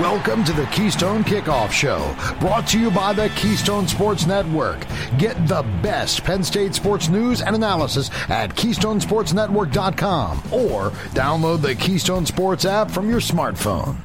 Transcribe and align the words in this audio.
Welcome 0.00 0.44
to 0.44 0.52
the 0.52 0.66
Keystone 0.66 1.24
Kickoff 1.24 1.70
Show, 1.70 2.14
brought 2.38 2.66
to 2.66 2.78
you 2.78 2.90
by 2.90 3.14
the 3.14 3.30
Keystone 3.30 3.88
Sports 3.88 4.26
Network. 4.26 4.84
Get 5.16 5.48
the 5.48 5.62
best 5.82 6.22
Penn 6.22 6.44
State 6.44 6.74
sports 6.74 7.08
news 7.08 7.40
and 7.40 7.56
analysis 7.56 8.10
at 8.28 8.54
KeystonesportsNetwork.com 8.54 10.38
or 10.52 10.90
download 11.14 11.62
the 11.62 11.74
Keystone 11.76 12.26
Sports 12.26 12.66
app 12.66 12.90
from 12.90 13.08
your 13.08 13.20
smartphone. 13.20 13.96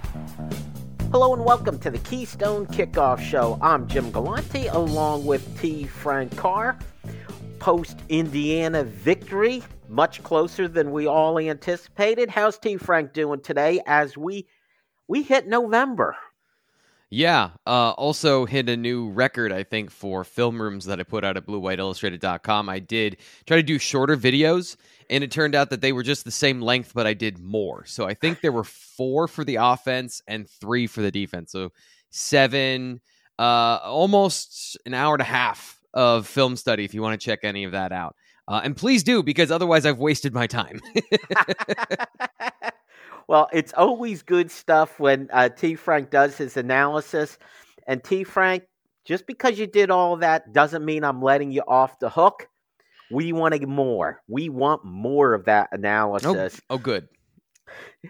Hello 1.12 1.34
and 1.34 1.44
welcome 1.44 1.78
to 1.80 1.90
the 1.90 2.00
Keystone 2.00 2.68
Kickoff 2.68 3.20
Show. 3.20 3.60
I'm 3.62 3.86
Jim 3.88 4.12
Galante 4.12 4.68
along 4.68 5.26
with 5.26 5.60
T. 5.60 5.84
Frank 5.88 6.38
Carr. 6.38 6.80
Post 7.60 8.00
Indiana 8.08 8.86
victory, 8.86 9.62
much 9.90 10.24
closer 10.24 10.70
than 10.70 10.92
we 10.94 11.06
all 11.06 11.38
anticipated. 11.38 12.30
How's 12.30 12.58
T. 12.58 12.78
Frank 12.78 13.12
doing 13.12 13.42
today 13.42 13.82
as 13.86 14.16
we 14.18 14.48
we 15.12 15.24
hit 15.24 15.46
November. 15.46 16.16
Yeah. 17.10 17.50
Uh, 17.68 17.92
also 17.92 18.46
hit 18.46 18.70
a 18.70 18.78
new 18.78 19.10
record, 19.10 19.52
I 19.52 19.64
think, 19.64 19.92
for 19.92 20.24
film 20.24 20.62
rooms 20.62 20.86
that 20.86 21.02
I 21.02 21.04
put 21.04 21.26
out 21.26 21.36
at 21.36 21.46
bluewhiteillustrated.com. 21.46 22.70
I 22.70 22.80
did 22.80 23.18
try 23.46 23.58
to 23.58 23.64
do 23.64 23.78
shorter 23.78 24.16
videos, 24.16 24.78
and 25.10 25.22
it 25.22 25.30
turned 25.30 25.54
out 25.54 25.70
that 25.72 25.82
they 25.82 25.92
were 25.92 26.04
just 26.04 26.24
the 26.24 26.32
same 26.32 26.62
length, 26.62 26.94
but 26.96 27.06
I 27.06 27.14
did 27.14 27.40
more. 27.40 27.84
So 27.86 28.06
I 28.06 28.14
think 28.14 28.40
there 28.40 28.54
were 28.54 28.64
four 28.64 29.28
for 29.28 29.44
the 29.44 29.58
offense 29.58 30.22
and 30.30 30.50
three 30.50 30.88
for 30.88 31.02
the 31.02 31.12
defense. 31.12 31.52
So 31.52 31.74
seven, 32.10 33.02
uh, 33.38 33.80
almost 33.84 34.78
an 34.86 34.94
hour 34.94 35.14
and 35.14 35.22
a 35.22 35.26
half 35.26 35.78
of 35.94 36.26
film 36.26 36.56
study 36.56 36.86
if 36.86 36.94
you 36.94 37.02
want 37.02 37.20
to 37.20 37.26
check 37.26 37.40
any 37.44 37.66
of 37.66 37.74
that 37.74 37.92
out. 37.92 38.16
Uh, 38.48 38.62
and 38.64 38.78
please 38.78 39.04
do, 39.04 39.22
because 39.22 39.52
otherwise 39.52 39.86
I've 39.86 40.00
wasted 40.00 40.34
my 40.34 40.48
time. 40.48 40.80
Well, 43.32 43.48
it's 43.54 43.72
always 43.78 44.24
good 44.24 44.52
stuff 44.52 45.00
when 45.00 45.30
uh, 45.32 45.48
T. 45.48 45.76
Frank 45.76 46.10
does 46.10 46.36
his 46.36 46.58
analysis. 46.58 47.38
And 47.88 48.04
T. 48.04 48.26
Frank, 48.26 48.64
just 49.06 49.26
because 49.26 49.58
you 49.58 49.68
did 49.68 49.90
all 49.90 50.18
that 50.18 50.52
doesn't 50.52 50.84
mean 50.84 51.06
I'm 51.06 51.22
letting 51.22 51.50
you 51.50 51.62
off 51.66 51.98
the 52.00 52.10
hook. 52.10 52.50
We 53.10 53.32
want 53.32 53.66
more. 53.66 54.22
We 54.28 54.50
want 54.50 54.84
more 54.84 55.34
of 55.34 55.46
that 55.46 55.70
analysis. 55.72 56.60
Oh, 56.70 56.76
oh 56.76 56.78
good. 56.78 57.08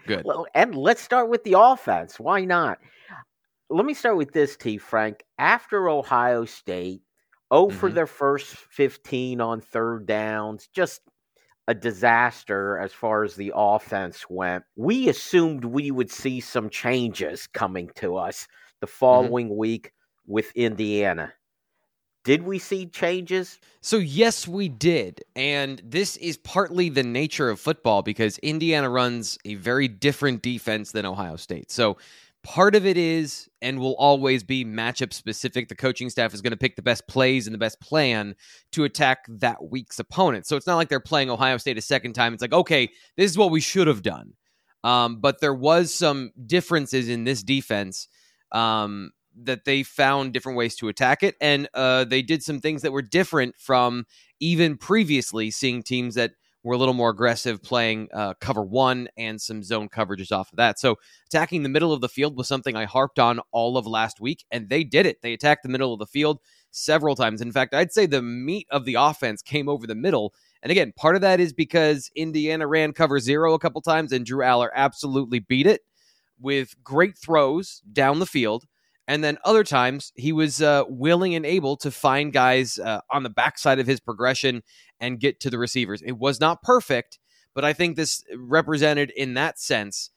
Good. 0.08 0.24
Well, 0.24 0.48
and 0.56 0.74
let's 0.74 1.00
start 1.00 1.28
with 1.28 1.44
the 1.44 1.56
offense. 1.56 2.18
Why 2.18 2.44
not? 2.44 2.78
Let 3.70 3.86
me 3.86 3.94
start 3.94 4.16
with 4.16 4.32
this, 4.32 4.56
T. 4.56 4.76
Frank. 4.76 5.22
After 5.38 5.88
Ohio 5.88 6.46
State, 6.46 7.00
oh 7.48 7.68
mm-hmm. 7.68 7.78
for 7.78 7.90
their 7.90 8.08
first 8.08 8.46
15 8.46 9.40
on 9.40 9.60
third 9.60 10.04
downs, 10.04 10.68
just 10.74 11.00
a 11.72 11.74
disaster 11.74 12.78
as 12.78 12.92
far 12.92 13.24
as 13.24 13.34
the 13.34 13.52
offense 13.54 14.26
went. 14.28 14.62
We 14.76 15.08
assumed 15.08 15.64
we 15.64 15.90
would 15.90 16.10
see 16.10 16.38
some 16.40 16.68
changes 16.68 17.46
coming 17.46 17.90
to 17.96 18.16
us 18.16 18.46
the 18.80 18.86
mm-hmm. 18.86 18.92
following 18.92 19.46
mm-hmm. 19.46 19.56
week 19.56 19.92
with 20.26 20.52
Indiana. 20.54 21.32
Did 22.24 22.42
we 22.42 22.58
see 22.58 22.86
changes? 22.86 23.58
So, 23.80 23.96
yes, 23.96 24.46
we 24.46 24.68
did. 24.68 25.22
And 25.34 25.82
this 25.84 26.16
is 26.18 26.36
partly 26.36 26.88
the 26.88 27.02
nature 27.02 27.48
of 27.48 27.58
football 27.58 28.02
because 28.02 28.38
Indiana 28.38 28.88
runs 28.88 29.38
a 29.44 29.54
very 29.54 29.88
different 29.88 30.42
defense 30.42 30.92
than 30.92 31.06
Ohio 31.06 31.36
State. 31.36 31.72
So, 31.72 31.96
Part 32.44 32.74
of 32.74 32.84
it 32.84 32.96
is 32.96 33.48
and 33.60 33.78
will 33.78 33.94
always 33.94 34.42
be 34.42 34.64
matchup 34.64 35.12
specific. 35.12 35.68
The 35.68 35.76
coaching 35.76 36.10
staff 36.10 36.34
is 36.34 36.40
going 36.40 36.50
to 36.50 36.56
pick 36.56 36.74
the 36.74 36.82
best 36.82 37.06
plays 37.06 37.46
and 37.46 37.54
the 37.54 37.58
best 37.58 37.80
plan 37.80 38.34
to 38.72 38.82
attack 38.82 39.26
that 39.28 39.70
week's 39.70 40.00
opponent. 40.00 40.46
So 40.46 40.56
it's 40.56 40.66
not 40.66 40.76
like 40.76 40.88
they're 40.88 40.98
playing 40.98 41.30
Ohio 41.30 41.56
State 41.56 41.78
a 41.78 41.82
second 41.82 42.14
time. 42.14 42.34
It's 42.34 42.42
like, 42.42 42.52
okay, 42.52 42.90
this 43.16 43.30
is 43.30 43.38
what 43.38 43.52
we 43.52 43.60
should 43.60 43.86
have 43.86 44.02
done. 44.02 44.32
Um, 44.82 45.20
but 45.20 45.40
there 45.40 45.54
was 45.54 45.94
some 45.94 46.32
differences 46.44 47.08
in 47.08 47.22
this 47.22 47.44
defense 47.44 48.08
um, 48.50 49.12
that 49.42 49.64
they 49.64 49.84
found 49.84 50.32
different 50.32 50.58
ways 50.58 50.74
to 50.76 50.88
attack 50.88 51.22
it, 51.22 51.36
and 51.40 51.68
uh, 51.74 52.04
they 52.04 52.22
did 52.22 52.42
some 52.42 52.60
things 52.60 52.82
that 52.82 52.92
were 52.92 53.02
different 53.02 53.54
from 53.56 54.04
even 54.40 54.76
previously 54.76 55.52
seeing 55.52 55.82
teams 55.82 56.16
that 56.16 56.32
were 56.62 56.74
a 56.74 56.78
little 56.78 56.94
more 56.94 57.10
aggressive 57.10 57.62
playing 57.62 58.08
uh, 58.12 58.34
cover 58.40 58.62
one 58.62 59.08
and 59.16 59.40
some 59.40 59.62
zone 59.62 59.88
coverages 59.88 60.30
off 60.30 60.52
of 60.52 60.56
that. 60.56 60.78
So 60.78 60.96
attacking 61.26 61.62
the 61.62 61.68
middle 61.68 61.92
of 61.92 62.00
the 62.00 62.08
field 62.08 62.36
was 62.36 62.48
something 62.48 62.76
I 62.76 62.84
harped 62.84 63.18
on 63.18 63.40
all 63.50 63.76
of 63.76 63.86
last 63.86 64.20
week, 64.20 64.44
and 64.50 64.68
they 64.68 64.84
did 64.84 65.06
it. 65.06 65.22
They 65.22 65.32
attacked 65.32 65.62
the 65.62 65.68
middle 65.68 65.92
of 65.92 65.98
the 65.98 66.06
field 66.06 66.38
several 66.70 67.16
times. 67.16 67.40
In 67.40 67.52
fact, 67.52 67.74
I'd 67.74 67.92
say 67.92 68.06
the 68.06 68.22
meat 68.22 68.66
of 68.70 68.84
the 68.84 68.94
offense 68.94 69.42
came 69.42 69.68
over 69.68 69.86
the 69.86 69.94
middle. 69.94 70.34
And 70.62 70.70
again, 70.70 70.92
part 70.96 71.16
of 71.16 71.20
that 71.22 71.40
is 71.40 71.52
because 71.52 72.10
Indiana 72.14 72.66
ran 72.66 72.92
cover 72.92 73.18
zero 73.18 73.54
a 73.54 73.58
couple 73.58 73.80
times, 73.80 74.12
and 74.12 74.24
Drew 74.24 74.44
Allar 74.44 74.70
absolutely 74.74 75.40
beat 75.40 75.66
it 75.66 75.82
with 76.40 76.74
great 76.82 77.16
throws 77.16 77.82
down 77.92 78.18
the 78.18 78.26
field. 78.26 78.64
And 79.08 79.22
then 79.22 79.38
other 79.44 79.64
times 79.64 80.12
he 80.14 80.32
was 80.32 80.62
uh, 80.62 80.84
willing 80.88 81.34
and 81.34 81.44
able 81.44 81.76
to 81.78 81.90
find 81.90 82.32
guys 82.32 82.78
uh, 82.78 83.00
on 83.10 83.22
the 83.22 83.30
backside 83.30 83.78
of 83.78 83.86
his 83.86 84.00
progression 84.00 84.62
and 85.00 85.18
get 85.18 85.40
to 85.40 85.50
the 85.50 85.58
receivers. 85.58 86.02
It 86.02 86.18
was 86.18 86.40
not 86.40 86.62
perfect, 86.62 87.18
but 87.54 87.64
I 87.64 87.72
think 87.72 87.96
this 87.96 88.22
represented 88.36 89.10
in 89.10 89.34
that 89.34 89.58
sense 89.58 90.10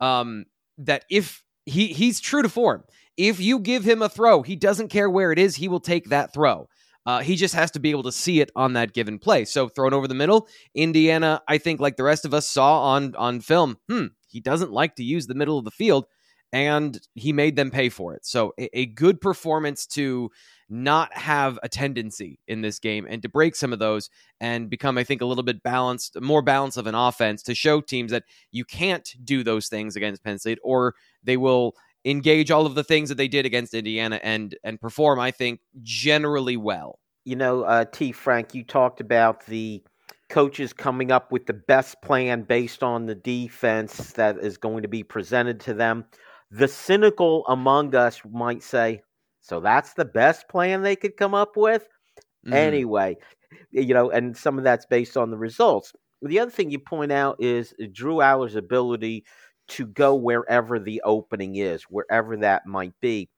um, 0.00 0.46
that 0.78 1.04
if 1.08 1.44
he 1.64 1.88
he's 1.88 2.20
true 2.20 2.42
to 2.42 2.48
form, 2.48 2.82
if 3.16 3.38
you 3.38 3.60
give 3.60 3.84
him 3.84 4.02
a 4.02 4.08
throw, 4.08 4.42
he 4.42 4.56
doesn't 4.56 4.88
care 4.88 5.08
where 5.08 5.30
it 5.30 5.38
is, 5.38 5.56
he 5.56 5.68
will 5.68 5.80
take 5.80 6.08
that 6.08 6.34
throw. 6.34 6.68
Uh, 7.04 7.20
he 7.20 7.34
just 7.34 7.54
has 7.54 7.70
to 7.72 7.80
be 7.80 7.90
able 7.90 8.04
to 8.04 8.12
see 8.12 8.40
it 8.40 8.50
on 8.54 8.74
that 8.74 8.92
given 8.92 9.18
play. 9.18 9.44
So 9.44 9.68
thrown 9.68 9.92
over 9.92 10.06
the 10.06 10.14
middle, 10.14 10.46
Indiana, 10.74 11.42
I 11.48 11.58
think, 11.58 11.80
like 11.80 11.96
the 11.96 12.04
rest 12.04 12.24
of 12.24 12.32
us 12.34 12.48
saw 12.48 12.82
on 12.82 13.14
on 13.16 13.40
film, 13.40 13.78
hmm, 13.88 14.06
he 14.28 14.40
doesn't 14.40 14.72
like 14.72 14.96
to 14.96 15.04
use 15.04 15.26
the 15.26 15.34
middle 15.34 15.58
of 15.58 15.64
the 15.64 15.70
field 15.70 16.06
and 16.52 17.00
he 17.14 17.32
made 17.32 17.56
them 17.56 17.70
pay 17.70 17.88
for 17.88 18.14
it. 18.14 18.26
So 18.26 18.52
a, 18.58 18.78
a, 18.78 18.86
good 18.86 19.20
performance 19.20 19.86
to 19.88 20.30
not 20.68 21.12
have 21.14 21.58
a 21.62 21.68
tendency 21.68 22.38
in 22.46 22.60
this 22.60 22.78
game 22.78 23.06
and 23.08 23.22
to 23.22 23.28
break 23.28 23.56
some 23.56 23.72
of 23.72 23.78
those 23.78 24.10
and 24.40 24.68
become, 24.68 24.98
I 24.98 25.04
think, 25.04 25.22
a 25.22 25.26
little 25.26 25.44
bit 25.44 25.62
balanced, 25.62 26.20
more 26.20 26.42
balance 26.42 26.76
of 26.76 26.86
an 26.86 26.94
offense 26.94 27.42
to 27.44 27.54
show 27.54 27.80
teams 27.80 28.10
that 28.10 28.24
you 28.50 28.64
can't 28.64 29.08
do 29.24 29.42
those 29.42 29.68
things 29.68 29.96
against 29.96 30.22
Penn 30.22 30.38
State 30.38 30.58
or 30.62 30.94
they 31.22 31.36
will 31.36 31.74
engage 32.04 32.50
all 32.50 32.66
of 32.66 32.74
the 32.74 32.84
things 32.84 33.08
that 33.08 33.16
they 33.16 33.28
did 33.28 33.46
against 33.46 33.74
Indiana 33.74 34.20
and 34.22 34.56
and 34.64 34.80
perform, 34.80 35.20
I 35.20 35.30
think, 35.30 35.60
generally 35.82 36.56
well. 36.56 36.98
You 37.24 37.36
know, 37.36 37.62
uh, 37.62 37.84
T. 37.84 38.12
Frank, 38.12 38.54
you 38.54 38.64
talked 38.64 39.00
about 39.00 39.46
the 39.46 39.82
coaches 40.28 40.72
coming 40.72 41.12
up 41.12 41.30
with 41.30 41.46
the 41.46 41.52
best 41.52 42.00
plan 42.02 42.42
based 42.42 42.82
on 42.82 43.06
the 43.06 43.14
defense 43.14 44.12
that 44.12 44.38
is 44.38 44.56
going 44.56 44.82
to 44.82 44.88
be 44.88 45.02
presented 45.02 45.60
to 45.60 45.74
them. 45.74 46.06
The 46.52 46.68
cynical 46.68 47.46
among 47.46 47.94
us 47.94 48.20
might 48.30 48.62
say, 48.62 49.02
so 49.40 49.58
that's 49.58 49.94
the 49.94 50.04
best 50.04 50.48
plan 50.48 50.82
they 50.82 50.96
could 50.96 51.16
come 51.16 51.34
up 51.34 51.56
with? 51.56 51.88
Mm. 52.46 52.52
Anyway, 52.52 53.16
you 53.70 53.94
know, 53.94 54.10
and 54.10 54.36
some 54.36 54.58
of 54.58 54.64
that's 54.64 54.84
based 54.84 55.16
on 55.16 55.30
the 55.30 55.38
results. 55.38 55.94
The 56.20 56.38
other 56.38 56.50
thing 56.50 56.70
you 56.70 56.78
point 56.78 57.10
out 57.10 57.36
is 57.40 57.74
Drew 57.92 58.16
Allar's 58.16 58.54
ability 58.54 59.24
to 59.68 59.86
go 59.86 60.14
wherever 60.14 60.78
the 60.78 61.00
opening 61.04 61.56
is, 61.56 61.84
wherever 61.84 62.36
that 62.36 62.66
might 62.66 62.92
be. 63.00 63.30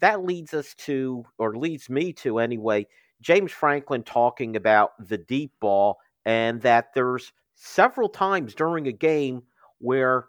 That 0.00 0.24
leads 0.24 0.54
us 0.54 0.74
to, 0.78 1.24
or 1.36 1.56
leads 1.56 1.90
me 1.90 2.14
to 2.14 2.38
anyway, 2.38 2.86
James 3.20 3.52
Franklin 3.52 4.04
talking 4.04 4.56
about 4.56 4.92
the 4.98 5.18
deep 5.18 5.52
ball 5.60 5.98
and 6.24 6.62
that 6.62 6.94
there's 6.94 7.32
several 7.56 8.08
times 8.08 8.54
during 8.54 8.86
a 8.86 8.92
game 8.92 9.42
where 9.78 10.26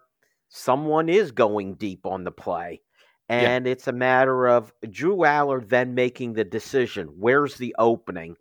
someone 0.49 1.09
is 1.09 1.31
going 1.31 1.75
deep 1.75 2.05
on 2.05 2.23
the 2.23 2.31
play. 2.31 2.81
And 3.27 3.65
yeah. 3.65 3.71
it's 3.71 3.87
a 3.87 3.91
matter 3.91 4.47
of 4.47 4.71
Drew 4.89 5.17
Allar 5.17 5.67
then 5.67 5.95
making 5.95 6.33
the 6.33 6.43
decision. 6.43 7.07
Where's 7.17 7.55
the 7.55 7.75
opening? 7.79 8.35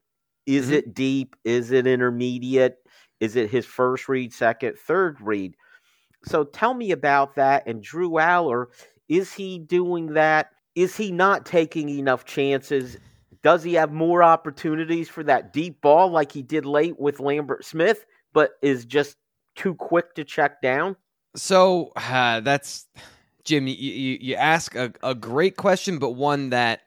Is 0.46 0.66
mm-hmm. 0.66 0.74
it 0.74 0.94
deep? 0.94 1.36
Is 1.44 1.70
it 1.70 1.86
intermediate? 1.86 2.76
Is 3.20 3.36
it 3.36 3.50
his 3.50 3.64
first 3.64 4.08
read, 4.08 4.32
second, 4.32 4.78
third 4.78 5.20
read? 5.20 5.54
So 6.26 6.44
tell 6.44 6.74
me 6.74 6.90
about 6.90 7.34
that. 7.36 7.66
And 7.66 7.82
Drew 7.82 8.10
Allar, 8.10 8.66
is 9.08 9.32
he 9.32 9.58
doing 9.58 10.14
that? 10.14 10.50
Is 10.74 10.96
he 10.96 11.10
not 11.12 11.46
taking 11.46 11.88
enough 11.88 12.24
chances? 12.24 12.98
Does 13.42 13.62
he 13.62 13.74
have 13.74 13.92
more 13.92 14.22
opportunities 14.22 15.08
for 15.08 15.22
that 15.24 15.52
deep 15.52 15.80
ball 15.80 16.10
like 16.10 16.32
he 16.32 16.42
did 16.42 16.66
late 16.66 16.98
with 16.98 17.20
Lambert 17.20 17.64
Smith, 17.64 18.04
but 18.32 18.52
is 18.60 18.84
just 18.84 19.16
too 19.54 19.74
quick 19.74 20.14
to 20.14 20.24
check 20.24 20.60
down? 20.60 20.96
So 21.36 21.92
uh, 21.96 22.40
that's 22.40 22.86
Jim. 23.44 23.66
You, 23.66 23.74
you, 23.74 24.18
you 24.20 24.34
ask 24.36 24.74
a, 24.74 24.92
a 25.02 25.14
great 25.14 25.56
question, 25.56 25.98
but 25.98 26.12
one 26.12 26.50
that 26.50 26.80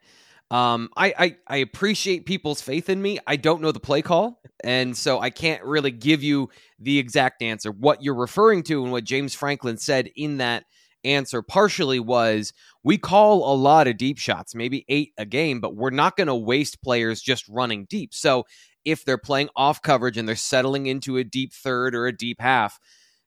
um, 0.50 0.90
I, 0.96 1.14
I 1.18 1.38
I 1.48 1.58
appreciate 1.58 2.26
people's 2.26 2.62
faith 2.62 2.90
in 2.90 3.02
me. 3.02 3.20
I 3.28 3.36
don't 3.36 3.62
know 3.62 3.74
the 3.74 3.80
play 3.82 4.02
call, 4.02 4.42
and 4.64 4.96
so 4.96 5.20
I 5.20 5.30
can't 5.30 5.64
really 5.64 5.92
give 5.92 6.24
you 6.24 6.50
the 6.80 6.98
exact 7.00 7.42
answer. 7.42 7.72
What 7.72 8.02
you're 8.02 8.16
referring 8.16 8.64
to 8.64 8.84
and 8.84 8.92
what 8.92 9.04
James 9.04 9.34
Franklin 9.34 9.78
said 9.78 10.10
in 10.16 10.38
that 10.38 10.64
answer 11.04 11.42
partially 11.42 12.00
was 12.00 12.54
we 12.84 12.98
call 12.98 13.54
a 13.54 13.56
lot 13.56 13.88
of 13.88 13.98
deep 13.98 14.18
shots, 14.18 14.56
maybe 14.56 14.86
eight 14.88 15.12
a 15.18 15.26
game, 15.26 15.60
but 15.60 15.76
we're 15.76 15.90
not 15.90 16.16
going 16.16 16.28
to 16.28 16.36
waste 16.36 16.82
players 16.82 17.22
just 17.22 17.48
running 17.50 17.86
deep. 17.90 18.14
So 18.14 18.46
if 18.86 19.04
they're 19.04 19.18
playing 19.18 19.50
off 19.56 19.82
coverage 19.82 20.18
and 20.18 20.28
they're 20.28 20.36
settling 20.38 20.88
into 20.88 21.18
a 21.18 21.24
deep 21.26 21.54
third 21.54 21.94
or 21.94 22.08
a 22.08 22.16
deep 22.16 22.40
half, 22.40 22.80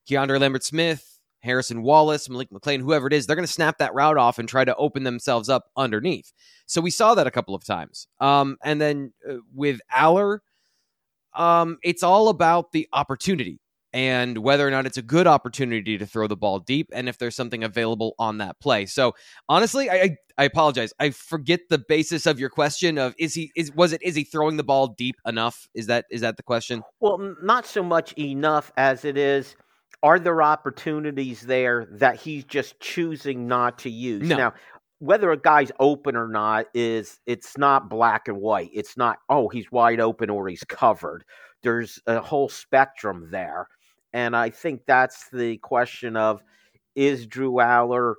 Keandre 0.09 0.41
Lambert 0.41 0.65
Smith 0.65 1.10
Harrison 1.41 1.83
Wallace, 1.83 2.29
Malik 2.29 2.51
McClain, 2.51 2.81
whoever 2.81 3.07
it 3.07 3.13
is, 3.13 3.27
they're 3.27 3.37
going 3.37 3.47
to 3.47 3.53
snap 3.53 3.79
that 3.79 3.95
route 3.95 4.19
off 4.19 4.39
and 4.39 4.49
try 4.49 4.65
to 4.65 4.75
open 4.77 5.05
themselves 5.05 5.49
up 5.49 5.67
underneath. 5.77 6.33
So 6.67 6.81
we 6.81 6.91
saw 6.91 7.15
that 7.15 7.27
a 7.27 7.31
couple 7.31 7.55
of 7.55 7.65
times. 7.65 8.07
Um, 8.21 8.57
and 8.63 8.81
then 8.81 9.13
uh, 9.29 9.37
with 9.55 9.81
Allar, 9.95 10.41
um, 11.35 11.79
it's 11.83 12.03
all 12.03 12.29
about 12.29 12.73
the 12.73 12.89
opportunity 12.93 13.61
and 13.93 14.39
whether 14.39 14.67
or 14.67 14.71
not 14.71 14.87
it's 14.87 14.99
a 14.99 15.03
good 15.03 15.27
opportunity 15.27 15.99
to 15.99 16.07
throw 16.07 16.27
the 16.27 16.37
ball 16.37 16.61
deep 16.61 16.89
and 16.93 17.09
if 17.09 17.19
there's 17.19 17.35
something 17.35 17.65
available 17.65 18.15
on 18.19 18.39
that 18.39 18.61
play. 18.61 18.87
So 18.87 19.15
honestly, 19.49 19.91
I, 19.91 20.17
I 20.39 20.45
apologize. 20.45 20.93
I 21.01 21.11
forget 21.11 21.61
the 21.69 21.79
basis 21.79 22.27
of 22.27 22.39
your 22.39 22.51
question 22.51 22.99
of 22.99 23.15
is 23.19 23.35
he 23.35 23.51
is 23.57 23.73
was 23.73 23.93
it 23.93 24.03
is 24.03 24.15
he 24.15 24.25
throwing 24.25 24.57
the 24.57 24.65
ball 24.65 24.89
deep 24.89 25.17
enough? 25.27 25.69
Is 25.75 25.87
that 25.87 26.07
is 26.11 26.21
that 26.21 26.37
the 26.37 26.43
question? 26.43 26.83
Well, 27.01 27.35
not 27.43 27.67
so 27.67 27.83
much 27.83 28.13
enough 28.13 28.73
as 28.77 29.05
it 29.05 29.17
is 29.17 29.57
are 30.03 30.19
there 30.19 30.43
opportunities 30.43 31.43
there 31.43 31.87
that 31.93 32.17
he's 32.17 32.45
just 32.45 32.81
choosing 32.81 33.47
not 33.47 33.79
to 33.81 33.91
use? 33.91 34.29
No. 34.29 34.37
Now, 34.37 34.55
whether 34.99 35.31
a 35.31 35.37
guy's 35.37 35.73
open 35.81 36.17
or 36.17 36.29
not 36.29 36.67
is 36.75 37.21
it's 37.27 37.57
not 37.57 37.89
black 37.89 38.29
and 38.29 38.39
white. 38.39 38.71
It's 38.73 38.97
not 38.97 39.19
oh 39.29 39.49
he's 39.49 39.73
wide 39.73 40.01
open 40.01 40.31
or 40.31 40.49
he's 40.49 40.65
covered. 40.65 41.25
There's 41.63 41.99
a 42.07 42.21
whole 42.21 42.49
spectrum 42.49 43.29
there. 43.31 43.69
And 44.13 44.37
I 44.37 44.51
think 44.51 44.83
that's 44.87 45.29
the 45.31 45.59
question 45.59 46.17
of 46.17 46.43
is 46.95 47.27
Drew 47.27 47.53
Allar 47.55 48.15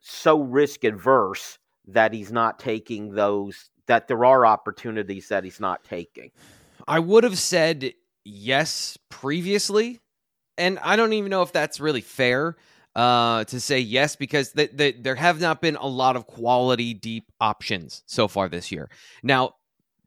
so 0.00 0.40
risk 0.40 0.84
adverse 0.84 1.58
that 1.88 2.12
he's 2.12 2.32
not 2.32 2.58
taking 2.58 3.14
those, 3.14 3.70
that 3.86 4.08
there 4.08 4.24
are 4.24 4.44
opportunities 4.44 5.28
that 5.28 5.44
he's 5.44 5.60
not 5.60 5.84
taking? 5.84 6.30
I 6.88 6.98
would 6.98 7.24
have 7.24 7.38
said 7.38 7.92
yes 8.24 8.98
previously. 9.08 10.00
And 10.58 10.78
I 10.80 10.96
don't 10.96 11.12
even 11.12 11.30
know 11.30 11.42
if 11.42 11.52
that's 11.52 11.80
really 11.80 12.00
fair 12.00 12.56
uh, 12.94 13.44
to 13.44 13.60
say 13.60 13.78
yes 13.78 14.16
because 14.16 14.52
th- 14.52 14.76
th- 14.76 14.96
there 15.00 15.14
have 15.14 15.40
not 15.40 15.60
been 15.60 15.76
a 15.76 15.86
lot 15.86 16.16
of 16.16 16.26
quality 16.26 16.94
deep 16.94 17.30
options 17.40 18.02
so 18.06 18.26
far 18.26 18.48
this 18.48 18.72
year. 18.72 18.88
Now, 19.22 19.54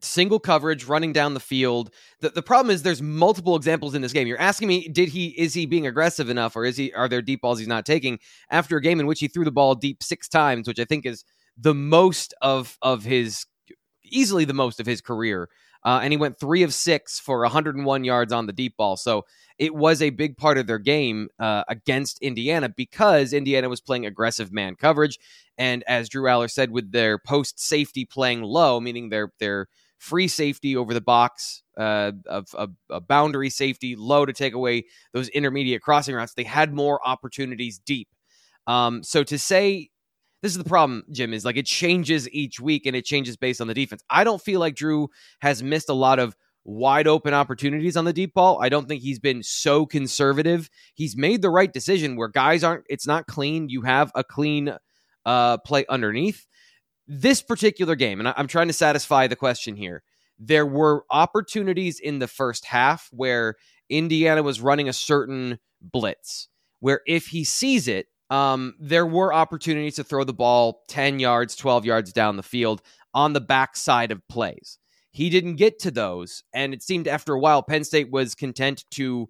single 0.02 0.40
coverage 0.40 0.84
running 0.84 1.12
down 1.12 1.34
the 1.34 1.40
field. 1.40 1.90
The, 2.20 2.30
the 2.30 2.42
problem 2.42 2.74
is 2.74 2.82
there's 2.82 3.02
multiple 3.02 3.54
examples 3.56 3.94
in 3.94 4.02
this 4.02 4.12
game. 4.12 4.26
You're 4.26 4.40
asking 4.40 4.68
me, 4.68 4.88
did 4.88 5.10
he 5.10 5.28
is 5.28 5.54
he 5.54 5.66
being 5.66 5.86
aggressive 5.86 6.28
enough 6.30 6.56
or 6.56 6.64
is 6.64 6.76
he 6.76 6.92
are 6.92 7.08
there 7.08 7.22
deep 7.22 7.42
balls 7.42 7.58
he's 7.58 7.68
not 7.68 7.86
taking 7.86 8.18
after 8.50 8.76
a 8.76 8.82
game 8.82 9.00
in 9.00 9.06
which 9.06 9.20
he 9.20 9.28
threw 9.28 9.44
the 9.44 9.52
ball 9.52 9.74
deep 9.74 10.02
six 10.02 10.28
times, 10.28 10.66
which 10.66 10.80
I 10.80 10.84
think 10.84 11.06
is 11.06 11.24
the 11.56 11.74
most 11.74 12.34
of 12.42 12.76
of 12.82 13.04
his 13.04 13.46
easily 14.04 14.44
the 14.44 14.54
most 14.54 14.80
of 14.80 14.86
his 14.86 15.00
career. 15.00 15.48
Uh, 15.84 16.00
and 16.02 16.12
he 16.12 16.16
went 16.16 16.38
three 16.38 16.62
of 16.62 16.74
six 16.74 17.18
for 17.18 17.40
101 17.40 18.04
yards 18.04 18.32
on 18.32 18.46
the 18.46 18.52
deep 18.52 18.76
ball. 18.76 18.96
So 18.96 19.24
it 19.58 19.74
was 19.74 20.02
a 20.02 20.10
big 20.10 20.36
part 20.36 20.58
of 20.58 20.66
their 20.66 20.78
game 20.78 21.28
uh, 21.38 21.64
against 21.68 22.18
Indiana 22.20 22.68
because 22.68 23.32
Indiana 23.32 23.68
was 23.68 23.80
playing 23.80 24.06
aggressive 24.06 24.52
man 24.52 24.74
coverage. 24.74 25.18
And 25.58 25.82
as 25.86 26.08
Drew 26.08 26.24
Allar 26.24 26.50
said, 26.50 26.70
with 26.70 26.92
their 26.92 27.18
post 27.18 27.60
safety 27.60 28.04
playing 28.04 28.42
low, 28.42 28.80
meaning 28.80 29.08
their 29.08 29.32
their 29.38 29.68
free 29.98 30.28
safety 30.28 30.76
over 30.76 30.94
the 30.94 31.00
box, 31.00 31.62
uh, 31.76 32.12
of, 32.26 32.54
of 32.54 32.70
a 32.88 33.00
boundary 33.00 33.50
safety, 33.50 33.96
low 33.96 34.24
to 34.24 34.32
take 34.32 34.54
away 34.54 34.84
those 35.12 35.28
intermediate 35.28 35.82
crossing 35.82 36.14
routes. 36.14 36.32
They 36.34 36.44
had 36.44 36.72
more 36.72 37.06
opportunities 37.06 37.78
deep. 37.78 38.08
Um, 38.66 39.02
so 39.02 39.22
to 39.24 39.38
say 39.38 39.90
this 40.42 40.52
is 40.52 40.58
the 40.58 40.68
problem, 40.68 41.04
Jim, 41.10 41.34
is 41.34 41.44
like 41.44 41.56
it 41.56 41.66
changes 41.66 42.28
each 42.30 42.60
week 42.60 42.86
and 42.86 42.96
it 42.96 43.04
changes 43.04 43.36
based 43.36 43.60
on 43.60 43.66
the 43.66 43.74
defense. 43.74 44.02
I 44.08 44.24
don't 44.24 44.40
feel 44.40 44.60
like 44.60 44.74
Drew 44.74 45.08
has 45.40 45.62
missed 45.62 45.88
a 45.88 45.94
lot 45.94 46.18
of 46.18 46.36
wide 46.64 47.06
open 47.06 47.34
opportunities 47.34 47.96
on 47.96 48.04
the 48.04 48.12
deep 48.12 48.34
ball. 48.34 48.62
I 48.62 48.68
don't 48.68 48.86
think 48.88 49.02
he's 49.02 49.18
been 49.18 49.42
so 49.42 49.86
conservative. 49.86 50.70
He's 50.94 51.16
made 51.16 51.42
the 51.42 51.50
right 51.50 51.72
decision 51.72 52.16
where 52.16 52.28
guys 52.28 52.64
aren't, 52.64 52.84
it's 52.88 53.06
not 53.06 53.26
clean. 53.26 53.68
You 53.68 53.82
have 53.82 54.12
a 54.14 54.24
clean 54.24 54.74
uh, 55.24 55.58
play 55.58 55.84
underneath 55.88 56.46
this 57.06 57.42
particular 57.42 57.96
game, 57.96 58.20
and 58.20 58.32
I'm 58.36 58.46
trying 58.46 58.68
to 58.68 58.72
satisfy 58.72 59.26
the 59.26 59.36
question 59.36 59.74
here. 59.74 60.02
There 60.38 60.66
were 60.66 61.04
opportunities 61.10 61.98
in 61.98 62.18
the 62.18 62.28
first 62.28 62.64
half 62.64 63.08
where 63.10 63.56
Indiana 63.88 64.42
was 64.42 64.60
running 64.60 64.88
a 64.88 64.92
certain 64.92 65.58
blitz, 65.82 66.48
where 66.78 67.00
if 67.06 67.26
he 67.26 67.44
sees 67.44 67.88
it, 67.88 68.06
um, 68.30 68.74
there 68.78 69.06
were 69.06 69.34
opportunities 69.34 69.96
to 69.96 70.04
throw 70.04 70.24
the 70.24 70.32
ball 70.32 70.82
10 70.88 71.18
yards, 71.18 71.56
12 71.56 71.84
yards 71.84 72.12
down 72.12 72.36
the 72.36 72.42
field 72.42 72.82
on 73.12 73.32
the 73.32 73.40
backside 73.40 74.12
of 74.12 74.26
plays. 74.28 74.78
He 75.10 75.28
didn't 75.30 75.56
get 75.56 75.80
to 75.80 75.90
those. 75.90 76.44
And 76.54 76.72
it 76.72 76.82
seemed 76.82 77.08
after 77.08 77.34
a 77.34 77.40
while, 77.40 77.62
Penn 77.62 77.82
State 77.84 78.10
was 78.10 78.36
content 78.36 78.84
to 78.92 79.28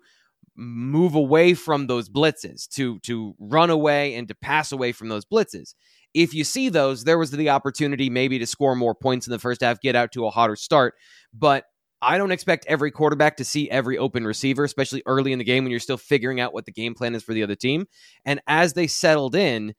move 0.54 1.14
away 1.14 1.54
from 1.54 1.86
those 1.86 2.10
blitzes, 2.10 2.68
to, 2.68 2.98
to 3.00 3.34
run 3.38 3.70
away 3.70 4.14
and 4.14 4.28
to 4.28 4.34
pass 4.34 4.72
away 4.72 4.92
from 4.92 5.08
those 5.08 5.24
blitzes 5.24 5.74
if 6.14 6.34
you 6.34 6.44
see 6.44 6.68
those, 6.68 7.04
there 7.04 7.18
was 7.18 7.30
the 7.30 7.50
opportunity 7.50 8.10
maybe 8.10 8.38
to 8.38 8.46
score 8.46 8.74
more 8.74 8.94
points 8.94 9.26
in 9.26 9.30
the 9.30 9.38
first 9.38 9.60
half, 9.60 9.80
get 9.80 9.94
out 9.94 10.12
to 10.12 10.26
a 10.26 10.30
hotter 10.30 10.56
start. 10.56 10.94
But 11.32 11.64
I 12.02 12.18
don't 12.18 12.32
expect 12.32 12.66
every 12.66 12.90
quarterback 12.90 13.36
to 13.36 13.44
see 13.44 13.70
every 13.70 13.98
open 13.98 14.26
receiver, 14.26 14.64
especially 14.64 15.02
early 15.06 15.32
in 15.32 15.38
the 15.38 15.44
game 15.44 15.64
when 15.64 15.70
you're 15.70 15.80
still 15.80 15.98
figuring 15.98 16.40
out 16.40 16.54
what 16.54 16.64
the 16.64 16.72
game 16.72 16.94
plan 16.94 17.14
is 17.14 17.22
for 17.22 17.34
the 17.34 17.42
other 17.42 17.56
team. 17.56 17.86
And 18.24 18.40
as 18.46 18.72
they 18.72 18.86
settled 18.86 19.34
in, 19.34 19.74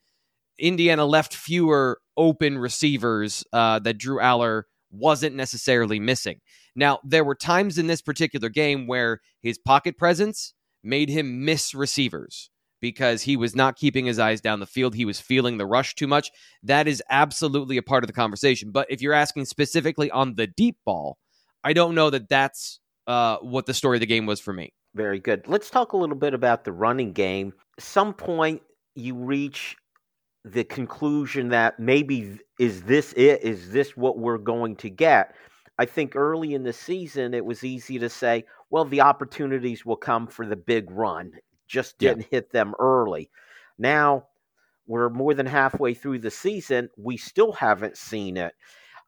Indiana 0.59 1.05
left 1.05 1.33
fewer 1.33 1.99
open 2.15 2.57
receivers 2.57 3.43
uh, 3.51 3.79
that 3.79 3.97
Drew 3.97 4.19
Allar 4.19 4.63
wasn't 4.91 5.35
necessarily 5.35 5.99
missing. 5.99 6.39
Now, 6.75 6.99
there 7.03 7.23
were 7.23 7.35
times 7.35 7.77
in 7.77 7.87
this 7.87 8.01
particular 8.01 8.49
game 8.49 8.87
where 8.87 9.19
his 9.41 9.57
pocket 9.57 9.97
presence 9.97 10.53
made 10.83 11.09
him 11.09 11.43
miss 11.43 11.73
receivers 11.73 12.49
because 12.81 13.23
he 13.23 13.37
was 13.37 13.55
not 13.55 13.77
keeping 13.77 14.05
his 14.05 14.19
eyes 14.19 14.41
down 14.41 14.59
the 14.59 14.65
field. 14.65 14.95
He 14.95 15.05
was 15.05 15.19
feeling 15.19 15.57
the 15.57 15.65
rush 15.65 15.95
too 15.95 16.07
much. 16.07 16.31
That 16.63 16.87
is 16.87 17.01
absolutely 17.09 17.77
a 17.77 17.83
part 17.83 18.03
of 18.03 18.07
the 18.07 18.13
conversation. 18.13 18.71
But 18.71 18.87
if 18.89 19.01
you're 19.01 19.13
asking 19.13 19.45
specifically 19.45 20.09
on 20.11 20.35
the 20.35 20.47
deep 20.47 20.77
ball, 20.85 21.17
I 21.63 21.73
don't 21.73 21.95
know 21.95 22.09
that 22.09 22.29
that's 22.29 22.79
uh, 23.07 23.37
what 23.37 23.65
the 23.65 23.73
story 23.73 23.97
of 23.97 24.01
the 24.01 24.05
game 24.05 24.25
was 24.25 24.39
for 24.39 24.53
me. 24.53 24.73
Very 24.95 25.19
good. 25.19 25.47
Let's 25.47 25.69
talk 25.69 25.93
a 25.93 25.97
little 25.97 26.15
bit 26.15 26.33
about 26.33 26.63
the 26.63 26.71
running 26.71 27.13
game. 27.13 27.53
Some 27.79 28.13
point 28.13 28.61
you 28.95 29.15
reach 29.15 29.77
the 30.43 30.63
conclusion 30.63 31.49
that 31.49 31.79
maybe 31.79 32.39
is 32.59 32.83
this 32.83 33.13
it? 33.13 33.43
Is 33.43 33.71
this 33.71 33.95
what 33.95 34.17
we're 34.17 34.37
going 34.37 34.75
to 34.77 34.89
get? 34.89 35.35
I 35.77 35.85
think 35.85 36.15
early 36.15 36.53
in 36.53 36.63
the 36.63 36.73
season 36.73 37.33
it 37.33 37.45
was 37.45 37.63
easy 37.63 37.99
to 37.99 38.09
say, 38.09 38.45
well, 38.69 38.85
the 38.85 39.01
opportunities 39.01 39.85
will 39.85 39.95
come 39.95 40.27
for 40.27 40.45
the 40.45 40.55
big 40.55 40.89
run 40.91 41.31
just 41.71 41.97
didn't 41.97 42.21
yeah. 42.23 42.37
hit 42.37 42.51
them 42.51 42.73
early. 42.79 43.29
Now 43.79 44.25
we're 44.85 45.09
more 45.09 45.33
than 45.33 45.45
halfway 45.45 45.93
through 45.93 46.19
the 46.19 46.29
season. 46.29 46.89
We 46.97 47.17
still 47.17 47.53
haven't 47.53 47.97
seen 47.97 48.37
it. 48.37 48.53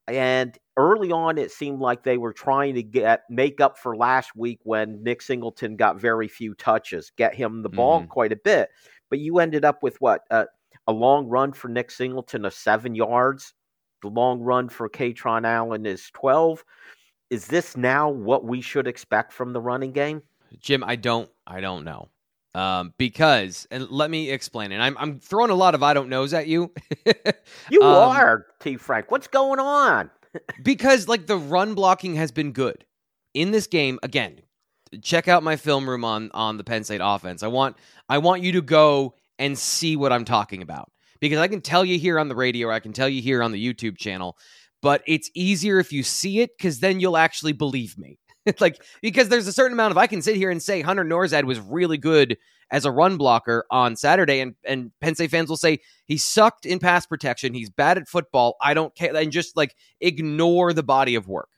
And 0.07 0.57
early 0.77 1.11
on, 1.11 1.37
it 1.37 1.51
seemed 1.51 1.79
like 1.79 2.03
they 2.03 2.17
were 2.17 2.33
trying 2.33 2.75
to 2.75 2.83
get 2.83 3.23
make 3.29 3.61
up 3.61 3.77
for 3.77 3.95
last 3.95 4.35
week 4.35 4.59
when 4.63 5.03
Nick 5.03 5.21
Singleton 5.21 5.75
got 5.75 5.99
very 5.99 6.27
few 6.27 6.53
touches, 6.55 7.11
get 7.17 7.35
him 7.35 7.61
the 7.61 7.69
ball 7.69 7.99
mm-hmm. 7.99 8.09
quite 8.09 8.31
a 8.31 8.37
bit. 8.37 8.69
But 9.09 9.19
you 9.19 9.39
ended 9.39 9.65
up 9.65 9.83
with 9.83 9.99
what 10.01 10.21
uh, 10.31 10.45
a 10.87 10.93
long 10.93 11.27
run 11.27 11.53
for 11.53 11.67
Nick 11.67 11.91
Singleton 11.91 12.45
of 12.45 12.53
seven 12.53 12.95
yards. 12.95 13.53
The 14.01 14.09
long 14.09 14.41
run 14.41 14.69
for 14.69 14.89
Kaytron 14.89 15.45
Allen 15.45 15.85
is 15.85 16.09
twelve. 16.13 16.63
Is 17.29 17.47
this 17.47 17.77
now 17.77 18.09
what 18.09 18.45
we 18.45 18.61
should 18.61 18.87
expect 18.87 19.33
from 19.33 19.53
the 19.53 19.61
running 19.61 19.91
game? 19.91 20.21
Jim, 20.59 20.83
I 20.83 20.95
don't, 20.95 21.29
I 21.47 21.61
don't 21.61 21.83
know 21.83 22.09
um, 22.55 22.93
because 22.97 23.67
and 23.71 23.89
let 23.89 24.11
me 24.11 24.29
explain 24.29 24.71
it. 24.71 24.77
I'm 24.77 24.97
I'm 24.99 25.19
throwing 25.19 25.49
a 25.49 25.55
lot 25.55 25.75
of 25.75 25.83
I 25.83 25.93
don't 25.93 26.09
knows 26.09 26.33
at 26.33 26.47
you. 26.47 26.71
you 27.69 27.81
um, 27.81 28.09
are 28.09 28.45
T 28.59 28.77
Frank. 28.77 29.09
What's 29.11 29.27
going 29.27 29.59
on? 29.59 30.09
Because 30.63 31.07
like 31.07 31.27
the 31.27 31.37
run 31.37 31.73
blocking 31.73 32.15
has 32.15 32.31
been 32.31 32.51
good 32.51 32.85
in 33.33 33.51
this 33.51 33.67
game. 33.67 33.99
Again, 34.03 34.41
check 35.01 35.27
out 35.27 35.43
my 35.43 35.55
film 35.55 35.89
room 35.89 36.05
on 36.05 36.31
on 36.33 36.57
the 36.57 36.63
Penn 36.63 36.83
State 36.83 37.01
offense. 37.03 37.43
I 37.43 37.47
want 37.47 37.77
I 38.09 38.17
want 38.19 38.41
you 38.41 38.53
to 38.53 38.61
go 38.61 39.15
and 39.39 39.57
see 39.57 39.95
what 39.95 40.13
I'm 40.13 40.25
talking 40.25 40.61
about 40.61 40.91
because 41.19 41.39
I 41.39 41.47
can 41.47 41.61
tell 41.61 41.83
you 41.83 41.97
here 41.97 42.19
on 42.19 42.27
the 42.27 42.35
radio 42.35 42.69
I 42.69 42.79
can 42.79 42.93
tell 42.93 43.09
you 43.09 43.21
here 43.21 43.41
on 43.41 43.51
the 43.51 43.73
YouTube 43.73 43.97
channel, 43.97 44.37
but 44.81 45.01
it's 45.07 45.29
easier 45.33 45.79
if 45.79 45.91
you 45.91 46.03
see 46.03 46.41
it 46.41 46.51
because 46.57 46.79
then 46.79 46.99
you'll 46.99 47.17
actually 47.17 47.53
believe 47.53 47.97
me. 47.97 48.19
like 48.59 48.83
because 49.01 49.29
there's 49.29 49.47
a 49.47 49.53
certain 49.53 49.73
amount 49.73 49.91
of 49.91 49.97
I 49.97 50.07
can 50.07 50.21
sit 50.21 50.35
here 50.35 50.51
and 50.51 50.61
say 50.61 50.81
Hunter 50.81 51.03
Nourzad 51.03 51.45
was 51.45 51.59
really 51.59 51.97
good 51.97 52.37
as 52.71 52.85
a 52.85 52.91
run 52.91 53.17
blocker 53.17 53.65
on 53.69 53.95
Saturday, 53.95 54.39
and 54.39 54.55
and 54.65 54.91
Penn 54.99 55.15
State 55.15 55.31
fans 55.31 55.49
will 55.49 55.57
say 55.57 55.79
he 56.05 56.17
sucked 56.17 56.65
in 56.65 56.79
pass 56.79 57.05
protection, 57.05 57.53
he's 57.53 57.69
bad 57.69 57.97
at 57.97 58.07
football. 58.07 58.55
I 58.61 58.73
don't 58.73 58.93
care, 58.95 59.15
and 59.15 59.31
just 59.31 59.55
like 59.55 59.75
ignore 60.01 60.73
the 60.73 60.83
body 60.83 61.15
of 61.15 61.27
work. 61.27 61.49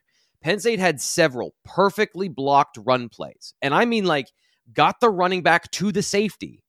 Penn 0.41 0.59
State 0.59 0.79
had 0.79 1.01
several 1.01 1.55
perfectly 1.63 2.27
blocked 2.27 2.77
run 2.77 3.09
plays, 3.09 3.53
and 3.61 3.73
I 3.73 3.85
mean 3.85 4.05
like 4.05 4.27
got 4.73 4.99
the 4.99 5.09
running 5.09 5.41
back 5.41 5.71
to 5.71 5.91
the 5.91 6.03
safety. 6.03 6.61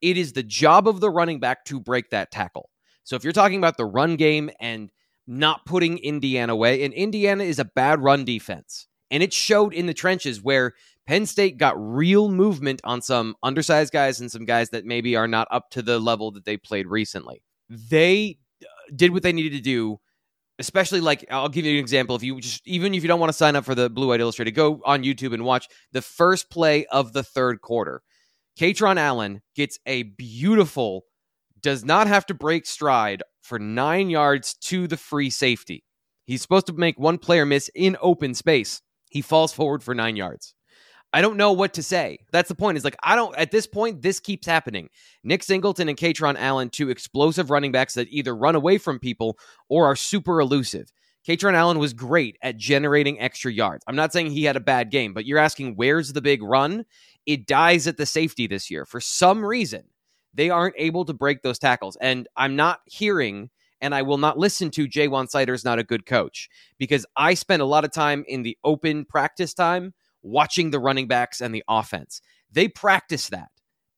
It 0.00 0.16
is 0.16 0.32
the 0.32 0.42
job 0.42 0.88
of 0.88 1.00
the 1.00 1.10
running 1.10 1.40
back 1.40 1.64
to 1.66 1.78
break 1.78 2.10
that 2.10 2.30
tackle. 2.30 2.70
So 3.04 3.16
if 3.16 3.24
you're 3.24 3.32
talking 3.32 3.58
about 3.58 3.76
the 3.76 3.84
run 3.84 4.16
game 4.16 4.50
and 4.60 4.90
not 5.26 5.64
putting 5.64 5.98
Indiana 5.98 6.52
away, 6.52 6.82
and 6.82 6.92
Indiana 6.92 7.44
is 7.44 7.58
a 7.58 7.64
bad 7.64 8.02
run 8.02 8.24
defense. 8.24 8.86
And 9.10 9.22
it 9.22 9.32
showed 9.32 9.74
in 9.74 9.86
the 9.86 9.94
trenches 9.94 10.42
where 10.42 10.74
Penn 11.06 11.26
State 11.26 11.58
got 11.58 11.74
real 11.76 12.28
movement 12.28 12.80
on 12.84 13.02
some 13.02 13.34
undersized 13.42 13.92
guys 13.92 14.20
and 14.20 14.30
some 14.30 14.44
guys 14.44 14.70
that 14.70 14.84
maybe 14.84 15.16
are 15.16 15.28
not 15.28 15.48
up 15.50 15.70
to 15.70 15.82
the 15.82 15.98
level 15.98 16.30
that 16.32 16.44
they 16.44 16.56
played 16.56 16.86
recently. 16.86 17.42
They 17.68 18.38
uh, 18.62 18.66
did 18.94 19.12
what 19.12 19.22
they 19.22 19.32
needed 19.32 19.52
to 19.52 19.60
do 19.60 20.00
especially 20.60 21.00
like 21.00 21.24
I'll 21.30 21.48
give 21.48 21.64
you 21.64 21.72
an 21.72 21.78
example. 21.78 22.14
If 22.14 22.22
you 22.22 22.38
just 22.38 22.66
even 22.68 22.94
if 22.94 23.02
you 23.02 23.08
don't 23.08 23.18
want 23.18 23.30
to 23.30 23.36
sign 23.36 23.56
up 23.56 23.64
for 23.64 23.74
the 23.74 23.90
Blue 23.90 24.08
White 24.08 24.20
Illustrated, 24.20 24.52
go 24.52 24.80
on 24.84 25.02
YouTube 25.02 25.32
and 25.32 25.44
watch 25.44 25.66
the 25.90 26.02
first 26.02 26.50
play 26.50 26.86
of 26.86 27.12
the 27.12 27.24
third 27.24 27.62
quarter. 27.62 28.02
Kaytron 28.58 28.98
Allen 28.98 29.40
gets 29.56 29.78
a 29.86 30.02
beautiful, 30.02 31.04
does 31.60 31.84
not 31.84 32.06
have 32.06 32.26
to 32.26 32.34
break 32.34 32.66
stride 32.66 33.22
for 33.40 33.58
nine 33.58 34.10
yards 34.10 34.54
to 34.54 34.86
the 34.86 34.98
free 34.98 35.30
safety. 35.30 35.82
He's 36.26 36.42
supposed 36.42 36.66
to 36.66 36.74
make 36.74 36.98
one 36.98 37.18
player 37.18 37.46
miss 37.46 37.70
in 37.74 37.96
open 38.00 38.34
space. 38.34 38.82
He 39.10 39.20
falls 39.20 39.52
forward 39.52 39.82
for 39.82 39.94
nine 39.94 40.16
yards. 40.16 40.54
I 41.12 41.22
don't 41.22 41.36
know 41.36 41.52
what 41.52 41.74
to 41.74 41.82
say. 41.82 42.20
That's 42.30 42.48
the 42.48 42.54
point. 42.54 42.78
Is 42.78 42.84
like 42.84 42.96
I 43.02 43.16
don't 43.16 43.36
at 43.36 43.50
this 43.50 43.66
point. 43.66 44.00
This 44.00 44.20
keeps 44.20 44.46
happening. 44.46 44.88
Nick 45.24 45.42
Singleton 45.42 45.88
and 45.88 45.98
Kaytron 45.98 46.36
Allen, 46.38 46.70
two 46.70 46.88
explosive 46.88 47.50
running 47.50 47.72
backs 47.72 47.94
that 47.94 48.08
either 48.10 48.34
run 48.34 48.54
away 48.54 48.78
from 48.78 48.98
people 48.98 49.36
or 49.68 49.86
are 49.86 49.96
super 49.96 50.40
elusive. 50.40 50.92
Kaytron 51.26 51.54
Allen 51.54 51.78
was 51.78 51.92
great 51.92 52.38
at 52.42 52.56
generating 52.56 53.20
extra 53.20 53.52
yards. 53.52 53.84
I'm 53.86 53.96
not 53.96 54.12
saying 54.12 54.30
he 54.30 54.44
had 54.44 54.56
a 54.56 54.60
bad 54.60 54.90
game, 54.90 55.12
but 55.12 55.26
you're 55.26 55.38
asking 55.38 55.74
where's 55.74 56.12
the 56.12 56.22
big 56.22 56.42
run? 56.42 56.86
It 57.26 57.46
dies 57.46 57.86
at 57.86 57.96
the 57.96 58.06
safety 58.06 58.46
this 58.46 58.70
year 58.70 58.86
for 58.86 59.00
some 59.00 59.44
reason. 59.44 59.84
They 60.32 60.48
aren't 60.48 60.76
able 60.78 61.04
to 61.06 61.12
break 61.12 61.42
those 61.42 61.58
tackles, 61.58 61.96
and 62.00 62.28
I'm 62.36 62.54
not 62.54 62.80
hearing. 62.86 63.50
And 63.80 63.94
I 63.94 64.02
will 64.02 64.18
not 64.18 64.38
listen 64.38 64.70
to 64.72 64.86
Jay 64.86 65.08
Seider 65.08 65.54
is 65.54 65.64
not 65.64 65.78
a 65.78 65.84
good 65.84 66.06
coach 66.06 66.48
because 66.78 67.06
I 67.16 67.34
spend 67.34 67.62
a 67.62 67.66
lot 67.66 67.84
of 67.84 67.92
time 67.92 68.24
in 68.28 68.42
the 68.42 68.58
open 68.64 69.04
practice 69.04 69.54
time 69.54 69.94
watching 70.22 70.70
the 70.70 70.80
running 70.80 71.08
backs 71.08 71.40
and 71.40 71.54
the 71.54 71.64
offense. 71.68 72.20
They 72.52 72.68
practice 72.68 73.28
that 73.28 73.48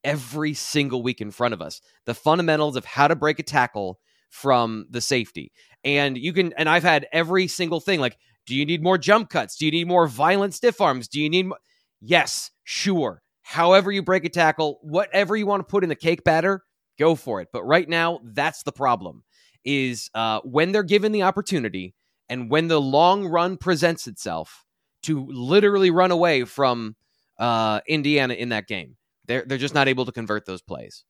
every 0.05 0.55
single 0.55 1.03
week 1.03 1.21
in 1.21 1.31
front 1.31 1.55
of 1.55 1.63
us. 1.63 1.81
The 2.07 2.15
fundamentals 2.15 2.77
of 2.77 2.85
how 2.85 3.09
to 3.09 3.17
break 3.17 3.39
a 3.39 3.43
tackle 3.43 3.99
from 4.31 4.87
the 4.91 5.01
safety. 5.01 5.53
And 5.85 6.17
you 6.17 6.33
can, 6.33 6.53
and 6.57 6.69
I've 6.69 6.83
had 6.83 7.07
every 7.13 7.47
single 7.49 7.81
thing 7.81 8.01
like, 8.01 8.17
do 8.47 8.55
you 8.55 8.65
need 8.65 8.83
more 8.83 8.99
jump 8.99 9.31
cuts? 9.31 9.57
Do 9.57 9.67
you 9.67 9.71
need 9.71 9.87
more 9.87 10.07
violent 10.07 10.55
stiff 10.55 10.81
arms? 10.81 11.09
Do 11.09 11.21
you 11.21 11.29
need, 11.29 11.47
mo-? 11.47 11.57
yes, 12.01 12.51
sure. 12.65 13.23
However, 13.43 13.93
you 13.93 14.03
break 14.03 14.25
a 14.25 14.29
tackle, 14.29 14.79
whatever 14.83 15.37
you 15.37 15.47
want 15.47 15.61
to 15.61 15.71
put 15.71 15.83
in 15.83 15.89
the 15.89 15.97
cake 15.97 16.25
batter, 16.25 16.65
go 16.99 17.15
for 17.15 17.41
it. 17.41 17.49
But 17.53 17.65
right 17.65 17.89
now, 17.89 18.21
that's 18.25 18.63
the 18.63 18.73
problem 18.73 19.23
is 19.65 20.11
uh, 20.15 20.41
when 20.45 20.73
they're 20.73 20.83
given 20.83 21.13
the 21.13 21.23
opportunity 21.23 21.95
and 22.29 22.51
when 22.51 22.69
the 22.69 22.81
long 22.81 23.27
run 23.27 23.57
presents 23.57 24.07
itself, 24.07 24.65
to 25.03 25.27
literally 25.29 25.91
run 25.91 26.11
away 26.11 26.45
from 26.45 26.97
uh, 27.39 27.81
Indiana 27.89 28.35
in 28.35 28.51
that 28.51 28.67
game. 28.67 28.97
They're 29.27 29.45
they're 29.47 29.59
just 29.59 29.75
not 29.75 29.89
able 29.89 30.05
to 30.07 30.13
convert 30.13 30.47
those 30.47 30.63
plays. 30.63 31.05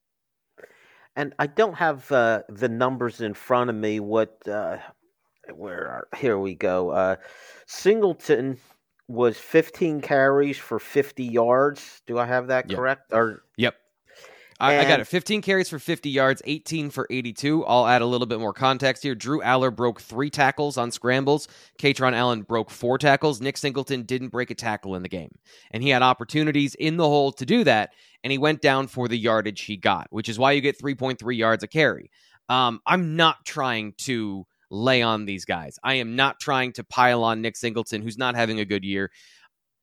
And 1.15 1.35
I 1.39 1.47
don't 1.47 1.75
have 1.75 2.11
uh, 2.11 2.43
the 2.49 2.69
numbers 2.69 3.21
in 3.21 3.35
front 3.35 3.71
of 3.71 3.77
me. 3.77 4.01
What 4.01 4.37
uh, 4.49 4.79
where 5.55 5.87
are, 5.89 6.09
here 6.17 6.39
we 6.39 6.55
go. 6.55 6.91
Uh, 6.91 7.17
Singleton 7.67 8.59
was 9.09 9.37
15 9.37 10.01
carries 10.01 10.57
for 10.57 10.79
50 10.79 11.25
yards. 11.25 12.01
Do 12.07 12.19
I 12.19 12.25
have 12.25 12.47
that 12.47 12.71
yep. 12.71 12.79
correct? 12.79 13.13
Or 13.13 13.43
yep. 13.57 13.75
I, 14.63 14.79
I, 14.79 14.85
got 14.85 15.01
it. 15.01 15.09
15 15.09 15.43
carries 15.43 15.69
for 15.69 15.81
50 15.81 16.09
yards, 16.09 16.41
18 16.45 16.91
for 16.91 17.09
82. 17.11 17.65
I'll 17.65 17.87
add 17.87 18.01
a 18.01 18.07
little 18.07 18.29
bit 18.29 18.39
more 18.39 18.53
context 18.53 19.03
here. 19.03 19.17
Drew 19.17 19.41
Allar 19.41 19.75
broke 19.75 20.01
three 20.01 20.31
tackles 20.31 20.79
on 20.79 20.93
scrambles. 20.93 21.49
Kaytron 21.81 22.13
Allen 22.13 22.43
broke 22.43 22.71
four 22.71 22.97
tackles. 22.97 23.41
Nick 23.41 23.57
Singleton 23.57 24.05
didn't 24.05 24.29
break 24.29 24.53
a 24.53 24.55
tackle 24.55 24.95
in 24.95 25.03
the 25.03 25.09
game. 25.09 25.35
And 25.73 25.83
he 25.83 25.89
had 25.89 26.03
opportunities 26.03 26.77
in 26.77 26.97
the 26.97 27.09
hole 27.09 27.33
to 27.33 27.45
do 27.45 27.65
that. 27.65 27.91
And 28.23 28.31
he 28.31 28.39
went 28.39 28.63
down 28.63 28.87
for 28.87 29.09
the 29.09 29.19
yardage 29.19 29.63
he 29.63 29.77
got, 29.77 30.07
which 30.11 30.29
is 30.29 30.39
why 30.39 30.53
you 30.53 30.61
get 30.61 30.81
3.3 30.81 31.37
yards 31.37 31.65
a 31.65 31.69
carry. 31.69 32.13
Um, 32.49 32.81
I'm 32.87 33.17
not 33.17 33.45
trying 33.45 33.95
to 34.03 34.47
lay 34.71 35.03
on 35.03 35.25
these 35.25 35.45
guys. 35.45 35.77
I 35.83 35.95
am 35.95 36.15
not 36.15 36.39
trying 36.39 36.73
to 36.75 36.85
pile 36.85 37.25
on 37.25 37.43
Nick 37.43 37.57
Singleton, 37.57 38.01
who's 38.01 38.19
not 38.19 38.37
having 38.37 38.61
a 38.61 38.65
good 38.65 38.85
year. 38.85 39.11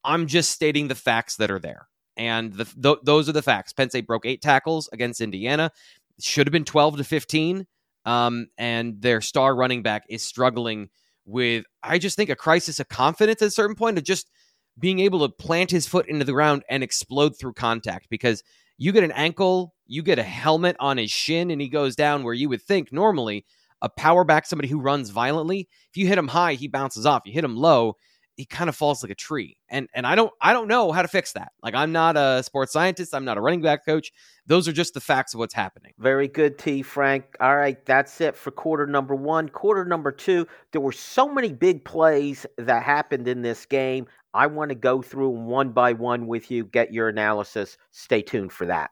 I'm 0.06 0.28
just 0.28 0.52
stating 0.52 0.88
the 0.88 0.96
facts 0.96 1.36
that 1.36 1.52
are 1.52 1.60
there. 1.60 1.90
And 2.20 2.52
the, 2.52 2.66
th- 2.66 3.00
those 3.02 3.30
are 3.30 3.32
the 3.32 3.42
facts. 3.42 3.72
Penn 3.72 3.90
State 3.90 4.06
broke 4.06 4.26
eight 4.26 4.42
tackles 4.42 4.90
against 4.92 5.22
Indiana. 5.22 5.72
Should 6.20 6.48
have 6.48 6.52
been 6.52 6.66
12 6.66 6.98
to 6.98 7.04
15. 7.06 7.66
Um, 8.06 8.48
and 8.58 9.02
their 9.02 9.22
star 9.22 9.56
running 9.56 9.84
back 9.84 10.04
is 10.10 10.22
struggling 10.22 10.90
with, 11.26 11.64
I 11.82 11.98
just 11.98 12.18
think, 12.18 12.30
a 12.30 12.36
crisis 12.36 12.82
of 12.82 12.90
confidence 12.90 13.42
at 13.42 13.48
a 13.48 13.52
certain 13.52 13.76
point 13.76 13.98
of 13.98 14.04
just 14.04 14.30
being 14.78 15.00
able 15.00 15.26
to 15.26 15.34
plant 15.34 15.72
his 15.72 15.88
foot 15.88 16.10
into 16.10 16.26
the 16.26 16.34
ground 16.34 16.64
and 16.70 16.84
explode 16.84 17.40
through 17.40 17.54
contact 17.54 18.08
because 18.10 18.44
you 18.78 18.92
get 18.92 19.06
an 19.06 19.14
ankle, 19.14 19.74
you 19.88 20.04
get 20.04 20.20
a 20.20 20.24
helmet 20.24 20.76
on 20.80 20.98
his 20.98 21.12
shin, 21.12 21.52
and 21.52 21.62
he 21.62 21.70
goes 21.70 21.96
down 21.96 22.24
where 22.24 22.34
you 22.34 22.50
would 22.50 22.62
think 22.62 22.92
normally 22.92 23.46
a 23.82 23.88
power 23.88 24.26
back, 24.26 24.46
somebody 24.46 24.68
who 24.68 24.82
runs 24.82 25.10
violently, 25.10 25.70
if 25.90 25.96
you 25.96 26.08
hit 26.08 26.18
him 26.18 26.28
high, 26.28 26.56
he 26.56 26.68
bounces 26.68 27.06
off. 27.06 27.24
You 27.26 27.32
hit 27.32 27.46
him 27.46 27.56
low, 27.56 27.96
he 28.40 28.46
kind 28.46 28.70
of 28.70 28.76
falls 28.76 29.04
like 29.04 29.12
a 29.12 29.16
tree. 29.16 29.58
And 29.70 29.90
and 29.94 30.08
I 30.08 30.16
don't 30.16 30.32
I 30.40 30.54
don't 30.54 30.70
know 30.70 30.94
how 30.94 31.02
to 31.02 31.10
fix 31.10 31.34
that. 31.34 31.52
Like 31.62 31.76
I'm 31.76 31.92
not 31.92 32.16
a 32.16 32.42
sports 32.42 32.72
scientist, 32.72 33.14
I'm 33.14 33.26
not 33.26 33.38
a 33.38 33.42
running 33.42 33.62
back 33.62 33.86
coach. 33.86 34.14
Those 34.46 34.66
are 34.66 34.72
just 34.72 34.94
the 34.94 35.02
facts 35.02 35.34
of 35.34 35.40
what's 35.40 35.54
happening. 35.54 35.92
Very 36.00 36.30
good, 36.30 36.58
T 36.58 36.82
Frank. 36.82 37.26
All 37.42 37.58
right, 37.58 37.86
that's 37.86 38.22
it 38.22 38.38
for 38.38 38.52
quarter 38.52 38.88
number 38.88 39.14
1. 39.14 39.50
Quarter 39.50 39.84
number 39.84 40.14
2, 40.14 40.48
there 40.72 40.80
were 40.80 40.94
so 40.94 41.28
many 41.28 41.52
big 41.52 41.84
plays 41.84 42.46
that 42.58 42.82
happened 42.82 43.28
in 43.28 43.42
this 43.42 43.66
game. 43.66 44.08
I 44.34 44.48
want 44.48 44.70
to 44.70 44.76
go 44.76 45.02
through 45.02 45.32
one 45.32 45.72
by 45.72 45.92
one 45.92 46.26
with 46.26 46.50
you, 46.50 46.64
get 46.64 46.94
your 46.94 47.10
analysis. 47.10 47.78
Stay 47.92 48.22
tuned 48.22 48.54
for 48.54 48.66
that. 48.68 48.92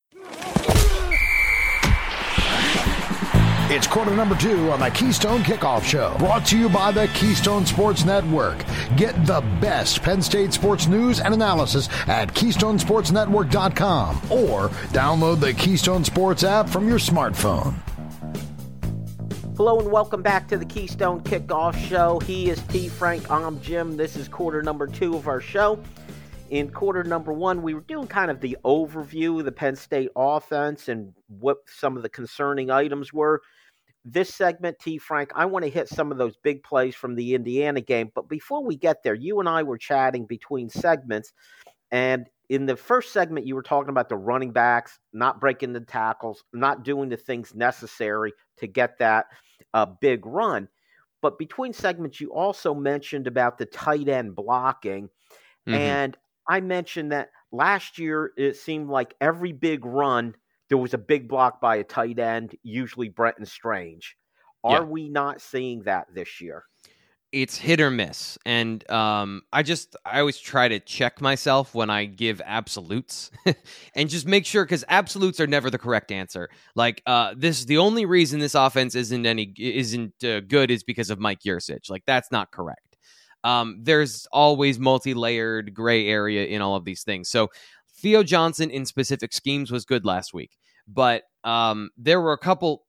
It's 3.73 3.87
quarter 3.87 4.13
number 4.13 4.35
two 4.35 4.69
on 4.69 4.81
the 4.81 4.89
Keystone 4.89 5.43
Kickoff 5.43 5.85
Show, 5.85 6.13
brought 6.17 6.45
to 6.47 6.59
you 6.59 6.67
by 6.67 6.91
the 6.91 7.07
Keystone 7.13 7.65
Sports 7.65 8.03
Network. 8.03 8.65
Get 8.97 9.25
the 9.25 9.39
best 9.61 10.03
Penn 10.03 10.21
State 10.21 10.51
sports 10.51 10.87
news 10.87 11.21
and 11.21 11.33
analysis 11.33 11.87
at 12.05 12.33
KeystonesportsNetwork.com 12.33 14.17
or 14.29 14.67
download 14.89 15.39
the 15.39 15.53
Keystone 15.53 16.03
Sports 16.03 16.43
app 16.43 16.67
from 16.67 16.89
your 16.89 16.99
smartphone. 16.99 17.73
Hello 19.55 19.79
and 19.79 19.89
welcome 19.89 20.21
back 20.21 20.49
to 20.49 20.57
the 20.57 20.65
Keystone 20.65 21.21
Kickoff 21.21 21.77
Show. 21.87 22.19
He 22.19 22.49
is 22.49 22.61
T. 22.63 22.89
Frank. 22.89 23.31
I'm 23.31 23.61
Jim. 23.61 23.95
This 23.95 24.17
is 24.17 24.27
quarter 24.27 24.61
number 24.61 24.85
two 24.85 25.15
of 25.15 25.29
our 25.29 25.39
show. 25.39 25.81
in 26.49 26.71
quarter 26.71 27.05
number 27.05 27.31
one, 27.31 27.61
we 27.63 27.73
were 27.73 27.79
doing 27.79 28.07
kind 28.07 28.31
of 28.31 28.41
the 28.41 28.57
overview 28.65 29.39
of 29.39 29.45
the 29.45 29.51
Penn 29.53 29.77
State 29.77 30.09
offense 30.17 30.89
and 30.89 31.13
what 31.39 31.59
some 31.67 31.95
of 31.95 32.03
the 32.03 32.09
concerning 32.09 32.69
items 32.69 33.13
were. 33.13 33.41
This 34.03 34.33
segment, 34.33 34.79
T. 34.79 34.97
Frank, 34.97 35.31
I 35.35 35.45
want 35.45 35.63
to 35.63 35.69
hit 35.69 35.87
some 35.87 36.11
of 36.11 36.17
those 36.17 36.35
big 36.37 36.63
plays 36.63 36.95
from 36.95 37.15
the 37.15 37.35
Indiana 37.35 37.81
game. 37.81 38.11
But 38.15 38.27
before 38.27 38.63
we 38.63 38.75
get 38.75 39.03
there, 39.03 39.13
you 39.13 39.39
and 39.39 39.47
I 39.47 39.63
were 39.63 39.77
chatting 39.77 40.25
between 40.25 40.69
segments. 40.69 41.33
And 41.91 42.27
in 42.49 42.65
the 42.65 42.75
first 42.75 43.13
segment, 43.13 43.45
you 43.45 43.55
were 43.55 43.61
talking 43.61 43.89
about 43.89 44.09
the 44.09 44.17
running 44.17 44.51
backs 44.51 44.99
not 45.13 45.39
breaking 45.39 45.73
the 45.73 45.81
tackles, 45.81 46.43
not 46.51 46.83
doing 46.83 47.09
the 47.09 47.17
things 47.17 47.53
necessary 47.53 48.33
to 48.57 48.67
get 48.67 48.97
that 48.97 49.27
uh, 49.73 49.85
big 49.85 50.25
run. 50.25 50.67
But 51.21 51.37
between 51.37 51.71
segments, 51.71 52.19
you 52.19 52.33
also 52.33 52.73
mentioned 52.73 53.27
about 53.27 53.57
the 53.57 53.67
tight 53.67 54.09
end 54.09 54.35
blocking. 54.35 55.09
Mm-hmm. 55.67 55.73
And 55.75 56.17
I 56.47 56.59
mentioned 56.59 57.11
that 57.11 57.29
last 57.51 57.99
year 57.99 58.31
it 58.35 58.55
seemed 58.55 58.89
like 58.89 59.13
every 59.21 59.51
big 59.51 59.85
run 59.85 60.35
there 60.71 60.77
was 60.77 60.93
a 60.93 60.97
big 60.97 61.27
block 61.27 61.59
by 61.59 61.75
a 61.75 61.83
tight 61.83 62.17
end, 62.17 62.55
usually 62.63 63.09
Brenton 63.09 63.45
Strange. 63.45 64.15
Are 64.63 64.77
yeah. 64.77 64.83
we 64.83 65.09
not 65.09 65.41
seeing 65.41 65.83
that 65.83 66.07
this 66.15 66.39
year? 66.39 66.63
It's 67.33 67.57
hit 67.57 67.81
or 67.81 67.91
miss, 67.91 68.37
and 68.45 68.89
um, 68.89 69.41
I 69.51 69.63
just 69.63 69.97
I 70.05 70.21
always 70.21 70.37
try 70.37 70.69
to 70.69 70.79
check 70.79 71.19
myself 71.19 71.75
when 71.75 71.89
I 71.89 72.05
give 72.05 72.41
absolutes, 72.45 73.31
and 73.95 74.09
just 74.09 74.25
make 74.25 74.45
sure 74.45 74.63
because 74.63 74.85
absolutes 74.87 75.41
are 75.41 75.47
never 75.47 75.69
the 75.69 75.77
correct 75.77 76.09
answer. 76.09 76.49
Like 76.73 77.01
uh, 77.05 77.33
this, 77.35 77.65
the 77.65 77.77
only 77.77 78.05
reason 78.05 78.39
this 78.39 78.55
offense 78.55 78.95
isn't 78.95 79.25
any 79.25 79.53
isn't 79.57 80.23
uh, 80.23 80.39
good 80.39 80.71
is 80.71 80.83
because 80.83 81.09
of 81.09 81.19
Mike 81.19 81.41
Yurcich. 81.45 81.89
Like 81.89 82.03
that's 82.05 82.31
not 82.31 82.51
correct 82.51 82.91
um, 83.43 83.79
there's 83.81 84.27
always 84.31 84.79
multi-layered 84.79 85.73
gray 85.73 86.07
area 86.07 86.45
in 86.45 86.61
all 86.61 86.75
of 86.75 86.85
these 86.85 87.03
things. 87.03 87.29
So 87.29 87.49
Theo 88.01 88.23
Johnson 88.23 88.69
in 88.69 88.85
specific 88.85 89.33
schemes 89.33 89.71
was 89.71 89.85
good 89.85 90.05
last 90.05 90.33
week, 90.33 90.57
but 90.87 91.23
um, 91.43 91.89
there 91.97 92.19
were 92.21 92.33
a 92.33 92.37
couple. 92.37 92.83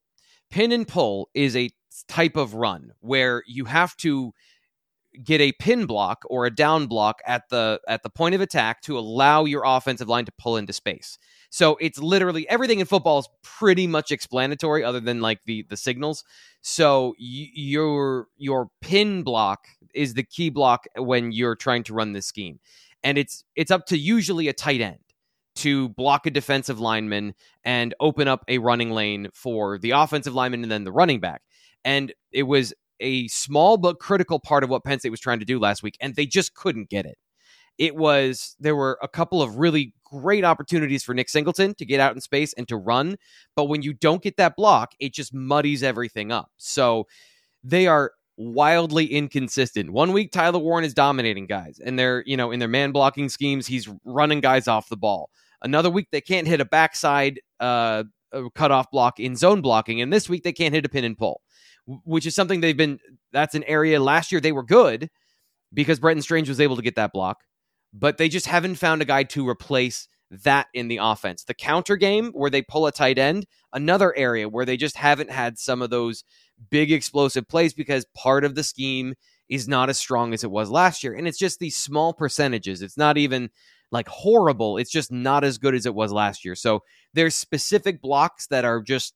Pin 0.50 0.72
and 0.72 0.86
pull 0.86 1.30
is 1.32 1.56
a 1.56 1.70
type 2.08 2.36
of 2.36 2.54
run 2.54 2.92
where 3.00 3.42
you 3.46 3.64
have 3.64 3.96
to 3.98 4.32
get 5.24 5.40
a 5.40 5.52
pin 5.52 5.86
block 5.86 6.22
or 6.26 6.46
a 6.46 6.54
down 6.54 6.86
block 6.86 7.20
at 7.26 7.48
the 7.50 7.80
at 7.86 8.02
the 8.02 8.10
point 8.10 8.34
of 8.34 8.40
attack 8.40 8.80
to 8.82 8.98
allow 8.98 9.44
your 9.44 9.62
offensive 9.64 10.08
line 10.08 10.24
to 10.24 10.32
pull 10.38 10.56
into 10.56 10.72
space. 10.72 11.18
So 11.50 11.76
it's 11.80 11.98
literally 11.98 12.48
everything 12.48 12.80
in 12.80 12.86
football 12.86 13.18
is 13.18 13.28
pretty 13.42 13.86
much 13.86 14.10
explanatory, 14.10 14.84
other 14.84 15.00
than 15.00 15.20
like 15.20 15.40
the 15.44 15.66
the 15.68 15.76
signals. 15.76 16.24
So 16.62 17.14
y- 17.20 17.50
your 17.54 18.28
your 18.36 18.68
pin 18.80 19.22
block 19.22 19.66
is 19.94 20.14
the 20.14 20.22
key 20.22 20.48
block 20.48 20.86
when 20.96 21.32
you're 21.32 21.56
trying 21.56 21.82
to 21.84 21.94
run 21.94 22.12
this 22.12 22.26
scheme, 22.26 22.58
and 23.04 23.18
it's 23.18 23.44
it's 23.56 23.70
up 23.70 23.86
to 23.86 23.98
usually 23.98 24.48
a 24.48 24.52
tight 24.52 24.80
end 24.80 24.98
to 25.54 25.90
block 25.90 26.26
a 26.26 26.30
defensive 26.30 26.80
lineman 26.80 27.34
and 27.64 27.94
open 28.00 28.26
up 28.26 28.44
a 28.48 28.58
running 28.58 28.90
lane 28.90 29.28
for 29.34 29.78
the 29.78 29.90
offensive 29.90 30.34
lineman 30.34 30.62
and 30.62 30.72
then 30.72 30.84
the 30.84 30.92
running 30.92 31.20
back. 31.20 31.42
And 31.84 32.12
it 32.32 32.44
was 32.44 32.72
a 33.00 33.28
small 33.28 33.76
but 33.76 33.98
critical 33.98 34.38
part 34.38 34.64
of 34.64 34.70
what 34.70 34.84
Penn 34.84 34.98
State 34.98 35.10
was 35.10 35.20
trying 35.20 35.40
to 35.40 35.44
do 35.44 35.58
last 35.58 35.82
week, 35.82 35.96
and 36.00 36.14
they 36.14 36.26
just 36.26 36.54
couldn't 36.54 36.88
get 36.88 37.04
it. 37.04 37.18
It 37.78 37.96
was 37.96 38.54
there 38.60 38.76
were 38.76 38.98
a 39.02 39.08
couple 39.08 39.42
of 39.42 39.56
really 39.56 39.94
great 40.04 40.44
opportunities 40.44 41.02
for 41.02 41.14
Nick 41.14 41.28
Singleton 41.28 41.74
to 41.74 41.86
get 41.86 42.00
out 42.00 42.14
in 42.14 42.20
space 42.20 42.52
and 42.52 42.68
to 42.68 42.76
run, 42.76 43.16
but 43.56 43.64
when 43.64 43.82
you 43.82 43.92
don't 43.92 44.22
get 44.22 44.36
that 44.36 44.56
block, 44.56 44.92
it 45.00 45.12
just 45.12 45.34
muddies 45.34 45.82
everything 45.82 46.30
up. 46.30 46.50
So 46.58 47.06
they 47.64 47.86
are 47.86 48.12
wildly 48.36 49.06
inconsistent. 49.06 49.90
One 49.90 50.12
week 50.12 50.32
Tyler 50.32 50.58
Warren 50.58 50.84
is 50.84 50.94
dominating 50.94 51.46
guys 51.46 51.78
and 51.84 51.98
they're, 51.98 52.22
you 52.26 52.36
know, 52.36 52.50
in 52.50 52.58
their 52.58 52.68
man 52.68 52.92
blocking 52.92 53.28
schemes, 53.28 53.66
he's 53.66 53.88
running 54.04 54.40
guys 54.40 54.68
off 54.68 54.88
the 54.88 54.96
ball. 54.96 55.30
Another 55.62 55.90
week 55.90 56.08
they 56.10 56.20
can't 56.20 56.46
hit 56.46 56.60
a 56.60 56.64
backside 56.64 57.40
uh 57.60 58.04
cutoff 58.54 58.90
block 58.90 59.20
in 59.20 59.36
zone 59.36 59.60
blocking 59.60 60.00
and 60.00 60.10
this 60.10 60.28
week 60.28 60.42
they 60.42 60.52
can't 60.52 60.74
hit 60.74 60.86
a 60.86 60.88
pin 60.88 61.04
and 61.04 61.18
pull, 61.18 61.42
which 62.04 62.26
is 62.26 62.34
something 62.34 62.60
they've 62.60 62.76
been 62.76 62.98
that's 63.32 63.54
an 63.54 63.64
area 63.64 64.00
last 64.00 64.32
year 64.32 64.40
they 64.40 64.52
were 64.52 64.62
good 64.62 65.10
because 65.74 66.00
Brenton 66.00 66.22
Strange 66.22 66.48
was 66.48 66.60
able 66.60 66.76
to 66.76 66.82
get 66.82 66.96
that 66.96 67.12
block 67.12 67.38
but 67.92 68.16
they 68.16 68.28
just 68.28 68.46
haven't 68.46 68.76
found 68.76 69.02
a 69.02 69.06
guy 69.06 69.22
to 69.22 69.48
replace 69.48 70.08
that 70.30 70.68
in 70.72 70.88
the 70.88 70.98
offense. 71.00 71.44
The 71.44 71.54
counter 71.54 71.96
game 71.96 72.32
where 72.32 72.50
they 72.50 72.62
pull 72.62 72.86
a 72.86 72.92
tight 72.92 73.18
end, 73.18 73.46
another 73.72 74.16
area 74.16 74.48
where 74.48 74.64
they 74.64 74.76
just 74.76 74.96
haven't 74.96 75.30
had 75.30 75.58
some 75.58 75.82
of 75.82 75.90
those 75.90 76.24
big 76.70 76.92
explosive 76.92 77.48
plays 77.48 77.74
because 77.74 78.06
part 78.14 78.44
of 78.44 78.54
the 78.54 78.64
scheme 78.64 79.14
is 79.48 79.68
not 79.68 79.90
as 79.90 79.98
strong 79.98 80.32
as 80.32 80.44
it 80.44 80.50
was 80.50 80.70
last 80.70 81.04
year. 81.04 81.14
And 81.14 81.28
it's 81.28 81.38
just 81.38 81.58
these 81.58 81.76
small 81.76 82.12
percentages. 82.12 82.82
It's 82.82 82.96
not 82.96 83.18
even 83.18 83.50
like 83.90 84.08
horrible. 84.08 84.78
It's 84.78 84.90
just 84.90 85.12
not 85.12 85.44
as 85.44 85.58
good 85.58 85.74
as 85.74 85.86
it 85.86 85.94
was 85.94 86.12
last 86.12 86.44
year. 86.44 86.54
So 86.54 86.82
there's 87.12 87.34
specific 87.34 88.00
blocks 88.00 88.46
that 88.48 88.64
are 88.64 88.80
just 88.80 89.14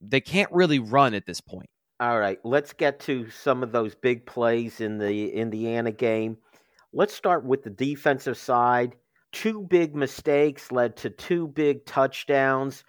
they 0.00 0.20
can't 0.20 0.52
really 0.52 0.78
run 0.78 1.14
at 1.14 1.26
this 1.26 1.40
point. 1.40 1.70
All 2.00 2.20
right, 2.20 2.38
let's 2.44 2.72
get 2.72 3.00
to 3.00 3.28
some 3.30 3.64
of 3.64 3.72
those 3.72 3.96
big 3.96 4.24
plays 4.24 4.80
in 4.80 4.98
the 4.98 5.32
Indiana 5.32 5.90
game. 5.90 6.36
Let's 6.92 7.14
start 7.14 7.44
with 7.44 7.64
the 7.64 7.70
defensive 7.70 8.36
side. 8.36 8.94
Two 9.32 9.62
big 9.62 9.96
mistakes 9.96 10.70
led 10.70 10.96
to 10.98 11.10
two 11.10 11.48
big 11.48 11.84
touchdowns. 11.86 12.84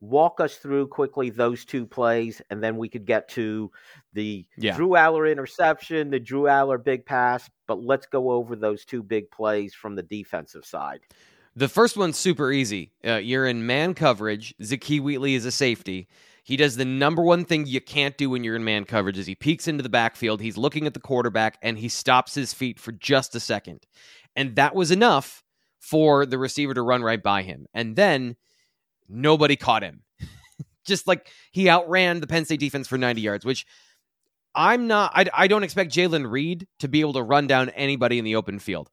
Walk 0.00 0.40
us 0.40 0.56
through 0.56 0.88
quickly 0.88 1.30
those 1.30 1.64
two 1.64 1.86
plays, 1.86 2.40
and 2.50 2.62
then 2.62 2.76
we 2.76 2.88
could 2.88 3.04
get 3.04 3.28
to 3.30 3.70
the 4.12 4.46
yeah. 4.56 4.74
Drew 4.76 4.90
Allar 4.90 5.30
interception, 5.30 6.10
the 6.10 6.20
Drew 6.20 6.42
Allar 6.42 6.82
big 6.82 7.04
pass. 7.04 7.48
But 7.66 7.82
let's 7.82 8.06
go 8.06 8.30
over 8.30 8.56
those 8.56 8.84
two 8.84 9.02
big 9.02 9.30
plays 9.30 9.74
from 9.74 9.94
the 9.94 10.02
defensive 10.02 10.64
side. 10.64 11.00
The 11.56 11.68
first 11.68 11.96
one's 11.96 12.16
super 12.16 12.52
easy. 12.52 12.92
Uh, 13.04 13.16
you're 13.16 13.46
in 13.46 13.66
man 13.66 13.94
coverage. 13.94 14.54
Zakee 14.62 15.00
Wheatley 15.00 15.34
is 15.34 15.44
a 15.44 15.52
safety. 15.52 16.08
He 16.44 16.56
does 16.56 16.76
the 16.76 16.84
number 16.84 17.22
one 17.22 17.44
thing 17.44 17.66
you 17.66 17.80
can't 17.80 18.16
do 18.16 18.30
when 18.30 18.44
you're 18.44 18.56
in 18.56 18.64
man 18.64 18.84
coverage 18.84 19.18
is 19.18 19.26
he 19.26 19.34
peeks 19.34 19.68
into 19.68 19.82
the 19.82 19.88
backfield, 19.88 20.40
he's 20.40 20.56
looking 20.56 20.86
at 20.86 20.94
the 20.94 21.00
quarterback 21.00 21.58
and 21.62 21.78
he 21.78 21.88
stops 21.88 22.34
his 22.34 22.54
feet 22.54 22.80
for 22.80 22.92
just 22.92 23.34
a 23.34 23.40
second. 23.40 23.86
And 24.34 24.56
that 24.56 24.74
was 24.74 24.90
enough 24.90 25.44
for 25.78 26.24
the 26.26 26.38
receiver 26.38 26.74
to 26.74 26.82
run 26.82 27.02
right 27.02 27.22
by 27.22 27.42
him. 27.42 27.66
And 27.74 27.96
then 27.96 28.36
nobody 29.10 29.56
caught 29.56 29.82
him. 29.82 30.02
just 30.86 31.06
like 31.06 31.28
he 31.52 31.68
outran 31.68 32.20
the 32.20 32.26
Penn 32.26 32.44
State 32.44 32.60
defense 32.60 32.88
for 32.88 32.98
90 32.98 33.20
yards, 33.20 33.44
which 33.44 33.66
I'm 34.54 34.86
not 34.86 35.12
I, 35.14 35.26
I 35.32 35.46
don't 35.48 35.62
expect 35.62 35.92
Jaylen 35.92 36.30
Reed 36.30 36.66
to 36.80 36.88
be 36.88 37.00
able 37.00 37.12
to 37.14 37.22
run 37.22 37.46
down 37.46 37.68
anybody 37.70 38.18
in 38.18 38.24
the 38.24 38.36
open 38.36 38.58
field. 38.58 38.90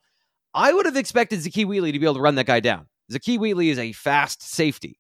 I 0.54 0.74
would 0.74 0.86
have 0.86 0.98
expected 0.98 1.40
Zakee 1.40 1.66
Wheatley 1.66 1.92
to 1.92 2.00
be 2.00 2.06
able 2.06 2.16
to 2.16 2.22
run 2.22 2.36
that 2.36 2.46
guy 2.46 2.60
down. 2.60 2.88
Zakee 3.12 3.40
Wheatley 3.40 3.70
is 3.70 3.80
a 3.80 3.94
fast 3.94 4.42
safety. 4.42 5.00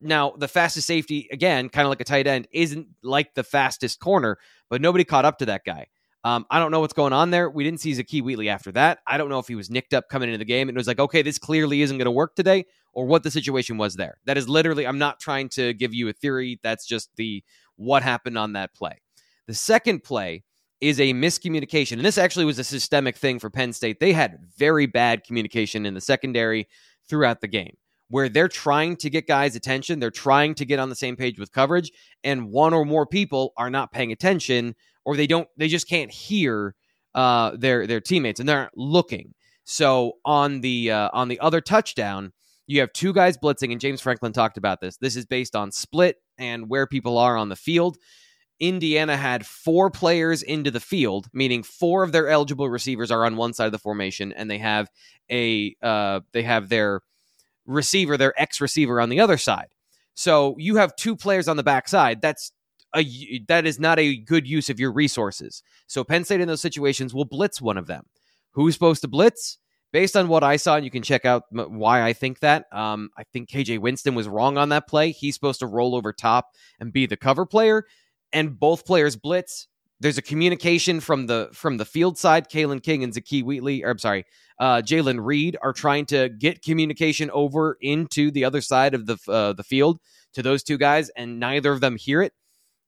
Now, 0.00 0.34
the 0.36 0.48
fastest 0.48 0.86
safety, 0.86 1.28
again, 1.32 1.68
kind 1.68 1.86
of 1.86 1.90
like 1.90 2.00
a 2.00 2.04
tight 2.04 2.26
end, 2.26 2.48
isn't 2.52 2.88
like 3.02 3.34
the 3.34 3.44
fastest 3.44 3.98
corner, 3.98 4.38
but 4.68 4.82
nobody 4.82 5.04
caught 5.04 5.24
up 5.24 5.38
to 5.38 5.46
that 5.46 5.64
guy. 5.64 5.86
Um, 6.22 6.44
I 6.50 6.58
don't 6.58 6.70
know 6.70 6.80
what's 6.80 6.92
going 6.92 7.12
on 7.12 7.30
there. 7.30 7.48
We 7.48 7.64
didn't 7.64 7.80
see 7.80 7.92
Zakee 7.92 8.20
Wheatley 8.20 8.48
after 8.48 8.72
that. 8.72 8.98
I 9.06 9.16
don't 9.16 9.28
know 9.28 9.38
if 9.38 9.46
he 9.46 9.54
was 9.54 9.70
nicked 9.70 9.94
up 9.94 10.08
coming 10.08 10.28
into 10.28 10.38
the 10.38 10.44
game 10.44 10.68
and 10.68 10.76
it 10.76 10.80
was 10.80 10.88
like, 10.88 10.98
okay, 10.98 11.22
this 11.22 11.38
clearly 11.38 11.82
isn't 11.82 11.96
going 11.96 12.06
to 12.06 12.10
work 12.10 12.34
today, 12.34 12.66
or 12.96 13.04
what 13.04 13.22
the 13.22 13.30
situation 13.30 13.76
was 13.76 13.94
there. 13.94 14.16
That 14.24 14.38
is 14.38 14.48
literally, 14.48 14.86
I'm 14.86 14.98
not 14.98 15.20
trying 15.20 15.50
to 15.50 15.74
give 15.74 15.92
you 15.92 16.08
a 16.08 16.14
theory. 16.14 16.58
That's 16.62 16.86
just 16.86 17.10
the 17.16 17.44
what 17.76 18.02
happened 18.02 18.38
on 18.38 18.54
that 18.54 18.74
play. 18.74 19.02
The 19.46 19.54
second 19.54 20.02
play 20.02 20.44
is 20.80 20.98
a 20.98 21.12
miscommunication. 21.12 21.92
And 21.92 22.04
this 22.06 22.16
actually 22.16 22.46
was 22.46 22.58
a 22.58 22.64
systemic 22.64 23.16
thing 23.16 23.38
for 23.38 23.50
Penn 23.50 23.74
State. 23.74 24.00
They 24.00 24.14
had 24.14 24.38
very 24.56 24.86
bad 24.86 25.24
communication 25.24 25.84
in 25.84 25.92
the 25.92 26.00
secondary 26.00 26.68
throughout 27.06 27.42
the 27.42 27.48
game 27.48 27.76
where 28.08 28.30
they're 28.30 28.48
trying 28.48 28.96
to 28.96 29.10
get 29.10 29.26
guys' 29.26 29.56
attention, 29.56 29.98
they're 29.98 30.10
trying 30.10 30.54
to 30.54 30.64
get 30.64 30.78
on 30.78 30.88
the 30.88 30.94
same 30.94 31.16
page 31.16 31.38
with 31.38 31.52
coverage, 31.52 31.92
and 32.24 32.50
one 32.50 32.72
or 32.72 32.86
more 32.86 33.04
people 33.04 33.52
are 33.58 33.68
not 33.68 33.92
paying 33.92 34.12
attention, 34.12 34.74
or 35.04 35.16
they 35.16 35.26
don't, 35.26 35.48
they 35.58 35.68
just 35.68 35.88
can't 35.88 36.10
hear 36.10 36.74
uh, 37.14 37.56
their 37.56 37.86
their 37.86 38.00
teammates, 38.00 38.40
and 38.40 38.48
they're 38.48 38.70
looking. 38.74 39.34
So 39.64 40.12
on 40.24 40.60
the 40.60 40.92
uh, 40.92 41.10
on 41.12 41.28
the 41.28 41.40
other 41.40 41.60
touchdown, 41.60 42.32
you 42.66 42.80
have 42.80 42.92
two 42.92 43.12
guys 43.12 43.38
blitzing, 43.38 43.72
and 43.72 43.80
James 43.80 44.00
Franklin 44.00 44.32
talked 44.32 44.58
about 44.58 44.80
this. 44.80 44.96
This 44.96 45.16
is 45.16 45.26
based 45.26 45.54
on 45.54 45.70
split 45.70 46.16
and 46.38 46.68
where 46.68 46.86
people 46.86 47.18
are 47.18 47.36
on 47.36 47.48
the 47.48 47.56
field. 47.56 47.96
Indiana 48.58 49.16
had 49.16 49.46
four 49.46 49.90
players 49.90 50.42
into 50.42 50.70
the 50.70 50.80
field, 50.80 51.28
meaning 51.32 51.62
four 51.62 52.02
of 52.02 52.12
their 52.12 52.28
eligible 52.28 52.68
receivers 52.68 53.10
are 53.10 53.24
on 53.24 53.36
one 53.36 53.52
side 53.52 53.66
of 53.66 53.72
the 53.72 53.78
formation, 53.78 54.32
and 54.32 54.50
they 54.50 54.58
have 54.58 54.88
a 55.30 55.76
uh, 55.82 56.20
they 56.32 56.42
have 56.42 56.68
their 56.68 57.02
receiver, 57.66 58.16
their 58.16 58.38
ex 58.40 58.60
receiver 58.60 59.00
on 59.00 59.10
the 59.10 59.20
other 59.20 59.36
side. 59.36 59.68
So 60.14 60.56
you 60.58 60.76
have 60.76 60.96
two 60.96 61.16
players 61.16 61.48
on 61.48 61.58
the 61.58 61.62
backside. 61.62 62.22
That's 62.22 62.52
a 62.94 63.44
that 63.48 63.66
is 63.66 63.78
not 63.78 63.98
a 63.98 64.16
good 64.16 64.46
use 64.46 64.70
of 64.70 64.80
your 64.80 64.92
resources. 64.92 65.62
So 65.86 66.02
Penn 66.02 66.24
State 66.24 66.40
in 66.40 66.48
those 66.48 66.62
situations 66.62 67.12
will 67.12 67.26
blitz 67.26 67.60
one 67.60 67.76
of 67.76 67.86
them. 67.86 68.06
Who's 68.52 68.74
supposed 68.74 69.02
to 69.02 69.08
blitz? 69.08 69.58
Based 69.92 70.16
on 70.16 70.28
what 70.28 70.42
I 70.42 70.56
saw, 70.56 70.76
and 70.76 70.84
you 70.84 70.90
can 70.90 71.02
check 71.02 71.24
out 71.24 71.44
why 71.50 72.02
I 72.02 72.12
think 72.12 72.40
that. 72.40 72.66
Um, 72.72 73.10
I 73.16 73.22
think 73.32 73.48
KJ 73.48 73.78
Winston 73.78 74.14
was 74.14 74.28
wrong 74.28 74.58
on 74.58 74.68
that 74.70 74.88
play. 74.88 75.10
He's 75.10 75.34
supposed 75.34 75.60
to 75.60 75.66
roll 75.66 75.94
over 75.94 76.12
top 76.12 76.48
and 76.80 76.92
be 76.92 77.06
the 77.06 77.16
cover 77.16 77.46
player, 77.46 77.84
and 78.32 78.58
both 78.58 78.84
players 78.84 79.16
blitz. 79.16 79.68
There's 80.00 80.18
a 80.18 80.22
communication 80.22 81.00
from 81.00 81.26
the 81.26 81.48
from 81.52 81.78
the 81.78 81.86
field 81.86 82.18
side. 82.18 82.50
Kalen 82.50 82.82
King 82.82 83.04
and 83.04 83.12
Zakee 83.12 83.42
Wheatley, 83.42 83.84
or 83.84 83.90
I'm 83.90 83.98
sorry, 83.98 84.26
uh, 84.58 84.82
Jaylen 84.84 85.24
Reed 85.24 85.56
are 85.62 85.72
trying 85.72 86.04
to 86.06 86.28
get 86.28 86.62
communication 86.62 87.30
over 87.30 87.78
into 87.80 88.30
the 88.30 88.44
other 88.44 88.60
side 88.60 88.92
of 88.92 89.06
the 89.06 89.16
uh, 89.28 89.52
the 89.54 89.64
field 89.64 89.98
to 90.34 90.42
those 90.42 90.62
two 90.62 90.76
guys, 90.76 91.08
and 91.10 91.40
neither 91.40 91.72
of 91.72 91.80
them 91.80 91.96
hear 91.96 92.20
it. 92.20 92.32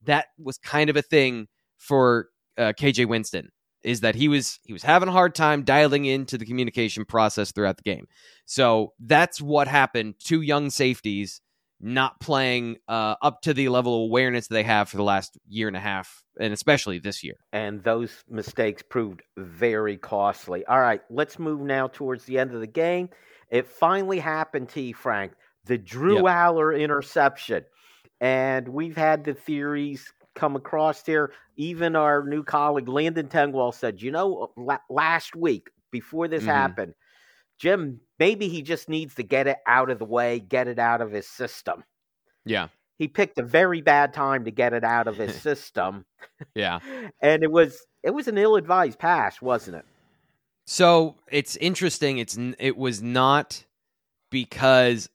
That 0.05 0.27
was 0.39 0.59
kind 0.59 0.91
of 0.91 0.97
a 0.97 1.03
thing 1.03 1.49
for 1.79 2.29
uh, 2.59 2.73
KJ 2.79 3.07
Winston 3.07 3.51
is 3.89 4.01
that 4.01 4.15
he 4.15 4.29
was 4.29 4.61
he 4.65 4.73
was 4.73 4.83
having 4.83 5.09
a 5.09 5.13
hard 5.13 5.35
time 5.35 5.63
dialing 5.63 6.05
into 6.05 6.37
the 6.37 6.45
communication 6.45 7.05
process 7.05 7.53
throughout 7.53 7.79
the 7.79 7.83
game. 7.83 8.07
So 8.45 8.93
that's 9.01 9.41
what 9.41 9.67
happened. 9.67 10.17
Two 10.19 10.43
young 10.43 10.69
safeties 10.71 11.41
not 11.81 12.21
playing 12.21 12.77
uh, 12.89 13.15
up 13.23 13.41
to 13.43 13.55
the 13.55 13.69
level 13.69 13.95
of 13.95 14.09
awareness 14.09 14.49
they 14.49 14.65
have 14.65 14.89
for 14.89 14.97
the 14.97 15.03
last 15.03 15.39
year 15.49 15.69
and 15.69 15.77
a 15.77 15.81
half, 15.81 16.23
and 16.39 16.53
especially 16.53 16.99
this 16.99 17.23
year. 17.23 17.37
And 17.53 17.83
those 17.83 18.25
mistakes 18.29 18.83
proved 18.83 19.23
very 19.37 19.97
costly. 19.97 20.67
All 20.67 20.81
right, 20.81 21.01
let's 21.09 21.39
move 21.39 21.61
now 21.61 21.87
towards 21.87 22.25
the 22.25 22.39
end 22.39 22.53
of 22.53 22.61
the 22.61 22.67
game. 22.67 23.09
It 23.51 23.67
finally 23.67 24.19
happened, 24.19 24.69
T. 24.69 24.93
Frank, 24.93 25.33
the 25.65 25.79
Drew 25.79 26.17
yep. 26.17 26.25
Allar 26.25 26.79
interception. 26.79 27.65
And 28.21 28.69
we've 28.69 28.97
had 28.97 29.25
the 29.25 29.35
theories 29.35 30.13
come 30.35 30.57
across 30.57 31.05
here. 31.05 31.33
Even 31.57 31.97
our 31.97 32.25
new 32.25 32.43
colleague 32.43 32.89
Landon 32.89 33.29
Tengwall 33.29 33.75
said, 33.75 34.01
you 34.01 34.11
know, 34.11 34.53
last 34.89 35.35
week 35.35 35.69
before 35.91 36.29
this 36.29 36.43
mm-hmm. 36.43 36.51
happened, 36.51 36.95
Jim, 37.59 38.01
maybe 38.19 38.49
he 38.49 38.63
just 38.63 38.89
needs 38.89 39.15
to 39.17 39.23
get 39.23 39.47
it 39.47 39.59
out 39.67 39.91
of 39.91 39.99
the 39.99 40.05
way, 40.05 40.39
get 40.39 40.69
it 40.69 40.79
out 40.79 41.01
of 41.01 41.11
his 41.11 41.29
system. 41.29 41.85
Yeah. 42.45 42.69
He 42.99 43.09
picked 43.09 43.39
a 43.39 43.43
very 43.43 43.81
bad 43.81 44.13
time 44.13 44.45
to 44.45 44.51
get 44.51 44.73
it 44.73 44.85
out 44.85 45.09
of 45.09 45.17
his 45.17 45.35
system. 45.43 46.05
yeah. 46.55 46.79
and 47.23 47.43
it 47.43 47.51
was 47.51 47.79
it 48.03 48.11
was 48.11 48.29
an 48.29 48.39
ill-advised 48.39 48.99
pass, 48.99 49.43
wasn't 49.43 49.79
it? 49.79 49.85
So, 50.67 51.17
it's 51.31 51.57
interesting. 51.57 52.19
It's 52.19 52.39
it 52.59 52.77
was 52.77 53.03
not 53.03 53.65
because 54.31 55.09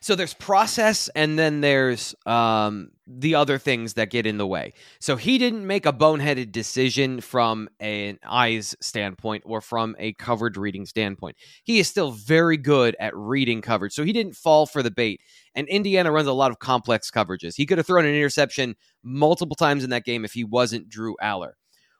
so 0.00 0.14
there's 0.14 0.34
process 0.34 1.08
and 1.14 1.38
then 1.38 1.60
there's 1.60 2.14
um, 2.26 2.90
the 3.10 3.34
other 3.34 3.58
things 3.58 3.94
that 3.94 4.10
get 4.10 4.26
in 4.26 4.36
the 4.36 4.46
way. 4.46 4.74
So 5.00 5.16
he 5.16 5.38
didn't 5.38 5.66
make 5.66 5.86
a 5.86 5.92
boneheaded 5.92 6.52
decision 6.52 7.22
from 7.22 7.68
an 7.80 8.18
eyes 8.22 8.76
standpoint 8.80 9.44
or 9.46 9.62
from 9.62 9.96
a 9.98 10.12
coverage 10.14 10.58
reading 10.58 10.84
standpoint. 10.84 11.36
He 11.64 11.78
is 11.78 11.88
still 11.88 12.10
very 12.10 12.58
good 12.58 12.94
at 13.00 13.16
reading 13.16 13.62
coverage. 13.62 13.94
So 13.94 14.04
he 14.04 14.12
didn't 14.12 14.36
fall 14.36 14.66
for 14.66 14.82
the 14.82 14.90
bait. 14.90 15.22
And 15.54 15.66
Indiana 15.68 16.12
runs 16.12 16.28
a 16.28 16.32
lot 16.32 16.50
of 16.50 16.58
complex 16.58 17.10
coverages. 17.10 17.54
He 17.56 17.64
could 17.64 17.78
have 17.78 17.86
thrown 17.86 18.04
an 18.04 18.14
interception 18.14 18.76
multiple 19.02 19.56
times 19.56 19.84
in 19.84 19.90
that 19.90 20.04
game 20.04 20.24
if 20.24 20.34
he 20.34 20.44
wasn't 20.44 20.90
Drew 20.90 21.16
Allar. 21.22 21.52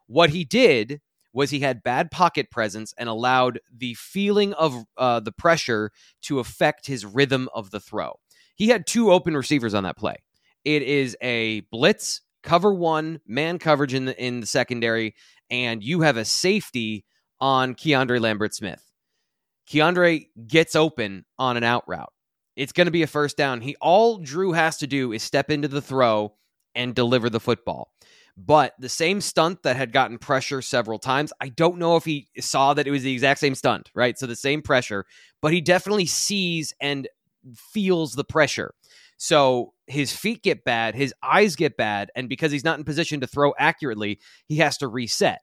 What 0.06 0.30
he 0.30 0.44
did 0.44 1.00
was 1.32 1.50
he 1.50 1.60
had 1.60 1.82
bad 1.82 2.10
pocket 2.10 2.50
presence 2.50 2.92
and 2.98 3.08
allowed 3.08 3.60
the 3.74 3.94
feeling 3.94 4.52
of 4.54 4.84
uh, 4.96 5.20
the 5.20 5.32
pressure 5.32 5.90
to 6.22 6.38
affect 6.38 6.86
his 6.86 7.06
rhythm 7.06 7.48
of 7.54 7.70
the 7.70 7.80
throw. 7.80 8.18
He 8.56 8.68
had 8.68 8.86
two 8.86 9.12
open 9.12 9.36
receivers 9.36 9.72
on 9.72 9.84
that 9.84 9.96
play. 9.96 10.16
It 10.68 10.82
is 10.82 11.16
a 11.22 11.60
blitz, 11.72 12.20
cover 12.42 12.74
one, 12.74 13.22
man 13.26 13.58
coverage 13.58 13.94
in 13.94 14.04
the 14.04 14.22
in 14.22 14.40
the 14.40 14.46
secondary, 14.46 15.14
and 15.48 15.82
you 15.82 16.02
have 16.02 16.18
a 16.18 16.26
safety 16.26 17.06
on 17.40 17.74
Keandre 17.74 18.20
Lambert 18.20 18.54
Smith. 18.54 18.84
Keandre 19.66 20.26
gets 20.46 20.76
open 20.76 21.24
on 21.38 21.56
an 21.56 21.64
out 21.64 21.84
route. 21.88 22.12
It's 22.54 22.72
going 22.72 22.84
to 22.84 22.90
be 22.90 23.02
a 23.02 23.06
first 23.06 23.38
down. 23.38 23.62
He 23.62 23.76
all 23.80 24.18
Drew 24.18 24.52
has 24.52 24.76
to 24.78 24.86
do 24.86 25.10
is 25.12 25.22
step 25.22 25.50
into 25.50 25.68
the 25.68 25.80
throw 25.80 26.34
and 26.74 26.94
deliver 26.94 27.30
the 27.30 27.40
football. 27.40 27.90
But 28.36 28.74
the 28.78 28.90
same 28.90 29.22
stunt 29.22 29.62
that 29.62 29.76
had 29.76 29.90
gotten 29.90 30.18
pressure 30.18 30.60
several 30.60 30.98
times, 30.98 31.32
I 31.40 31.48
don't 31.48 31.78
know 31.78 31.96
if 31.96 32.04
he 32.04 32.28
saw 32.40 32.74
that 32.74 32.86
it 32.86 32.90
was 32.90 33.04
the 33.04 33.14
exact 33.14 33.40
same 33.40 33.54
stunt, 33.54 33.90
right? 33.94 34.18
So 34.18 34.26
the 34.26 34.36
same 34.36 34.60
pressure, 34.60 35.06
but 35.40 35.54
he 35.54 35.62
definitely 35.62 36.04
sees 36.04 36.74
and 36.78 37.08
feels 37.56 38.12
the 38.12 38.24
pressure. 38.24 38.74
So 39.18 39.74
his 39.86 40.12
feet 40.12 40.42
get 40.42 40.64
bad, 40.64 40.94
his 40.94 41.12
eyes 41.22 41.56
get 41.56 41.76
bad, 41.76 42.10
and 42.14 42.28
because 42.28 42.52
he's 42.52 42.64
not 42.64 42.78
in 42.78 42.84
position 42.84 43.20
to 43.20 43.26
throw 43.26 43.52
accurately, 43.58 44.20
he 44.46 44.56
has 44.58 44.78
to 44.78 44.88
reset. 44.88 45.40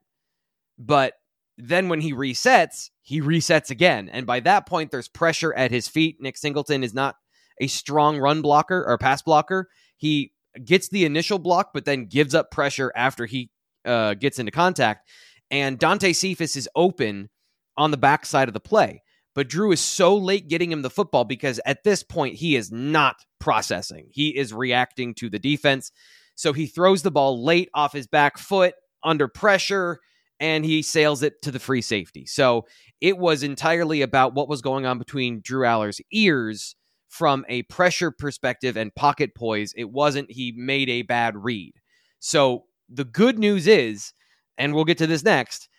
But 0.79 1.13
then 1.57 1.89
when 1.89 2.01
he 2.01 2.13
resets, 2.13 2.89
he 3.01 3.21
resets 3.21 3.69
again. 3.69 4.09
And 4.09 4.25
by 4.25 4.39
that 4.41 4.65
point, 4.65 4.91
there's 4.91 5.07
pressure 5.07 5.53
at 5.53 5.71
his 5.71 5.88
feet. 5.88 6.17
Nick 6.19 6.38
Singleton 6.38 6.83
is 6.83 6.93
not 6.93 7.15
a 7.59 7.67
strong 7.67 8.17
run 8.17 8.41
blocker 8.41 8.83
or 8.85 8.97
pass 8.97 9.21
blocker. 9.21 9.69
He 9.97 10.31
gets 10.63 10.89
the 10.89 11.05
initial 11.05 11.39
block, 11.39 11.71
but 11.73 11.85
then 11.85 12.05
gives 12.05 12.33
up 12.33 12.51
pressure 12.51 12.91
after 12.95 13.25
he 13.25 13.51
uh, 13.85 14.13
gets 14.15 14.39
into 14.39 14.51
contact. 14.51 15.09
And 15.51 15.77
Dante 15.77 16.13
Cephas 16.13 16.55
is 16.55 16.69
open 16.75 17.29
on 17.77 17.91
the 17.91 17.97
backside 17.97 18.47
of 18.47 18.53
the 18.53 18.59
play. 18.59 19.01
But 19.36 19.50
Drew 19.50 19.71
is 19.74 19.82
so 19.82 20.15
late 20.15 20.48
getting 20.48 20.71
him 20.71 20.82
the 20.82 20.89
football 20.89 21.26
because 21.26 21.60
at 21.65 21.84
this 21.84 22.02
point, 22.02 22.36
he 22.36 22.56
is 22.56 22.71
not 22.71 23.17
processing. 23.39 24.08
He 24.12 24.30
is 24.30 24.54
reacting 24.54 25.13
to 25.15 25.30
the 25.30 25.39
defense. 25.39 25.91
So 26.36 26.54
he 26.54 26.65
throws 26.65 27.04
the 27.04 27.12
ball 27.12 27.43
late 27.43 27.69
off 27.74 27.93
his 27.93 28.08
back 28.08 28.38
foot 28.38 28.74
under 29.04 29.28
pressure 29.28 30.00
and 30.39 30.65
he 30.65 30.82
sails 30.82 31.21
it 31.21 31.41
to 31.43 31.52
the 31.52 31.60
free 31.60 31.82
safety. 31.82 32.26
So 32.26 32.65
it 33.02 33.17
was 33.17 33.43
entirely 33.43 34.02
about 34.02 34.34
what 34.34 34.50
was 34.50 34.62
going 34.62 34.86
on 34.86 34.98
between 34.98 35.41
Drew 35.41 35.65
Allar's 35.65 36.02
ears 36.12 36.76
from 37.10 37.45
a 37.48 37.63
pressure 37.63 38.12
perspective 38.12 38.76
and 38.76 38.93
pocket 38.95 39.36
poise. 39.36 39.74
It 39.78 39.89
wasn't 39.89 40.32
he 40.32 40.54
made 40.56 40.89
a 40.89 41.04
bad 41.04 41.36
read. 41.38 41.74
So 42.19 42.65
the 42.89 43.06
good 43.06 43.38
news 43.38 43.67
is, 43.67 44.13
and 44.58 44.74
we'll 44.74 44.86
get 44.86 44.98
to 45.00 45.08
this 45.08 45.24
next, 45.24 45.69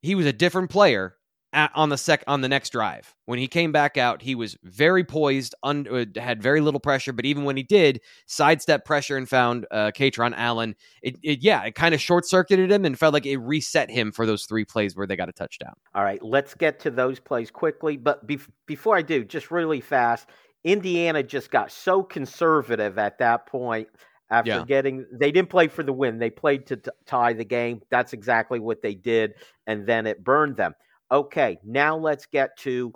he 0.00 0.14
was 0.14 0.26
a 0.26 0.32
different 0.32 0.70
player 0.70 1.16
on 1.52 1.88
the 1.88 1.98
sec 1.98 2.22
on 2.26 2.40
the 2.40 2.48
next 2.48 2.70
drive. 2.70 3.14
When 3.26 3.38
he 3.38 3.48
came 3.48 3.72
back 3.72 3.96
out, 3.96 4.22
he 4.22 4.34
was 4.34 4.56
very 4.62 5.04
poised, 5.04 5.54
un, 5.62 5.86
uh, 5.90 6.20
had 6.20 6.42
very 6.42 6.60
little 6.60 6.80
pressure. 6.80 7.12
But 7.12 7.26
even 7.26 7.44
when 7.44 7.56
he 7.56 7.62
did 7.62 8.00
sidestep 8.26 8.84
pressure 8.84 9.16
and 9.16 9.28
found 9.28 9.66
uh, 9.70 9.90
Kaytron 9.94 10.34
Allen, 10.36 10.76
it, 11.02 11.16
it 11.22 11.42
yeah, 11.42 11.62
it 11.64 11.74
kind 11.74 11.94
of 11.94 12.00
short 12.00 12.26
circuited 12.26 12.70
him 12.70 12.84
and 12.84 12.98
felt 12.98 13.12
like 13.12 13.26
it 13.26 13.38
reset 13.38 13.90
him 13.90 14.12
for 14.12 14.26
those 14.26 14.44
three 14.44 14.64
plays 14.64 14.96
where 14.96 15.06
they 15.06 15.16
got 15.16 15.28
a 15.28 15.32
touchdown. 15.32 15.74
All 15.94 16.04
right, 16.04 16.22
let's 16.22 16.54
get 16.54 16.78
to 16.80 16.90
those 16.90 17.18
plays 17.18 17.50
quickly. 17.50 17.96
But 17.96 18.26
be- 18.26 18.38
before 18.66 18.96
I 18.96 19.02
do, 19.02 19.24
just 19.24 19.50
really 19.50 19.80
fast, 19.80 20.28
Indiana 20.64 21.22
just 21.22 21.50
got 21.50 21.72
so 21.72 22.02
conservative 22.02 22.98
at 22.98 23.18
that 23.18 23.46
point 23.46 23.88
after 24.30 24.50
yeah. 24.50 24.64
getting 24.64 25.06
they 25.12 25.32
didn't 25.32 25.50
play 25.50 25.66
for 25.66 25.82
the 25.82 25.92
win 25.92 26.18
they 26.18 26.30
played 26.30 26.66
to 26.66 26.76
t- 26.76 26.90
tie 27.04 27.32
the 27.32 27.44
game 27.44 27.80
that's 27.90 28.12
exactly 28.12 28.60
what 28.60 28.80
they 28.80 28.94
did 28.94 29.34
and 29.66 29.86
then 29.86 30.06
it 30.06 30.22
burned 30.22 30.56
them 30.56 30.72
okay 31.10 31.58
now 31.64 31.96
let's 31.96 32.26
get 32.26 32.56
to 32.58 32.92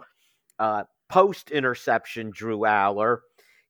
uh, 0.58 0.84
post 1.08 1.50
interception 1.50 2.30
drew 2.32 2.60
Allar 2.60 3.18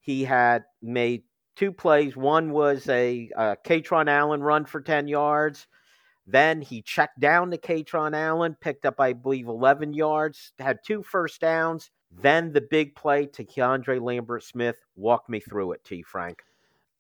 he 0.01 0.25
had 0.25 0.65
made 0.83 1.23
two 1.57 1.73
plays 1.73 2.17
one 2.17 2.51
was 2.51 2.89
a 2.89 3.31
uh, 3.37 3.55
Kaytron 3.65 4.09
Allen 4.09 4.43
run 4.43 4.65
for 4.65 4.81
10 4.81 5.09
yards 5.09 5.67
then 6.27 6.63
he 6.63 6.81
checked 6.81 7.21
down 7.21 7.51
to 7.51 7.59
Kaytron 7.59 8.15
Allen 8.15 8.57
picked 8.61 8.87
up 8.87 9.01
I 9.01 9.13
believe 9.13 9.49
11 9.49 9.95
yards 9.95 10.53
had 10.59 10.79
two 10.85 11.03
first 11.03 11.41
downs 11.41 11.91
then 12.23 12.53
the 12.53 12.61
big 12.61 12.95
play 12.95 13.27
to 13.27 13.45
Keandre 13.45 14.01
Lambert 14.01 14.45
Smith. 14.45 14.77
Walk 14.97 15.29
me 15.29 15.41
through 15.41 15.73
it, 15.73 15.85
T. 15.85 16.03
Frank. 16.03 16.43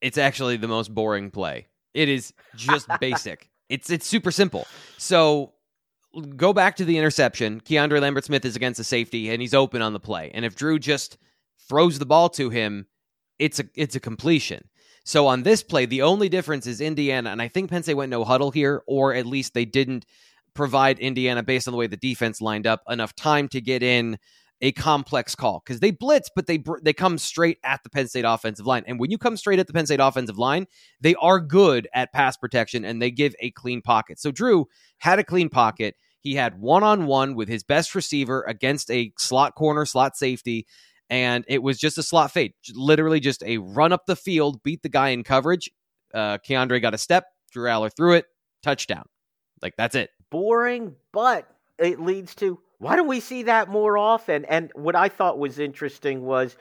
It's 0.01 0.19
actually 0.19 0.57
the 0.57 0.69
most 0.69 0.95
boring 0.95 1.31
play. 1.31 1.69
It 1.95 2.09
is 2.09 2.33
just 2.57 2.89
basic. 3.01 3.49
It's 3.69 3.91
it's 3.91 4.07
super 4.07 4.31
simple. 4.31 4.67
So 4.99 5.54
go 6.37 6.53
back 6.53 6.77
to 6.77 6.85
the 6.85 6.99
interception. 6.99 7.61
Keandre 7.61 8.01
Lambert 8.01 8.25
Smith 8.25 8.45
is 8.45 8.57
against 8.57 8.79
the 8.79 8.85
safety 8.85 9.31
and 9.31 9.41
he's 9.41 9.55
open 9.55 9.83
on 9.83 9.93
the 9.93 10.01
play. 10.01 10.31
And 10.35 10.45
if 10.45 10.55
Drew 10.55 10.79
just 10.79 11.19
throws 11.69 11.99
the 11.99 12.07
ball 12.07 12.29
to 12.31 12.51
him, 12.51 12.87
it's 13.39 13.61
a 13.61 13.65
it's 13.75 13.97
a 13.97 14.01
completion. 14.01 14.69
So 15.05 15.27
on 15.27 15.43
this 15.43 15.63
play, 15.63 15.87
the 15.87 16.03
only 16.03 16.29
difference 16.29 16.67
is 16.67 16.81
Indiana, 16.81 17.31
and 17.31 17.43
I 17.43 17.49
think 17.49 17.71
Penn 17.71 17.83
State 17.83 17.95
went 17.95 18.11
no 18.11 18.25
huddle 18.25 18.51
here, 18.51 18.83
or 18.87 19.13
at 19.15 19.27
least 19.27 19.53
they 19.53 19.67
didn't 19.67 20.07
provide 20.55 20.99
Indiana, 20.99 21.43
based 21.43 21.69
on 21.69 21.73
the 21.73 21.79
way 21.79 21.87
the 21.87 21.97
defense 21.97 22.41
lined 22.41 22.67
up, 22.67 22.83
enough 22.89 23.15
time 23.15 23.49
to 23.49 23.61
get 23.61 23.83
in 23.83 24.19
a 24.61 24.73
complex 24.73 25.35
call 25.35 25.63
because 25.65 25.81
they 25.81 25.91
blitz, 25.91 26.31
but 26.35 26.47
they 26.47 26.63
they 26.83 26.93
come 26.93 27.19
straight 27.19 27.59
at 27.65 27.83
the 27.83 27.91
Penn 27.91 28.09
State 28.09 28.25
offensive 28.25 28.67
line. 28.67 28.85
And 28.87 28.99
when 28.99 29.11
you 29.11 29.19
come 29.19 29.37
straight 29.37 29.59
at 29.59 29.67
the 29.67 29.73
Penn 29.73 29.87
State 29.87 30.01
offensive 30.01 30.39
line, 30.39 30.67
they 31.01 31.15
are 31.17 31.39
good 31.39 31.87
at 31.93 32.13
pass 32.13 32.37
protection 32.37 32.85
and 32.85 33.03
they 33.03 33.11
give 33.11 33.35
a 33.41 33.51
clean 33.51 33.83
pocket. 33.83 34.19
So 34.19 34.31
Drew 34.31 34.67
had 34.99 35.19
a 35.19 35.25
clean 35.25 35.49
pocket. 35.49 35.97
He 36.25 36.35
had 36.35 36.59
one 36.59 36.83
on 36.83 37.05
one 37.05 37.35
with 37.35 37.49
his 37.49 37.63
best 37.63 37.95
receiver 37.95 38.43
against 38.49 38.91
a 38.91 39.13
slot 39.19 39.55
corner, 39.55 39.85
slot 39.85 40.17
safety, 40.17 40.67
and 41.11 41.45
it 41.49 41.63
was 41.63 41.79
just 41.79 41.99
a 41.99 42.03
slot 42.03 42.33
fade, 42.33 42.55
literally 42.73 43.21
just 43.21 43.43
a 43.45 43.59
run 43.59 43.93
up 43.93 44.07
the 44.07 44.17
field, 44.17 44.63
beat 44.63 44.83
the 44.83 44.89
guy 44.89 45.11
in 45.11 45.23
coverage. 45.23 45.71
Uh, 46.15 46.39
Keandre 46.39 46.81
got 46.81 46.95
a 46.95 46.99
step, 46.99 47.27
Drew 47.53 47.69
Allar 47.69 47.95
threw 47.95 48.15
it, 48.15 48.25
touchdown. 48.63 49.05
Like 49.61 49.75
that's 49.77 49.95
it. 49.95 50.11
Boring, 50.31 50.97
but 51.13 51.47
it 51.79 52.01
leads 52.01 52.35
to 52.37 52.59
why 52.79 52.97
don't 52.97 53.07
we 53.07 53.21
see 53.21 53.45
that 53.45 53.69
more 53.69 53.99
often? 53.99 54.47
And 54.47 54.71
what 54.75 54.97
I 54.97 55.09
thought 55.11 55.39
was 55.39 55.59
interesting 55.59 56.23
was 56.23 56.57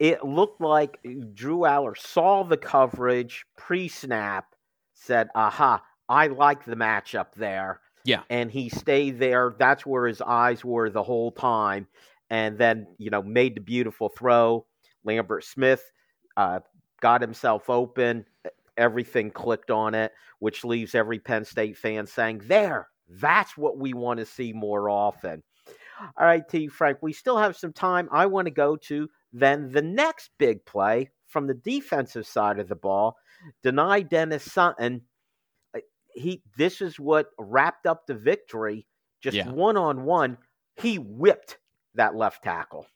it 0.00 0.24
looked 0.24 0.60
like 0.60 0.98
Drew 1.32 1.60
Allar 1.60 1.96
saw 1.96 2.42
the 2.42 2.56
coverage 2.56 3.46
pre 3.56 3.88
snap, 3.88 4.46
said, 4.94 5.28
aha, 5.34 5.82
I 6.08 6.26
like 6.26 6.64
the 6.64 6.76
matchup 6.76 7.34
there. 7.36 7.80
Yeah. 8.06 8.22
And 8.30 8.50
he 8.50 8.68
stayed 8.68 9.18
there. 9.18 9.54
That's 9.58 9.84
where 9.84 10.06
his 10.06 10.22
eyes 10.22 10.64
were 10.64 10.88
the 10.88 11.02
whole 11.02 11.32
time. 11.32 11.88
And 12.30 12.56
then, 12.56 12.86
you 12.98 13.10
know, 13.10 13.22
made 13.22 13.56
the 13.56 13.60
beautiful 13.60 14.08
throw. 14.08 14.64
Lambert 15.04 15.44
Smith 15.44 15.82
uh, 16.36 16.60
got 17.00 17.20
himself 17.20 17.68
open. 17.68 18.24
Everything 18.76 19.30
clicked 19.30 19.70
on 19.70 19.94
it, 19.94 20.12
which 20.38 20.64
leaves 20.64 20.94
every 20.94 21.18
Penn 21.18 21.44
State 21.44 21.76
fan 21.76 22.06
saying, 22.06 22.42
There, 22.44 22.88
that's 23.08 23.56
what 23.56 23.78
we 23.78 23.92
want 23.92 24.20
to 24.20 24.26
see 24.26 24.52
more 24.52 24.88
often. 24.88 25.42
All 26.16 26.26
right, 26.26 26.46
T. 26.48 26.68
Frank, 26.68 26.98
we 27.00 27.12
still 27.12 27.38
have 27.38 27.56
some 27.56 27.72
time. 27.72 28.08
I 28.12 28.26
want 28.26 28.46
to 28.46 28.52
go 28.52 28.76
to 28.76 29.08
then 29.32 29.72
the 29.72 29.82
next 29.82 30.30
big 30.38 30.64
play 30.64 31.10
from 31.26 31.46
the 31.46 31.54
defensive 31.54 32.26
side 32.26 32.58
of 32.58 32.68
the 32.68 32.76
ball. 32.76 33.16
Dani 33.64 34.08
Dennis 34.08 34.44
Sutton. 34.44 35.02
He 36.16 36.42
this 36.56 36.80
is 36.80 36.98
what 36.98 37.30
wrapped 37.38 37.86
up 37.86 38.06
the 38.06 38.14
victory. 38.14 38.86
Just 39.22 39.46
one 39.46 39.76
on 39.76 40.04
one, 40.04 40.38
he 40.76 40.98
whipped 40.98 41.58
that 41.94 42.14
left 42.14 42.44
tackle. 42.44 42.86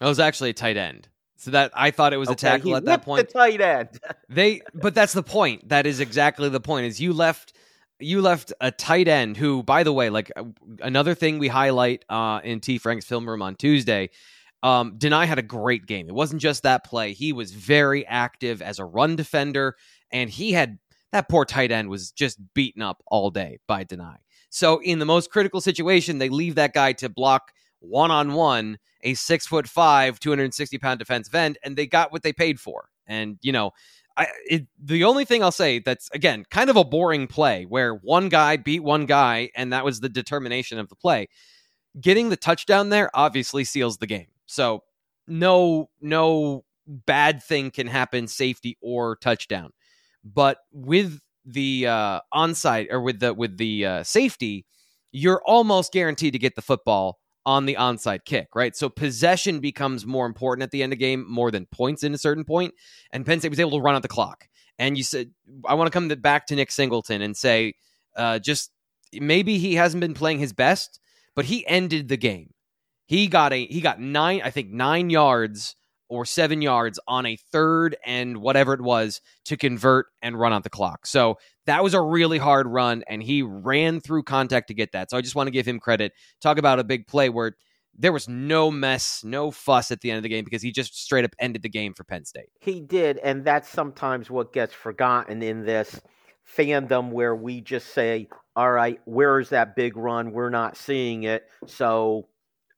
It 0.00 0.04
was 0.04 0.20
actually 0.20 0.50
a 0.50 0.54
tight 0.54 0.76
end. 0.76 1.08
So 1.36 1.52
that 1.52 1.70
I 1.74 1.92
thought 1.92 2.12
it 2.12 2.16
was 2.16 2.28
a 2.28 2.32
okay, 2.32 2.48
tackle 2.48 2.76
at 2.76 2.84
that 2.86 3.02
point. 3.02 3.28
The 3.28 3.32
tight 3.32 3.60
end. 3.60 4.00
they, 4.28 4.60
but 4.74 4.94
that's 4.94 5.12
the 5.12 5.22
point. 5.22 5.68
That 5.68 5.86
is 5.86 6.00
exactly 6.00 6.48
the 6.48 6.60
point. 6.60 6.86
Is 6.86 7.00
you 7.00 7.12
left 7.12 7.52
you 8.00 8.20
left 8.20 8.52
a 8.60 8.70
tight 8.70 9.08
end 9.08 9.36
who, 9.36 9.62
by 9.62 9.82
the 9.82 9.92
way, 9.92 10.10
like 10.10 10.32
uh, 10.36 10.44
another 10.80 11.14
thing 11.14 11.38
we 11.38 11.48
highlight 11.48 12.04
uh, 12.08 12.40
in 12.42 12.60
T. 12.60 12.78
Frank's 12.78 13.06
film 13.06 13.28
room 13.28 13.42
on 13.42 13.54
Tuesday. 13.54 14.10
Um, 14.64 14.98
Dani 14.98 15.26
had 15.26 15.38
a 15.38 15.42
great 15.42 15.86
game. 15.86 16.08
It 16.08 16.14
wasn't 16.14 16.42
just 16.42 16.64
that 16.64 16.84
play. 16.84 17.12
He 17.12 17.32
was 17.32 17.52
very 17.52 18.04
active 18.04 18.60
as 18.60 18.80
a 18.80 18.84
run 18.84 19.14
defender, 19.14 19.76
and 20.10 20.28
he 20.28 20.52
had 20.52 20.78
that 21.12 21.28
poor 21.28 21.44
tight 21.44 21.72
end 21.72 21.88
was 21.88 22.10
just 22.10 22.38
beaten 22.54 22.82
up 22.82 23.02
all 23.06 23.30
day 23.30 23.58
by 23.66 23.84
Dani. 23.84 24.16
So 24.50 24.80
in 24.80 24.98
the 24.98 25.04
most 25.04 25.30
critical 25.30 25.60
situation, 25.60 26.18
they 26.18 26.28
leave 26.28 26.54
that 26.56 26.74
guy 26.74 26.92
to 26.94 27.08
block 27.08 27.52
one 27.80 28.10
on 28.10 28.32
one 28.32 28.78
a 29.02 29.14
six 29.14 29.46
foot 29.46 29.68
five, 29.68 30.18
260 30.18 30.78
pound 30.78 30.98
defensive 30.98 31.34
end, 31.34 31.58
and 31.62 31.76
they 31.76 31.86
got 31.86 32.12
what 32.12 32.22
they 32.22 32.32
paid 32.32 32.58
for. 32.58 32.88
And, 33.06 33.38
you 33.42 33.52
know, 33.52 33.72
I, 34.16 34.26
it, 34.48 34.66
the 34.82 35.04
only 35.04 35.24
thing 35.24 35.42
I'll 35.42 35.52
say 35.52 35.78
that's 35.78 36.10
again 36.12 36.44
kind 36.50 36.68
of 36.68 36.76
a 36.76 36.84
boring 36.84 37.28
play 37.28 37.64
where 37.64 37.94
one 37.94 38.28
guy 38.28 38.56
beat 38.56 38.82
one 38.82 39.06
guy 39.06 39.50
and 39.54 39.72
that 39.72 39.84
was 39.84 40.00
the 40.00 40.08
determination 40.08 40.78
of 40.78 40.88
the 40.88 40.96
play. 40.96 41.28
Getting 42.00 42.28
the 42.28 42.36
touchdown 42.36 42.88
there 42.88 43.10
obviously 43.14 43.64
seals 43.64 43.98
the 43.98 44.08
game. 44.08 44.26
So 44.46 44.82
no 45.28 45.88
no 46.00 46.64
bad 46.86 47.42
thing 47.42 47.70
can 47.70 47.86
happen 47.86 48.26
safety 48.26 48.76
or 48.80 49.16
touchdown. 49.16 49.70
But 50.24 50.58
with 50.72 51.20
the 51.44 51.86
uh 51.86 52.20
onside 52.34 52.88
or 52.90 53.00
with 53.00 53.20
the 53.20 53.32
with 53.32 53.56
the 53.56 53.86
uh, 53.86 54.02
safety, 54.02 54.66
you're 55.12 55.42
almost 55.46 55.92
guaranteed 55.92 56.32
to 56.34 56.38
get 56.38 56.54
the 56.54 56.62
football 56.62 57.18
on 57.46 57.64
the 57.64 57.76
onside 57.76 58.26
kick, 58.26 58.48
right? 58.54 58.76
So 58.76 58.90
possession 58.90 59.60
becomes 59.60 60.04
more 60.04 60.26
important 60.26 60.64
at 60.64 60.70
the 60.70 60.82
end 60.82 60.92
of 60.92 60.98
the 60.98 61.02
game 61.02 61.24
more 61.26 61.50
than 61.50 61.64
points 61.64 62.02
in 62.02 62.12
a 62.12 62.18
certain 62.18 62.44
point. 62.44 62.74
And 63.10 63.24
Penn 63.24 63.38
State 63.38 63.48
was 63.48 63.58
able 63.58 63.70
to 63.70 63.80
run 63.80 63.94
out 63.94 64.02
the 64.02 64.08
clock. 64.08 64.46
And 64.78 64.98
you 64.98 65.02
said, 65.02 65.30
I 65.66 65.72
want 65.72 65.86
to 65.86 65.90
come 65.90 66.08
back 66.20 66.46
to 66.48 66.54
Nick 66.54 66.70
Singleton 66.70 67.22
and 67.22 67.34
say, 67.34 67.74
uh, 68.16 68.38
just 68.38 68.70
maybe 69.14 69.56
he 69.56 69.76
hasn't 69.76 70.02
been 70.02 70.12
playing 70.12 70.40
his 70.40 70.52
best, 70.52 71.00
but 71.34 71.46
he 71.46 71.66
ended 71.66 72.08
the 72.08 72.18
game. 72.18 72.52
He 73.06 73.28
got 73.28 73.54
a 73.54 73.64
he 73.64 73.80
got 73.80 73.98
nine, 73.98 74.42
I 74.44 74.50
think 74.50 74.70
nine 74.70 75.08
yards 75.08 75.74
or 76.08 76.24
seven 76.24 76.62
yards 76.62 76.98
on 77.06 77.26
a 77.26 77.36
third 77.36 77.96
and 78.04 78.38
whatever 78.38 78.72
it 78.72 78.80
was 78.80 79.20
to 79.44 79.56
convert 79.56 80.06
and 80.22 80.38
run 80.38 80.52
out 80.52 80.64
the 80.64 80.70
clock. 80.70 81.06
So 81.06 81.38
that 81.66 81.82
was 81.82 81.94
a 81.94 82.00
really 82.00 82.38
hard 82.38 82.66
run, 82.66 83.04
and 83.08 83.22
he 83.22 83.42
ran 83.42 84.00
through 84.00 84.22
contact 84.22 84.68
to 84.68 84.74
get 84.74 84.92
that. 84.92 85.10
So 85.10 85.16
I 85.16 85.20
just 85.20 85.34
want 85.34 85.46
to 85.46 85.52
give 85.52 85.66
him 85.66 85.78
credit. 85.78 86.12
Talk 86.40 86.58
about 86.58 86.78
a 86.78 86.84
big 86.84 87.06
play 87.06 87.28
where 87.28 87.56
there 88.00 88.12
was 88.12 88.28
no 88.28 88.70
mess, 88.70 89.22
no 89.24 89.50
fuss 89.50 89.90
at 89.90 90.00
the 90.00 90.10
end 90.10 90.18
of 90.18 90.22
the 90.22 90.28
game 90.28 90.44
because 90.44 90.62
he 90.62 90.70
just 90.70 90.94
straight 91.02 91.24
up 91.24 91.34
ended 91.40 91.62
the 91.62 91.68
game 91.68 91.94
for 91.94 92.04
Penn 92.04 92.24
State. 92.24 92.48
He 92.60 92.80
did, 92.80 93.18
and 93.18 93.44
that's 93.44 93.68
sometimes 93.68 94.30
what 94.30 94.52
gets 94.52 94.72
forgotten 94.72 95.42
in 95.42 95.64
this 95.64 96.00
fandom 96.56 97.10
where 97.10 97.34
we 97.34 97.60
just 97.60 97.88
say, 97.92 98.28
all 98.56 98.70
right, 98.70 99.00
where 99.04 99.38
is 99.40 99.50
that 99.50 99.76
big 99.76 99.96
run? 99.96 100.32
We're 100.32 100.48
not 100.50 100.76
seeing 100.76 101.24
it. 101.24 101.44
So 101.66 102.28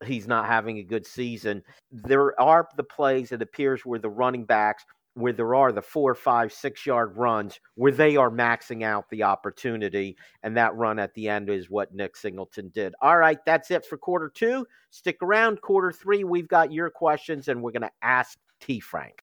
he's 0.04 0.26
not 0.26 0.46
having 0.46 0.78
a 0.78 0.82
good 0.82 1.06
season. 1.06 1.62
There 1.90 2.38
are 2.40 2.68
the 2.76 2.84
plays, 2.84 3.32
it 3.32 3.42
appears, 3.42 3.84
where 3.84 3.98
the 3.98 4.10
running 4.10 4.44
backs, 4.44 4.84
where 5.14 5.32
there 5.32 5.54
are 5.54 5.72
the 5.72 5.82
four, 5.82 6.14
five, 6.14 6.52
six 6.52 6.86
yard 6.86 7.16
runs, 7.16 7.58
where 7.74 7.92
they 7.92 8.16
are 8.16 8.30
maxing 8.30 8.82
out 8.84 9.08
the 9.10 9.22
opportunity. 9.22 10.16
And 10.42 10.56
that 10.56 10.74
run 10.74 10.98
at 10.98 11.12
the 11.14 11.28
end 11.28 11.50
is 11.50 11.68
what 11.68 11.94
Nick 11.94 12.16
Singleton 12.16 12.70
did. 12.74 12.94
All 13.02 13.18
right, 13.18 13.38
that's 13.44 13.70
it 13.70 13.84
for 13.84 13.98
quarter 13.98 14.30
two. 14.32 14.66
Stick 14.90 15.18
around. 15.22 15.60
Quarter 15.60 15.92
three, 15.92 16.24
we've 16.24 16.48
got 16.48 16.72
your 16.72 16.90
questions, 16.90 17.48
and 17.48 17.62
we're 17.62 17.72
going 17.72 17.82
to 17.82 17.90
ask 18.02 18.38
T. 18.60 18.80
Frank. 18.80 19.22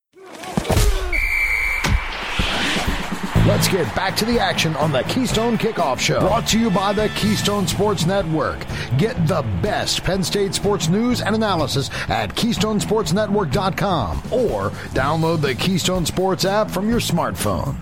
Let's 3.51 3.67
get 3.67 3.93
back 3.93 4.15
to 4.15 4.23
the 4.23 4.39
action 4.39 4.77
on 4.77 4.93
the 4.93 5.03
Keystone 5.03 5.57
Kickoff 5.57 5.99
Show. 5.99 6.21
Brought 6.21 6.47
to 6.47 6.57
you 6.57 6.71
by 6.71 6.93
the 6.93 7.09
Keystone 7.17 7.67
Sports 7.67 8.05
Network. 8.05 8.65
Get 8.97 9.27
the 9.27 9.41
best 9.61 10.05
Penn 10.05 10.23
State 10.23 10.53
sports 10.53 10.87
news 10.87 11.19
and 11.19 11.35
analysis 11.35 11.89
at 12.07 12.33
KeystonesportsNetwork.com 12.33 14.17
or 14.31 14.69
download 14.93 15.41
the 15.41 15.53
Keystone 15.53 16.05
Sports 16.05 16.45
app 16.45 16.71
from 16.71 16.89
your 16.89 17.01
smartphone. 17.01 17.75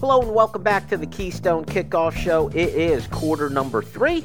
Hello 0.00 0.22
and 0.22 0.34
welcome 0.34 0.62
back 0.62 0.88
to 0.88 0.96
the 0.96 1.06
Keystone 1.06 1.66
Kickoff 1.66 2.16
Show. 2.16 2.48
It 2.48 2.70
is 2.70 3.06
quarter 3.08 3.50
number 3.50 3.82
three. 3.82 4.24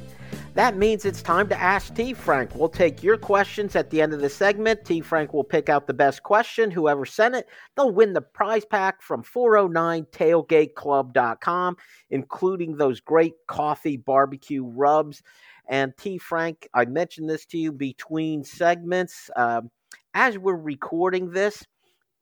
That 0.58 0.76
means 0.76 1.06
it's 1.06 1.22
time 1.22 1.48
to 1.50 1.62
ask 1.62 1.94
T. 1.94 2.16
Frank. 2.16 2.56
We'll 2.56 2.68
take 2.68 3.04
your 3.04 3.16
questions 3.16 3.76
at 3.76 3.92
the 3.92 4.02
end 4.02 4.12
of 4.12 4.22
the 4.22 4.30
segment. 4.30 4.84
T. 4.84 5.02
Frank 5.02 5.32
will 5.32 5.44
pick 5.44 5.70
out 5.70 5.86
the 5.86 5.94
best 5.94 6.24
question. 6.24 6.72
Whoever 6.72 7.06
sent 7.06 7.36
it, 7.36 7.46
they'll 7.76 7.92
win 7.92 8.14
the 8.14 8.22
prize 8.22 8.66
pack 8.66 9.04
from 9.04 9.22
409tailgateclub.com, 9.22 11.78
including 12.10 12.76
those 12.76 13.00
great 13.00 13.34
coffee 13.46 13.98
barbecue 13.98 14.66
rubs. 14.66 15.22
And 15.70 15.96
T. 15.96 16.18
Frank, 16.18 16.68
I 16.74 16.86
mentioned 16.86 17.30
this 17.30 17.46
to 17.46 17.60
you 17.60 17.72
between 17.72 18.44
segments. 18.44 19.30
Um, 19.36 19.70
as 20.16 20.40
we're 20.40 20.56
recording 20.56 21.30
this, 21.30 21.64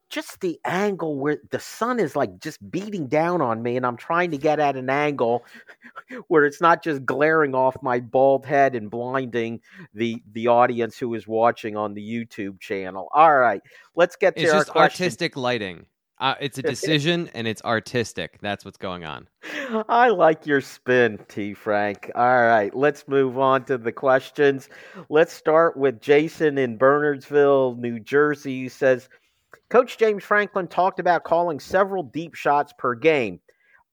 just 0.10 0.40
the 0.42 0.60
angle 0.66 1.18
where 1.18 1.38
the 1.52 1.60
sun 1.60 2.00
is 2.00 2.16
like 2.16 2.40
just 2.40 2.60
beating 2.72 3.08
down 3.08 3.42
on 3.42 3.62
me 3.62 3.78
and 3.78 3.86
I'm 3.86 3.98
trying 3.98 4.32
to 4.32 4.38
get 4.38 4.60
at 4.60 4.76
an 4.76 4.90
angle 4.90 5.44
where 6.28 6.46
it's 6.46 6.62
not 6.62 6.84
just 6.84 7.06
glaring 7.06 7.56
off 7.56 7.76
my 7.82 8.00
bald 8.00 8.46
head 8.46 8.76
and 8.76 8.90
blinding 8.90 9.62
the 9.94 10.22
the 10.34 10.48
audience 10.48 10.98
who 10.98 11.14
is 11.16 11.28
watching 11.28 11.76
on 11.76 11.94
the 11.94 12.02
YouTube 12.02 12.60
channel. 12.60 13.10
All 13.14 13.36
right, 13.38 13.62
let's 13.96 14.16
get 14.16 14.36
to 14.38 14.44
it's 14.44 14.52
just 14.52 14.70
question. 14.70 15.04
artistic 15.04 15.36
lighting. 15.36 15.86
Uh, 16.18 16.36
it's 16.40 16.58
a 16.58 16.62
decision 16.64 17.30
and 17.34 17.48
it's 17.48 17.62
artistic. 17.64 18.40
That's 18.42 18.64
what's 18.64 18.78
going 18.78 19.04
on. 19.04 19.28
I 19.90 20.10
like 20.10 20.46
your 20.46 20.62
spin, 20.62 21.20
T. 21.28 21.54
Frank. 21.54 22.12
All 22.16 22.44
right, 22.44 22.74
let's 22.74 23.08
move 23.08 23.38
on 23.38 23.66
to 23.66 23.78
the 23.78 23.92
questions. 23.92 24.70
Let's 25.10 25.34
start 25.34 25.76
with 25.76 26.02
Jason 26.02 26.58
in 26.58 26.78
Bernardsville, 26.78 27.78
New 27.78 28.00
Jersey, 28.00 28.64
who 28.64 28.70
says 28.70 29.10
Coach 29.70 29.98
James 29.98 30.24
Franklin 30.24 30.68
talked 30.68 31.00
about 31.00 31.24
calling 31.24 31.60
several 31.60 32.04
deep 32.04 32.36
shots 32.36 32.74
per 32.78 32.96
game. 32.96 33.40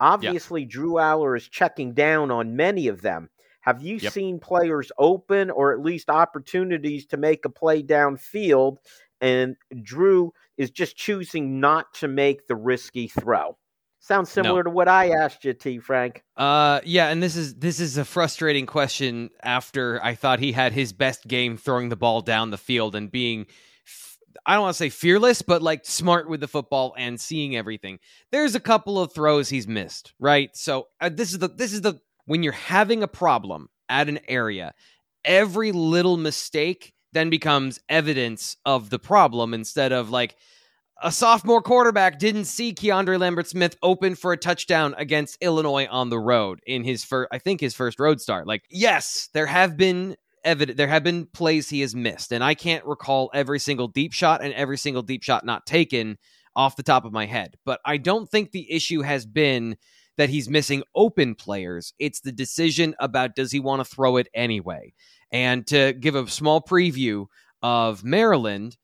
Obviously, 0.00 0.64
Drew 0.64 0.94
Allar 0.94 1.36
is 1.36 1.48
checking 1.48 1.94
down 1.94 2.30
on 2.30 2.56
many 2.56 2.88
of 2.88 3.02
them. 3.02 3.30
Have 3.60 3.80
you 3.80 3.96
Yep. 3.96 4.12
seen 4.12 4.40
players 4.40 4.90
open 4.98 5.50
or 5.50 5.72
at 5.72 5.80
least 5.80 6.10
opportunities 6.10 7.06
to 7.06 7.16
make 7.16 7.44
a 7.44 7.48
play 7.48 7.82
downfield? 7.82 8.78
And 9.20 9.56
Drew 9.82 10.32
is 10.56 10.70
just 10.72 10.96
choosing 10.96 11.60
not 11.60 11.94
to 11.94 12.08
make 12.08 12.48
the 12.48 12.56
risky 12.56 13.06
throw. 13.06 13.56
Sounds 14.00 14.32
similar 14.32 14.64
to 14.64 14.70
what 14.70 14.88
I 14.88 15.10
asked 15.10 15.44
you, 15.44 15.52
T. 15.54 15.78
Frank. 15.78 16.24
Uh, 16.36 16.80
yeah, 16.84 17.10
and 17.10 17.22
this 17.22 17.36
is 17.36 17.54
this 17.54 17.78
is 17.78 17.96
a 17.96 18.04
frustrating 18.04 18.66
question. 18.66 19.30
After 19.44 20.02
I 20.02 20.16
thought 20.16 20.40
he 20.40 20.50
had 20.50 20.72
his 20.72 20.92
best 20.92 21.28
game 21.28 21.56
throwing 21.56 21.88
the 21.88 21.94
ball 21.94 22.20
down 22.20 22.50
the 22.50 22.58
field 22.58 22.96
and 22.96 23.12
being, 23.12 23.46
I 24.46 24.54
don't 24.54 24.62
want 24.62 24.74
to 24.74 24.78
say 24.78 24.88
fearless, 24.88 25.42
but 25.42 25.62
like 25.62 25.84
smart 25.84 26.28
with 26.28 26.40
the 26.40 26.48
football 26.48 26.94
and 26.96 27.20
seeing 27.20 27.56
everything. 27.56 27.98
There's 28.30 28.54
a 28.54 28.60
couple 28.60 29.00
of 29.00 29.12
throws 29.12 29.48
he's 29.48 29.68
missed, 29.68 30.12
right? 30.18 30.54
So 30.56 30.88
uh, 31.00 31.10
this 31.10 31.32
is 31.32 31.38
the 31.38 31.48
this 31.48 31.72
is 31.72 31.82
the 31.82 32.00
when 32.26 32.42
you're 32.42 32.52
having 32.52 33.02
a 33.02 33.08
problem 33.08 33.68
at 33.88 34.08
an 34.08 34.20
area, 34.28 34.74
every 35.24 35.72
little 35.72 36.16
mistake 36.16 36.94
then 37.12 37.30
becomes 37.30 37.78
evidence 37.88 38.56
of 38.64 38.90
the 38.90 38.98
problem 38.98 39.52
instead 39.54 39.92
of 39.92 40.10
like 40.10 40.36
a 41.02 41.10
sophomore 41.10 41.60
quarterback 41.60 42.18
didn't 42.18 42.44
see 42.44 42.72
Keandre 42.72 43.18
Lambert 43.18 43.48
Smith 43.48 43.76
open 43.82 44.14
for 44.14 44.32
a 44.32 44.36
touchdown 44.36 44.94
against 44.96 45.36
Illinois 45.40 45.86
on 45.90 46.10
the 46.10 46.18
road 46.18 46.60
in 46.64 46.84
his 46.84 47.04
first, 47.04 47.28
I 47.32 47.38
think 47.38 47.60
his 47.60 47.74
first 47.74 47.98
road 47.98 48.20
start. 48.20 48.46
Like, 48.46 48.62
yes, 48.70 49.28
there 49.34 49.46
have 49.46 49.76
been 49.76 50.16
evident, 50.44 50.76
there 50.76 50.88
have 50.88 51.04
been 51.04 51.26
plays 51.26 51.68
he 51.68 51.80
has 51.80 51.94
missed, 51.94 52.32
and 52.32 52.42
I 52.42 52.54
can't 52.54 52.84
recall 52.84 53.30
every 53.34 53.58
single 53.58 53.88
deep 53.88 54.12
shot 54.12 54.42
and 54.42 54.54
every 54.54 54.78
single 54.78 55.02
deep 55.02 55.22
shot 55.22 55.44
not 55.44 55.66
taken 55.66 56.18
off 56.54 56.76
the 56.76 56.82
top 56.82 57.04
of 57.04 57.12
my 57.12 57.26
head. 57.26 57.56
But 57.64 57.80
I 57.84 57.96
don't 57.96 58.28
think 58.28 58.50
the 58.50 58.70
issue 58.70 59.02
has 59.02 59.26
been 59.26 59.76
that 60.18 60.28
he's 60.28 60.48
missing 60.48 60.82
open 60.94 61.34
players. 61.34 61.94
It's 61.98 62.20
the 62.20 62.32
decision 62.32 62.94
about 62.98 63.34
does 63.34 63.50
he 63.50 63.60
want 63.60 63.80
to 63.80 63.94
throw 63.94 64.18
it 64.18 64.28
anyway. 64.34 64.92
And 65.30 65.66
to 65.68 65.94
give 65.94 66.14
a 66.14 66.28
small 66.28 66.60
preview 66.60 67.26
of 67.62 68.04
Maryland, 68.04 68.76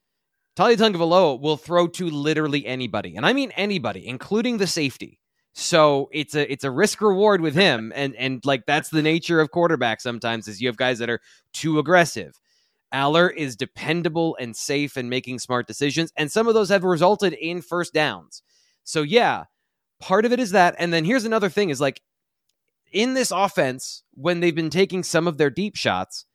Taulia 0.55 0.77
Tagovailoa 0.77 1.39
will 1.39 1.57
throw 1.57 1.87
to 1.87 2.09
literally 2.09 2.65
anybody, 2.65 3.15
and 3.15 3.25
I 3.25 3.33
mean 3.33 3.51
anybody, 3.51 4.07
including 4.07 4.57
the 4.57 4.67
safety. 4.67 5.18
So 5.59 6.07
it's 6.13 6.35
a 6.35 6.49
it's 6.49 6.63
a 6.63 6.71
risk 6.71 7.01
reward 7.01 7.41
with 7.41 7.53
him, 7.53 7.91
and 7.95 8.15
and 8.15 8.43
like 8.45 8.65
that's 8.65 8.89
the 8.89 9.01
nature 9.01 9.41
of 9.41 9.51
quarterbacks. 9.51 10.01
Sometimes 10.01 10.47
is 10.47 10.61
you 10.61 10.67
have 10.67 10.77
guys 10.77 10.99
that 10.99 11.09
are 11.09 11.19
too 11.53 11.79
aggressive. 11.79 12.39
Allar 12.93 13.31
is 13.35 13.55
dependable 13.55 14.35
and 14.39 14.55
safe 14.55 14.97
and 14.97 15.09
making 15.09 15.37
smart 15.39 15.67
decisions, 15.67 16.11
and 16.15 16.31
some 16.31 16.47
of 16.47 16.53
those 16.53 16.69
have 16.69 16.83
resulted 16.83 17.33
in 17.33 17.61
first 17.61 17.93
downs. 17.93 18.41
So 18.83 19.03
yeah, 19.03 19.45
part 19.99 20.25
of 20.25 20.31
it 20.31 20.39
is 20.39 20.51
that, 20.51 20.75
and 20.79 20.91
then 20.93 21.03
here's 21.05 21.25
another 21.25 21.49
thing: 21.49 21.69
is 21.69 21.81
like 21.81 22.01
in 22.91 23.13
this 23.13 23.31
offense 23.31 24.03
when 24.15 24.39
they've 24.39 24.55
been 24.55 24.71
taking 24.71 25.03
some 25.03 25.27
of 25.27 25.37
their 25.37 25.49
deep 25.49 25.75
shots 25.75 26.25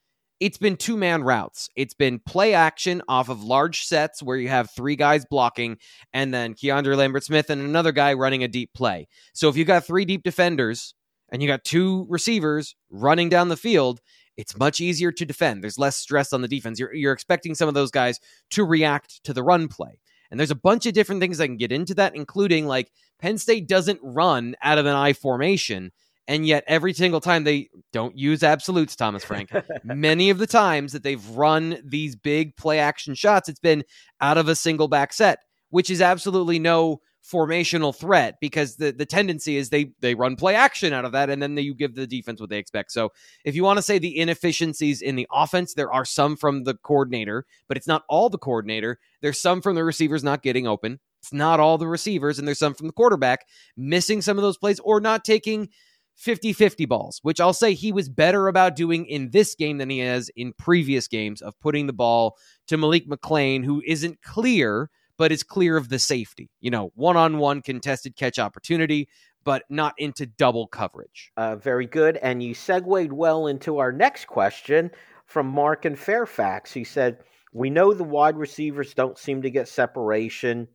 it's 0.40 0.58
been 0.58 0.76
two 0.76 0.96
man 0.96 1.22
routes. 1.22 1.68
It's 1.76 1.94
been 1.94 2.18
play 2.18 2.54
action 2.54 3.02
off 3.08 3.28
of 3.28 3.42
large 3.42 3.84
sets 3.84 4.22
where 4.22 4.36
you 4.36 4.48
have 4.48 4.70
three 4.70 4.96
guys 4.96 5.24
blocking 5.24 5.78
and 6.12 6.34
then 6.34 6.54
Keandre 6.54 6.96
Lambert 6.96 7.24
Smith 7.24 7.50
and 7.50 7.62
another 7.62 7.92
guy 7.92 8.14
running 8.14 8.42
a 8.42 8.48
deep 8.48 8.72
play. 8.74 9.08
So 9.32 9.48
if 9.48 9.56
you 9.56 9.64
got 9.64 9.86
three 9.86 10.04
deep 10.04 10.22
defenders 10.22 10.94
and 11.30 11.42
you 11.42 11.48
got 11.48 11.64
two 11.64 12.06
receivers 12.08 12.74
running 12.90 13.28
down 13.28 13.48
the 13.48 13.56
field, 13.56 14.00
it's 14.36 14.58
much 14.58 14.80
easier 14.80 15.12
to 15.12 15.24
defend. 15.24 15.62
There's 15.62 15.78
less 15.78 15.96
stress 15.96 16.32
on 16.32 16.42
the 16.42 16.48
defense. 16.48 16.78
You're, 16.80 16.94
you're 16.94 17.12
expecting 17.12 17.54
some 17.54 17.68
of 17.68 17.74
those 17.74 17.90
guys 17.90 18.18
to 18.50 18.64
react 18.64 19.22
to 19.24 19.32
the 19.32 19.42
run 19.42 19.68
play. 19.68 20.00
And 20.30 20.40
there's 20.40 20.50
a 20.50 20.56
bunch 20.56 20.86
of 20.86 20.94
different 20.94 21.20
things 21.20 21.40
I 21.40 21.46
can 21.46 21.56
get 21.56 21.70
into 21.70 21.94
that, 21.94 22.16
including 22.16 22.66
like 22.66 22.90
Penn 23.20 23.38
State 23.38 23.68
doesn't 23.68 24.00
run 24.02 24.56
out 24.62 24.78
of 24.78 24.86
an 24.86 24.96
I 24.96 25.12
formation. 25.12 25.92
And 26.26 26.46
yet, 26.46 26.64
every 26.66 26.94
single 26.94 27.20
time 27.20 27.44
they 27.44 27.68
don't 27.92 28.16
use 28.16 28.42
absolutes, 28.42 28.96
Thomas 28.96 29.24
Frank. 29.24 29.50
Many 29.84 30.30
of 30.30 30.38
the 30.38 30.46
times 30.46 30.92
that 30.92 31.02
they've 31.02 31.26
run 31.30 31.78
these 31.84 32.16
big 32.16 32.56
play 32.56 32.78
action 32.78 33.14
shots, 33.14 33.48
it's 33.48 33.60
been 33.60 33.84
out 34.20 34.38
of 34.38 34.48
a 34.48 34.54
single 34.54 34.88
back 34.88 35.12
set, 35.12 35.40
which 35.68 35.90
is 35.90 36.00
absolutely 36.00 36.58
no 36.58 37.00
formational 37.24 37.94
threat 37.96 38.36
because 38.40 38.76
the, 38.76 38.92
the 38.92 39.06
tendency 39.06 39.56
is 39.56 39.70
they 39.70 39.92
they 40.00 40.14
run 40.14 40.36
play 40.36 40.54
action 40.54 40.92
out 40.92 41.06
of 41.06 41.12
that 41.12 41.30
and 41.30 41.42
then 41.42 41.54
they, 41.54 41.62
you 41.62 41.74
give 41.74 41.94
the 41.94 42.06
defense 42.06 42.40
what 42.40 42.50
they 42.50 42.58
expect. 42.58 42.92
So 42.92 43.12
if 43.44 43.54
you 43.54 43.64
want 43.64 43.78
to 43.78 43.82
say 43.82 43.98
the 43.98 44.18
inefficiencies 44.18 45.00
in 45.00 45.16
the 45.16 45.26
offense, 45.32 45.72
there 45.74 45.92
are 45.92 46.04
some 46.04 46.36
from 46.36 46.64
the 46.64 46.74
coordinator, 46.74 47.46
but 47.66 47.76
it's 47.78 47.86
not 47.86 48.02
all 48.08 48.28
the 48.28 48.38
coordinator. 48.38 48.98
There's 49.22 49.40
some 49.40 49.62
from 49.62 49.74
the 49.74 49.84
receivers 49.84 50.22
not 50.22 50.42
getting 50.42 50.66
open. 50.66 51.00
It's 51.22 51.32
not 51.32 51.60
all 51.60 51.78
the 51.78 51.88
receivers, 51.88 52.38
and 52.38 52.46
there's 52.46 52.58
some 52.58 52.74
from 52.74 52.88
the 52.88 52.92
quarterback 52.92 53.46
missing 53.78 54.20
some 54.20 54.36
of 54.36 54.42
those 54.42 54.58
plays 54.58 54.78
or 54.80 55.00
not 55.00 55.24
taking 55.24 55.70
50 56.16 56.52
50 56.52 56.86
balls, 56.86 57.20
which 57.22 57.40
I'll 57.40 57.52
say 57.52 57.74
he 57.74 57.92
was 57.92 58.08
better 58.08 58.48
about 58.48 58.76
doing 58.76 59.06
in 59.06 59.30
this 59.30 59.54
game 59.54 59.78
than 59.78 59.90
he 59.90 59.98
has 59.98 60.30
in 60.36 60.52
previous 60.52 61.08
games 61.08 61.42
of 61.42 61.58
putting 61.60 61.86
the 61.86 61.92
ball 61.92 62.36
to 62.68 62.76
Malik 62.76 63.08
McClain, 63.08 63.64
who 63.64 63.82
isn't 63.86 64.22
clear, 64.22 64.90
but 65.18 65.32
is 65.32 65.42
clear 65.42 65.76
of 65.76 65.88
the 65.88 65.98
safety. 65.98 66.50
You 66.60 66.70
know, 66.70 66.92
one 66.94 67.16
on 67.16 67.38
one 67.38 67.62
contested 67.62 68.16
catch 68.16 68.38
opportunity, 68.38 69.08
but 69.44 69.64
not 69.68 69.94
into 69.98 70.26
double 70.26 70.66
coverage. 70.66 71.30
Uh, 71.36 71.56
very 71.56 71.86
good. 71.86 72.16
And 72.18 72.42
you 72.42 72.54
segued 72.54 73.12
well 73.12 73.46
into 73.46 73.78
our 73.78 73.92
next 73.92 74.26
question 74.26 74.90
from 75.26 75.46
Mark 75.46 75.84
in 75.84 75.96
Fairfax. 75.96 76.72
He 76.72 76.84
said, 76.84 77.18
We 77.52 77.70
know 77.70 77.92
the 77.92 78.04
wide 78.04 78.36
receivers 78.36 78.94
don't 78.94 79.18
seem 79.18 79.42
to 79.42 79.50
get 79.50 79.68
separation. 79.68 80.68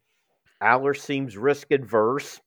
Allar 0.61 0.97
seems 0.97 1.37
risk 1.37 1.71
adverse. 1.71 2.41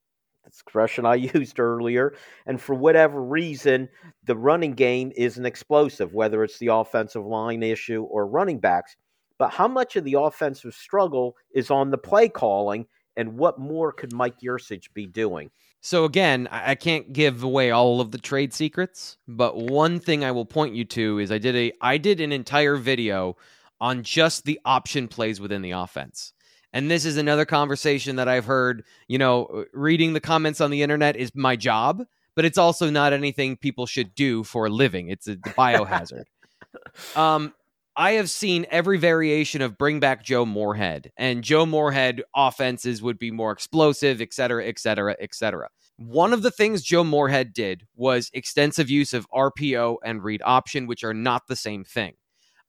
Expression 0.52 1.06
I 1.06 1.14
used 1.34 1.58
earlier. 1.58 2.14
And 2.46 2.60
for 2.60 2.74
whatever 2.74 3.22
reason, 3.22 3.88
the 4.24 4.36
running 4.36 4.74
game 4.74 5.12
isn't 5.16 5.46
explosive, 5.46 6.14
whether 6.14 6.44
it's 6.44 6.58
the 6.58 6.68
offensive 6.68 7.24
line 7.24 7.62
issue 7.62 8.02
or 8.02 8.26
running 8.26 8.58
backs. 8.58 8.96
But 9.38 9.50
how 9.50 9.68
much 9.68 9.96
of 9.96 10.04
the 10.04 10.14
offensive 10.14 10.74
struggle 10.74 11.36
is 11.52 11.70
on 11.70 11.90
the 11.90 11.98
play 11.98 12.28
calling, 12.28 12.86
and 13.16 13.36
what 13.36 13.58
more 13.58 13.92
could 13.92 14.12
Mike 14.12 14.40
Yurcich 14.40 14.92
be 14.94 15.06
doing? 15.06 15.50
So 15.80 16.04
again, 16.04 16.48
I 16.52 16.76
can't 16.76 17.12
give 17.12 17.42
away 17.42 17.72
all 17.72 18.00
of 18.00 18.12
the 18.12 18.18
trade 18.18 18.54
secrets, 18.54 19.16
but 19.26 19.56
one 19.56 19.98
thing 19.98 20.24
I 20.24 20.30
will 20.30 20.46
point 20.46 20.76
you 20.76 20.84
to 20.84 21.18
is 21.18 21.32
I 21.32 21.38
did 21.38 21.56
a 21.56 21.72
I 21.80 21.98
did 21.98 22.20
an 22.20 22.30
entire 22.30 22.76
video 22.76 23.36
on 23.80 24.04
just 24.04 24.44
the 24.44 24.60
option 24.64 25.08
plays 25.08 25.40
within 25.40 25.60
the 25.60 25.72
offense. 25.72 26.34
And 26.72 26.90
this 26.90 27.04
is 27.04 27.16
another 27.16 27.44
conversation 27.44 28.16
that 28.16 28.28
I've 28.28 28.46
heard, 28.46 28.84
you 29.08 29.18
know, 29.18 29.64
reading 29.72 30.12
the 30.14 30.20
comments 30.20 30.60
on 30.60 30.70
the 30.70 30.82
internet 30.82 31.16
is 31.16 31.30
my 31.34 31.56
job, 31.56 32.02
but 32.34 32.44
it's 32.44 32.58
also 32.58 32.88
not 32.90 33.12
anything 33.12 33.56
people 33.56 33.86
should 33.86 34.14
do 34.14 34.42
for 34.42 34.66
a 34.66 34.70
living. 34.70 35.08
It's 35.08 35.28
a 35.28 35.36
biohazard. 35.36 36.24
um 37.16 37.52
I 37.94 38.12
have 38.12 38.30
seen 38.30 38.64
every 38.70 38.96
variation 38.96 39.60
of 39.60 39.76
bring 39.76 40.00
back 40.00 40.24
Joe 40.24 40.46
Moorhead, 40.46 41.12
and 41.18 41.44
Joe 41.44 41.66
Moorhead 41.66 42.22
offenses 42.34 43.02
would 43.02 43.18
be 43.18 43.30
more 43.30 43.52
explosive, 43.52 44.22
et 44.22 44.32
cetera, 44.32 44.64
et 44.66 44.78
cetera, 44.78 45.14
et 45.20 45.34
cetera. 45.34 45.68
One 45.98 46.32
of 46.32 46.40
the 46.40 46.50
things 46.50 46.82
Joe 46.82 47.04
Moorhead 47.04 47.52
did 47.52 47.86
was 47.94 48.30
extensive 48.32 48.88
use 48.88 49.12
of 49.12 49.28
RPO 49.30 49.98
and 50.02 50.24
read 50.24 50.40
option, 50.42 50.86
which 50.86 51.04
are 51.04 51.12
not 51.12 51.48
the 51.48 51.56
same 51.56 51.84
thing. 51.84 52.14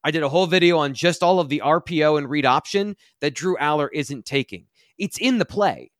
I 0.04 0.12
did 0.12 0.24
a 0.24 0.30
whole 0.30 0.48
video 0.48 0.78
on 0.78 0.94
just 0.94 1.24
all 1.24 1.40
of 1.40 1.50
the 1.50 1.62
RPO 1.64 2.18
and 2.18 2.30
read 2.30 2.46
option 2.46 2.96
that 3.22 3.36
Drew 3.36 3.56
Allar 3.58 3.90
isn't 3.94 4.26
taking. 4.26 4.66
It's 4.98 5.18
in 5.18 5.38
the 5.38 5.46
play, 5.46 5.92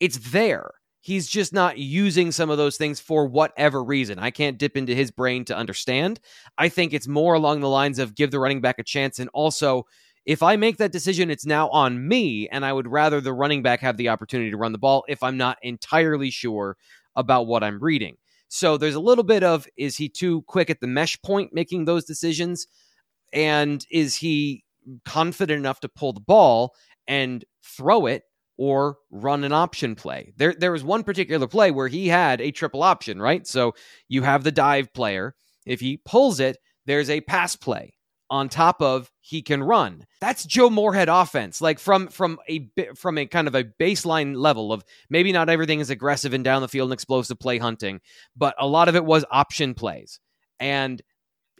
it's 0.00 0.30
there. 0.30 0.72
He's 1.00 1.28
just 1.28 1.54
not 1.54 1.78
using 1.78 2.32
some 2.32 2.50
of 2.50 2.58
those 2.58 2.76
things 2.76 3.00
for 3.00 3.26
whatever 3.26 3.82
reason. 3.82 4.18
I 4.18 4.30
can't 4.30 4.58
dip 4.58 4.76
into 4.76 4.94
his 4.94 5.10
brain 5.10 5.44
to 5.46 5.56
understand. 5.56 6.20
I 6.58 6.68
think 6.68 6.92
it's 6.92 7.08
more 7.08 7.34
along 7.34 7.60
the 7.60 7.68
lines 7.68 7.98
of 7.98 8.14
give 8.14 8.30
the 8.30 8.40
running 8.40 8.60
back 8.60 8.78
a 8.78 8.84
chance. 8.84 9.18
And 9.18 9.30
also, 9.32 9.86
if 10.26 10.42
I 10.42 10.56
make 10.56 10.76
that 10.76 10.92
decision, 10.92 11.30
it's 11.30 11.46
now 11.46 11.70
on 11.70 12.06
me. 12.06 12.48
And 12.50 12.62
I 12.62 12.72
would 12.74 12.88
rather 12.88 13.20
the 13.20 13.32
running 13.32 13.62
back 13.62 13.80
have 13.80 13.96
the 13.96 14.10
opportunity 14.10 14.50
to 14.50 14.58
run 14.58 14.72
the 14.72 14.78
ball 14.78 15.04
if 15.08 15.22
I'm 15.22 15.38
not 15.38 15.56
entirely 15.62 16.30
sure 16.30 16.76
about 17.16 17.46
what 17.46 17.64
I'm 17.64 17.82
reading. 17.82 18.18
So 18.48 18.76
there's 18.76 18.94
a 18.94 19.00
little 19.00 19.24
bit 19.24 19.42
of 19.42 19.66
is 19.76 19.96
he 19.96 20.08
too 20.08 20.42
quick 20.42 20.68
at 20.68 20.80
the 20.80 20.86
mesh 20.86 21.20
point 21.22 21.54
making 21.54 21.84
those 21.84 22.04
decisions? 22.04 22.66
And 23.32 23.84
is 23.90 24.16
he 24.16 24.64
confident 25.04 25.58
enough 25.58 25.80
to 25.80 25.88
pull 25.88 26.12
the 26.12 26.20
ball 26.20 26.74
and 27.06 27.44
throw 27.62 28.06
it 28.06 28.22
or 28.56 28.96
run 29.10 29.44
an 29.44 29.52
option 29.52 29.94
play. 29.94 30.32
There 30.36 30.52
there 30.52 30.72
was 30.72 30.84
one 30.84 31.04
particular 31.04 31.46
play 31.46 31.70
where 31.70 31.88
he 31.88 32.08
had 32.08 32.40
a 32.40 32.50
triple 32.50 32.82
option, 32.82 33.22
right? 33.22 33.46
So 33.46 33.74
you 34.08 34.22
have 34.22 34.44
the 34.44 34.52
dive 34.52 34.92
player. 34.92 35.34
If 35.64 35.80
he 35.80 36.00
pulls 36.04 36.40
it, 36.40 36.58
there's 36.84 37.08
a 37.08 37.20
pass 37.20 37.54
play 37.54 37.94
on 38.30 38.48
top 38.48 38.82
of 38.82 39.10
he 39.20 39.40
can 39.40 39.62
run. 39.62 40.04
That's 40.20 40.44
Joe 40.44 40.68
Moorhead 40.68 41.08
offense. 41.08 41.60
Like 41.60 41.78
from 41.78 42.08
from 42.08 42.38
a 42.48 42.68
from 42.96 43.16
a 43.16 43.26
kind 43.26 43.46
of 43.46 43.54
a 43.54 43.64
baseline 43.64 44.36
level 44.36 44.72
of 44.72 44.84
maybe 45.08 45.32
not 45.32 45.48
everything 45.48 45.80
is 45.80 45.90
aggressive 45.90 46.34
and 46.34 46.44
down 46.44 46.60
the 46.60 46.68
field 46.68 46.90
and 46.90 46.94
explosive 46.94 47.38
play 47.38 47.58
hunting, 47.58 48.00
but 48.36 48.54
a 48.58 48.66
lot 48.66 48.88
of 48.88 48.96
it 48.96 49.04
was 49.04 49.24
option 49.30 49.74
plays. 49.74 50.18
And 50.58 51.00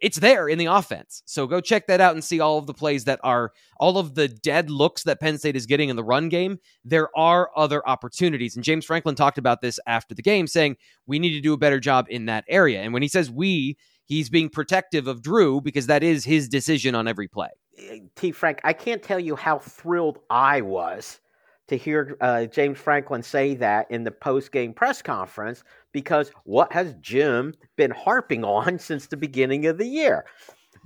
it's 0.03 0.18
there 0.18 0.49
in 0.49 0.59
the 0.59 0.66
offense. 0.66 1.22
So 1.26 1.46
go 1.46 1.61
check 1.61 1.86
that 1.86 2.01
out 2.01 2.14
and 2.14 2.24
see 2.24 2.40
all 2.40 2.59
of 2.59 2.66
the 2.66 2.74
plays 2.74 3.05
that 3.05 3.20
are 3.22 3.53
all 3.78 3.99
of 3.99 4.14
the 4.14 4.28
dead 4.28 4.70
looks 4.70 5.05
that 5.05 5.20
Penn 5.20 5.38
State 5.38 5.57
is 5.57 5.66
getting 5.66 5.88
in 5.88 5.96
the 5.96 6.05
run 6.05 6.28
game. 6.28 6.59
There 6.84 7.09
are 7.16 7.51
other 7.57 7.86
opportunities. 7.88 8.57
And 8.57 8.64
James 8.64 8.84
Franklin 8.84 9.14
talked 9.14 9.38
about 9.38 9.61
this 9.61 9.78
after 9.86 10.14
the 10.14 10.22
game, 10.22 10.46
saying 10.46 10.76
we 11.07 11.18
need 11.18 11.32
to 11.32 11.40
do 11.40 11.53
a 11.53 11.59
better 11.59 11.80
job 11.80 12.07
in 12.09 12.26
that 12.26 12.44
area. 12.49 12.80
And 12.80 12.92
when 12.92 13.03
he 13.03 13.09
says 13.09 13.30
we, 13.30 13.76
he's 14.05 14.28
being 14.28 14.49
protective 14.49 15.07
of 15.07 15.22
Drew 15.22 15.61
because 15.61 15.86
that 15.86 16.03
is 16.03 16.24
his 16.24 16.49
decision 16.49 16.94
on 16.94 17.07
every 17.07 17.28
play. 17.28 17.51
T. 18.16 18.32
Frank, 18.32 18.61
I 18.64 18.72
can't 18.72 19.03
tell 19.03 19.20
you 19.20 19.36
how 19.36 19.59
thrilled 19.59 20.18
I 20.30 20.61
was 20.62 21.20
to 21.68 21.76
hear 21.76 22.16
uh, 22.20 22.46
James 22.46 22.78
Franklin 22.78 23.22
say 23.22 23.54
that 23.54 23.90
in 23.90 24.04
the 24.04 24.10
post 24.10 24.52
game 24.52 24.72
press 24.72 25.02
conference 25.02 25.62
because 25.92 26.32
what 26.44 26.72
has 26.72 26.94
Jim 27.00 27.54
been 27.76 27.90
harping 27.90 28.44
on 28.44 28.78
since 28.78 29.06
the 29.06 29.16
beginning 29.16 29.66
of 29.66 29.78
the 29.78 29.86
year? 29.86 30.24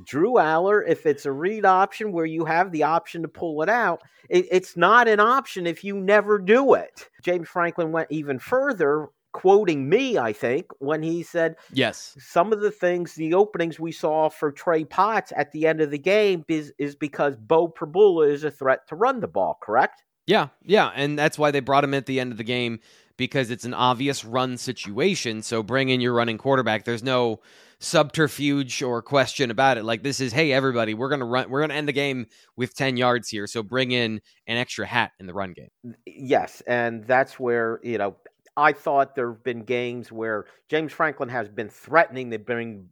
Drew 0.05 0.33
Allar, 0.33 0.83
if 0.87 1.07
it's 1.07 1.27
a 1.27 1.33
read 1.33 1.65
option 1.65 2.13
where 2.13 2.27
you 2.27 2.45
have 2.45 2.73
the 2.73 2.83
option 2.83 3.23
to 3.23 3.29
pull 3.29 3.63
it 3.63 3.69
out, 3.69 4.03
it, 4.29 4.47
it's 4.51 4.77
not 4.77 5.07
an 5.07 5.21
option 5.21 5.67
if 5.67 5.85
you 5.85 5.99
never 5.99 6.39
do 6.39 6.75
it. 6.75 7.09
James 7.23 7.49
Franklin 7.49 7.93
went 7.93 8.09
even 8.11 8.39
further, 8.39 9.09
quoting 9.33 9.89
me, 9.89 10.19
I 10.19 10.33
think, 10.33 10.67
when 10.79 11.03
he 11.03 11.23
said, 11.23 11.57
Yes, 11.73 12.17
some 12.19 12.53
of 12.53 12.61
the 12.61 12.71
things, 12.71 13.15
the 13.15 13.35
openings 13.35 13.79
we 13.79 13.93
saw 13.93 14.29
for 14.29 14.51
Trey 14.51 14.85
Potts 14.85 15.33
at 15.37 15.53
the 15.53 15.67
end 15.67 15.81
of 15.81 15.91
the 15.91 15.99
game 15.99 16.45
is, 16.49 16.73
is 16.79 16.97
because 16.97 17.37
Beau 17.37 17.69
Pribula 17.69 18.31
is 18.31 18.45
a 18.45 18.51
threat 18.51 18.89
to 18.89 18.97
run 18.97 19.21
the 19.21 19.29
ball, 19.29 19.59
correct? 19.63 20.03
Yeah, 20.27 20.49
yeah, 20.65 20.93
and 20.95 21.19
that's 21.19 21.39
why 21.39 21.51
they 21.51 21.61
brought 21.61 21.85
him 21.85 21.95
at 21.95 22.07
the 22.07 22.21
end 22.21 22.33
of 22.33 22.39
the 22.39 22.45
game 22.45 22.81
because 23.17 23.51
it's 23.51 23.65
an 23.65 23.75
obvious 23.75 24.25
run 24.25 24.57
situation. 24.57 25.43
So 25.43 25.63
bring 25.63 25.89
in 25.89 26.01
your 26.01 26.13
running 26.13 26.39
quarterback. 26.39 26.85
There's 26.85 27.03
no 27.03 27.41
subterfuge 27.81 28.83
or 28.83 29.03
question 29.03 29.51
about 29.51 29.79
it. 29.79 29.85
Like 29.85 30.03
this 30.03 30.21
is, 30.21 30.33
hey, 30.33 30.53
everybody, 30.53 30.95
we're 30.95 31.09
gonna 31.09 31.25
run, 31.25 31.51
we're 31.51 31.61
gonna 31.61 31.75
end 31.75 31.89
the 31.89 31.93
game 31.93 32.27
with 32.57 32.75
ten 32.75 32.97
yards 32.97 33.29
here. 33.29 33.47
So 33.47 33.63
bring 33.63 33.91
in 33.91 34.21
an 34.47 34.57
extra 34.57 34.87
hat 34.87 35.13
in 35.19 35.27
the 35.27 35.35
run 35.35 35.53
game. 35.53 35.71
Yes, 36.07 36.63
and 36.67 37.05
that's 37.07 37.39
where 37.41 37.81
you 37.83 37.99
know 37.99 38.17
I 38.57 38.73
thought 38.73 39.15
there 39.15 39.33
have 39.33 39.43
been 39.43 39.65
games 39.65 40.13
where 40.13 40.47
James 40.69 40.93
Franklin 40.93 41.29
has 41.29 41.49
been 41.49 41.69
threatening 41.69 42.31
to 42.31 42.39
bring 42.39 42.89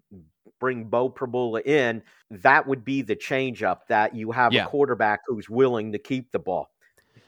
bring 0.58 0.84
Beau 0.84 1.08
Pribula 1.08 1.64
in. 1.64 2.02
That 2.30 2.66
would 2.66 2.84
be 2.84 3.02
the 3.02 3.16
changeup 3.16 3.86
that 3.88 4.14
you 4.14 4.30
have 4.32 4.52
yeah. 4.52 4.64
a 4.64 4.68
quarterback 4.68 5.20
who's 5.26 5.48
willing 5.48 5.92
to 5.92 5.98
keep 5.98 6.32
the 6.32 6.38
ball. 6.38 6.70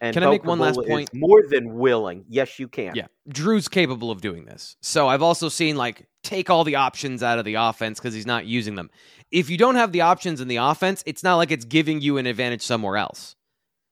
And 0.02 0.14
can 0.14 0.24
Bo 0.24 0.28
I 0.28 0.32
make 0.32 0.44
one 0.44 0.58
last 0.58 0.80
point? 0.84 1.10
More 1.14 1.44
than 1.48 1.74
willing. 1.74 2.24
Yes, 2.28 2.58
you 2.58 2.66
can. 2.66 2.96
Yeah. 2.96 3.06
Drew's 3.28 3.68
capable 3.68 4.10
of 4.10 4.20
doing 4.20 4.46
this. 4.46 4.76
So 4.82 5.06
I've 5.06 5.22
also 5.22 5.48
seen 5.48 5.76
like 5.76 6.08
take 6.24 6.50
all 6.50 6.64
the 6.64 6.74
options 6.74 7.22
out 7.22 7.38
of 7.38 7.44
the 7.44 7.54
offense 7.54 8.00
because 8.00 8.12
he's 8.12 8.26
not 8.26 8.44
using 8.44 8.74
them. 8.74 8.90
If 9.30 9.48
you 9.48 9.56
don't 9.56 9.76
have 9.76 9.92
the 9.92 10.00
options 10.00 10.40
in 10.40 10.48
the 10.48 10.56
offense, 10.56 11.04
it's 11.06 11.22
not 11.22 11.36
like 11.36 11.52
it's 11.52 11.64
giving 11.64 12.00
you 12.00 12.18
an 12.18 12.26
advantage 12.26 12.62
somewhere 12.62 12.96
else. 12.96 13.36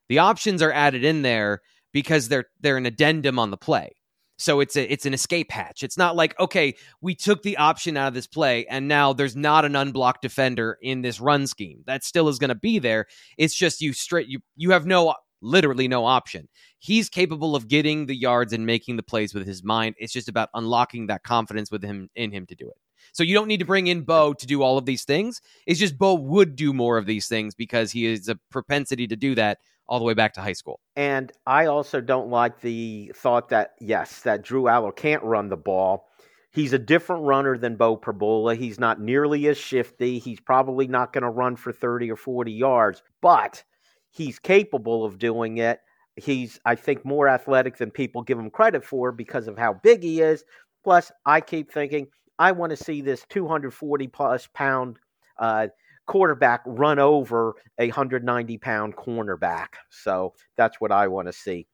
The 0.09 0.19
options 0.19 0.63
are 0.63 0.73
added 0.73 1.05
in 1.05 1.23
there 1.23 1.61
because 1.93 2.29
they're 2.29 2.47
they're 2.61 2.77
an 2.77 2.87
addendum 2.87 3.39
on 3.39 3.53
the 3.53 3.57
play. 3.57 3.93
So 4.37 4.59
it's 4.59 4.75
a 4.75 4.93
it's 4.93 5.07
an 5.07 5.15
escape 5.15 5.53
hatch. 5.53 5.85
It's 5.85 5.97
not 5.97 6.17
like 6.17 6.37
okay, 6.41 6.75
we 7.01 7.15
took 7.15 7.45
the 7.45 7.57
option 7.59 7.97
out 7.97 8.09
of 8.09 8.15
this 8.15 8.27
play 8.27 8.67
and 8.67 8.89
now 8.89 9.13
there's 9.13 9.37
not 9.37 9.65
an 9.65 9.77
unblocked 9.77 10.23
defender 10.23 10.77
in 10.83 11.03
this 11.03 11.21
run 11.21 11.47
scheme. 11.47 11.85
That 11.87 12.03
still 12.03 12.29
is 12.29 12.41
going 12.41 12.49
to 12.49 12.57
be 12.57 12.81
there. 12.81 13.07
It's 13.39 13.55
just 13.55 13.81
you 13.81 13.93
straight 13.93 14.27
you 14.27 14.41
you 14.57 14.73
have 14.73 14.87
no 14.87 15.15
literally 15.43 15.89
no 15.89 16.05
option. 16.05 16.49
He's 16.79 17.09
capable 17.09 17.57
of 17.57 17.69
getting 17.69 18.07
the 18.07 18.17
yards 18.17 18.53
and 18.53 18.67
making 18.67 18.97
the 18.97 19.03
plays 19.03 19.35
with 19.35 19.47
his 19.47 19.63
mind. 19.63 19.95
It's 19.99 20.13
just 20.13 20.29
about 20.29 20.49
unlocking 20.55 21.07
that 21.09 21.23
confidence 21.23 21.71
with 21.71 21.83
him 21.83 22.11
in 22.15 22.33
him 22.33 22.47
to 22.47 22.55
do 22.55 22.69
it. 22.69 22.77
So 23.13 23.23
you 23.23 23.35
don't 23.35 23.49
need 23.49 23.61
to 23.61 23.67
bring 23.67 23.87
in 23.87 24.03
Beau 24.03 24.35
to 24.35 24.47
do 24.47 24.63
all 24.63 24.79
of 24.79 24.87
these 24.87 25.05
things. 25.05 25.41
It's 25.67 25.81
just 25.81 25.99
Beau 25.99 26.15
would 26.15 26.57
do 26.57 26.73
more 26.73 26.99
of 26.99 27.07
these 27.07 27.29
things 27.29 27.55
because 27.55 27.91
he 27.91 28.05
has 28.05 28.29
a 28.29 28.39
propensity 28.51 29.07
to 29.09 29.17
do 29.17 29.35
that 29.35 29.59
all 29.89 29.99
the 29.99 30.05
way 30.05 30.15
back 30.15 30.35
to 30.35 30.41
high 30.41 30.53
school. 30.53 30.81
And 30.95 31.33
I 31.47 31.67
also 31.67 32.01
don't 32.01 32.31
like 32.31 32.61
the 32.61 33.13
thought 33.15 33.49
that 33.49 33.73
yes, 33.81 34.23
that 34.23 34.43
Drew 34.43 34.65
Allar 34.65 34.95
can't 34.95 35.23
run 35.23 35.49
the 35.49 35.57
ball. 35.57 36.07
He's 36.53 36.73
a 36.73 36.79
different 36.79 37.25
runner 37.25 37.57
than 37.57 37.77
Beau 37.77 37.97
Pribula. 37.97 38.57
He's 38.57 38.79
not 38.79 39.01
nearly 39.01 39.47
as 39.47 39.57
shifty. 39.57 40.19
He's 40.19 40.41
probably 40.41 40.89
not 40.89 41.13
going 41.13 41.23
to 41.23 41.31
run 41.31 41.57
for 41.57 41.73
30 41.73 42.11
or 42.11 42.17
40 42.17 42.53
yards, 42.53 43.03
but 43.21 43.63
He's 44.11 44.39
capable 44.39 45.05
of 45.05 45.19
doing 45.19 45.59
it. 45.59 45.81
He's, 46.17 46.59
I 46.65 46.75
think, 46.75 47.05
more 47.05 47.29
athletic 47.29 47.77
than 47.77 47.91
people 47.91 48.23
give 48.23 48.39
him 48.39 48.51
credit 48.51 48.85
for 48.85 49.13
because 49.13 49.49
of 49.49 49.57
how 49.57 49.75
big 49.75 50.03
he 50.03 50.21
is. 50.21 50.45
Plus, 50.83 51.13
I 51.25 51.41
keep 51.41 51.73
thinking, 51.73 52.09
I 52.39 52.53
want 52.53 52.71
to 52.71 52.77
see 52.77 53.01
this 53.01 53.25
240 53.29 54.09
plus 54.09 54.49
pound 54.55 54.99
uh, 55.39 55.69
quarterback 56.07 56.63
run 56.67 56.99
over 56.99 57.55
a 57.79 57.87
190 57.87 58.59
pound 58.59 58.97
cornerback. 58.97 59.69
So 59.91 60.35
that's 60.57 60.81
what 60.81 60.91
I 60.91 61.07
want 61.07 61.29
to 61.29 61.33
see. 61.33 61.67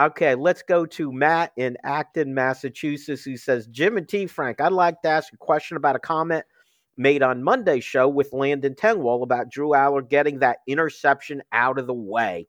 Okay, 0.00 0.34
let's 0.34 0.62
go 0.62 0.86
to 0.86 1.12
Matt 1.12 1.52
in 1.56 1.76
Acton, 1.84 2.34
Massachusetts, 2.34 3.22
who 3.22 3.36
says, 3.36 3.66
Jim 3.68 3.96
and 3.96 4.08
T. 4.08 4.26
Frank, 4.26 4.60
I'd 4.60 4.72
like 4.72 5.00
to 5.02 5.08
ask 5.08 5.32
a 5.32 5.36
question 5.36 5.76
about 5.76 5.96
a 5.96 6.00
comment 6.00 6.44
made 6.98 7.22
on 7.22 7.42
Monday's 7.42 7.84
show 7.84 8.08
with 8.08 8.32
Landon 8.32 8.74
Tengwall 8.74 9.22
about 9.22 9.50
Drew 9.50 9.70
Allar 9.70 10.06
getting 10.06 10.40
that 10.40 10.58
interception 10.66 11.42
out 11.52 11.78
of 11.78 11.86
the 11.86 11.94
way. 11.94 12.48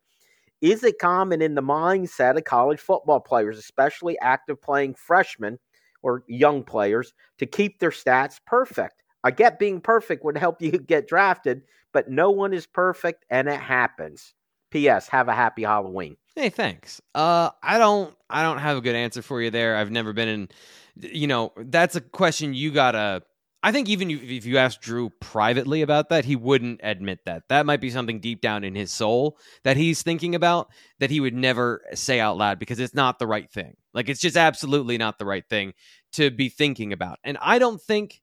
Is 0.61 0.83
it 0.83 0.99
common 0.99 1.41
in 1.41 1.55
the 1.55 1.61
mindset 1.61 2.35
of 2.35 2.43
college 2.43 2.79
football 2.79 3.21
players, 3.21 3.57
especially 3.57 4.19
active 4.19 4.61
playing 4.61 4.95
freshmen 4.95 5.57
or 6.01 6.23
young 6.27 6.63
players, 6.63 7.13
to 7.37 7.45
keep 7.45 7.79
their 7.79 7.91
stats 7.91 8.39
perfect? 8.45 9.03
I 9.23 9.31
get 9.31 9.59
being 9.59 9.79
perfect 9.79 10.25
would 10.25 10.37
help 10.37 10.61
you 10.61 10.71
get 10.71 11.07
drafted, 11.07 11.61
but 11.93 12.09
no 12.09 12.31
one 12.31 12.53
is 12.53 12.65
perfect 12.65 13.25
and 13.29 13.47
it 13.47 13.59
happens. 13.59 14.33
P.S. 14.71 15.07
Have 15.09 15.27
a 15.27 15.33
happy 15.33 15.63
Halloween. 15.63 16.15
Hey, 16.35 16.49
thanks. 16.49 17.01
Uh, 17.15 17.49
I 17.63 17.77
don't, 17.77 18.13
I 18.29 18.43
don't 18.43 18.59
have 18.59 18.77
a 18.77 18.81
good 18.81 18.95
answer 18.95 19.21
for 19.21 19.41
you 19.41 19.49
there. 19.49 19.75
I've 19.75 19.89
never 19.89 20.13
been 20.13 20.27
in, 20.27 20.49
you 20.95 21.27
know, 21.27 21.53
that's 21.57 21.95
a 21.95 22.01
question 22.01 22.53
you 22.53 22.71
gotta 22.71 23.23
I 23.61 23.73
think 23.73 23.89
even 23.89 24.09
if 24.09 24.45
you 24.45 24.57
ask 24.57 24.79
Drew 24.79 25.09
privately 25.09 25.81
about 25.81 26.09
that, 26.09 26.23
he 26.23 26.37
wouldn't 26.37 26.79
admit 26.81 27.25
that. 27.25 27.43
That 27.49 27.65
might 27.65 27.81
be 27.81 27.89
something 27.89 28.21
deep 28.21 28.39
down 28.39 28.63
in 28.63 28.73
his 28.73 28.91
soul 28.91 29.37
that 29.63 29.75
he's 29.75 30.01
thinking 30.01 30.33
about 30.33 30.69
that 30.99 31.09
he 31.09 31.19
would 31.19 31.33
never 31.33 31.81
say 31.93 32.21
out 32.21 32.37
loud 32.37 32.57
because 32.57 32.79
it's 32.79 32.93
not 32.93 33.19
the 33.19 33.27
right 33.27 33.51
thing. 33.51 33.75
Like 33.93 34.07
it's 34.07 34.21
just 34.21 34.37
absolutely 34.37 34.97
not 34.97 35.19
the 35.19 35.25
right 35.25 35.43
thing 35.49 35.73
to 36.13 36.31
be 36.31 36.47
thinking 36.47 36.93
about. 36.93 37.19
And 37.23 37.37
I 37.41 37.59
don't 37.59 37.81
think 37.81 38.21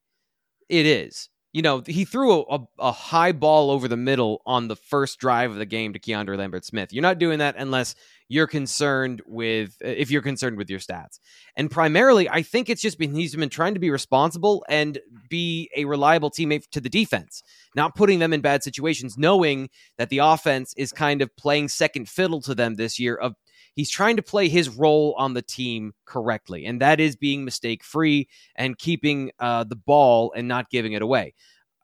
it 0.71 0.87
is 0.87 1.29
you 1.57 1.63
know, 1.63 1.83
he 1.87 2.05
threw 2.05 2.43
a, 2.43 2.61
a, 2.79 2.93
high 2.93 3.33
ball 3.33 3.71
over 3.71 3.89
the 3.89 3.97
middle 3.97 4.43
on 4.45 4.69
the 4.69 4.77
first 4.77 5.19
drive 5.19 5.51
of 5.53 5.57
the 5.57 5.65
game 5.65 5.95
to 5.95 5.99
Keandre 5.99 6.37
Lambert 6.37 6.67
Smith. 6.67 6.93
You're 6.93 7.01
not 7.01 7.19
doing 7.19 7.39
that 7.39 7.55
unless 7.57 7.95
you're 8.29 8.47
concerned 8.47 9.23
with 9.25 9.75
uh, 9.83 9.89
if 9.89 10.11
you're 10.11 10.21
concerned 10.21 10.59
with 10.59 10.69
your 10.69 10.81
stats. 10.81 11.19
And 11.57 11.71
primarily, 11.71 12.29
I 12.29 12.43
think 12.43 12.69
it's 12.69 12.83
just 12.83 12.99
been 12.99 13.15
he's 13.15 13.35
been 13.35 13.49
trying 13.49 13.73
to 13.73 13.81
be 13.81 13.89
responsible 13.89 14.67
and 14.69 14.99
be 15.31 15.71
a 15.75 15.87
reliable 15.87 16.31
teammate 16.31 16.69
to 16.73 16.81
the 16.83 16.91
defense, 16.91 17.43
not 17.75 17.95
putting 17.95 18.19
them 18.19 18.35
in 18.35 18.43
bad 18.43 18.63
situations, 18.63 19.17
knowing 19.17 19.71
that 19.97 20.11
the 20.11 20.19
offense 20.19 20.75
is 20.77 20.93
kind 20.93 21.23
of 21.23 21.35
playing 21.37 21.69
second 21.69 22.07
fiddle 22.07 22.43
to 22.43 22.55
them 22.55 22.75
this 22.75 23.01
year 23.01 23.15
of 23.15 23.35
he's 23.77 23.91
trying 23.91 24.17
to 24.17 24.23
play 24.23 24.49
his 24.49 24.69
role 24.69 25.15
on 25.17 25.35
the 25.35 25.43
team 25.43 25.95
correctly, 26.05 26.67
and 26.67 26.81
that 26.81 26.99
is 26.99 27.15
being 27.15 27.45
mistake 27.45 27.85
free 27.85 28.29
and 28.57 28.77
keeping 28.77 29.31
uh, 29.39 29.63
the 29.63 29.77
ball 29.77 30.33
and 30.35 30.49
not 30.49 30.71
giving 30.71 30.95
it 30.95 31.03
away. 31.03 31.35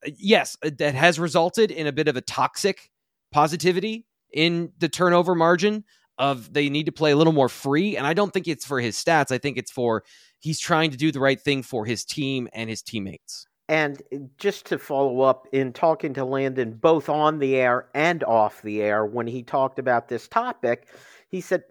Yes, 0.04 0.56
uh, 0.64 0.70
that 0.78 0.96
has 0.96 1.20
resulted 1.20 1.70
in 1.70 1.86
a 1.86 1.92
bit 1.92 2.08
of 2.08 2.16
a 2.16 2.20
toxic 2.20 2.90
positivity 3.30 4.06
in 4.32 4.72
the 4.78 4.88
turnover 4.88 5.34
margin 5.34 5.84
of 6.18 6.52
they 6.52 6.68
need 6.68 6.86
to 6.86 6.92
play 6.92 7.12
a 7.12 7.16
little 7.16 7.32
more 7.32 7.48
free 7.48 7.96
and 7.96 8.06
I 8.06 8.12
don't 8.14 8.32
think 8.32 8.46
it's 8.46 8.66
for 8.66 8.80
his 8.80 8.96
stats 8.96 9.32
I 9.32 9.38
think 9.38 9.56
it's 9.56 9.70
for 9.70 10.04
he's 10.38 10.60
trying 10.60 10.90
to 10.90 10.96
do 10.96 11.10
the 11.10 11.20
right 11.20 11.40
thing 11.40 11.62
for 11.62 11.86
his 11.86 12.04
team 12.04 12.48
and 12.52 12.68
his 12.68 12.82
teammates. 12.82 13.46
And 13.68 14.02
just 14.36 14.66
to 14.66 14.78
follow 14.78 15.22
up 15.22 15.46
in 15.52 15.72
talking 15.72 16.12
to 16.14 16.24
Landon 16.24 16.74
both 16.74 17.08
on 17.08 17.38
the 17.38 17.56
air 17.56 17.88
and 17.94 18.22
off 18.24 18.60
the 18.60 18.82
air 18.82 19.06
when 19.06 19.26
he 19.26 19.42
talked 19.42 19.78
about 19.78 20.08
this 20.08 20.28
topic, 20.28 20.88
he 21.28 21.40
said 21.40 21.62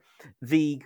the 0.42 0.82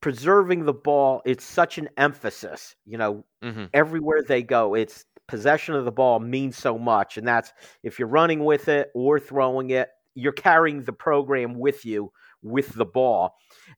preserving 0.00 0.64
the 0.64 0.72
ball 0.72 1.22
it's 1.24 1.44
such 1.44 1.78
an 1.78 1.88
emphasis 1.96 2.76
you 2.84 2.98
know 2.98 3.24
mm-hmm. 3.42 3.64
everywhere 3.72 4.22
they 4.22 4.42
go 4.42 4.74
it's 4.74 5.06
possession 5.26 5.74
of 5.74 5.86
the 5.86 5.92
ball 5.92 6.20
means 6.20 6.56
so 6.56 6.78
much 6.78 7.16
and 7.16 7.26
that's 7.26 7.52
if 7.82 7.98
you're 7.98 8.08
running 8.08 8.44
with 8.44 8.68
it 8.68 8.90
or 8.94 9.18
throwing 9.18 9.70
it 9.70 9.88
you're 10.14 10.32
carrying 10.32 10.82
the 10.82 10.92
program 10.92 11.58
with 11.58 11.84
you 11.84 12.12
with 12.44 12.74
the 12.74 12.84
ball. 12.84 13.36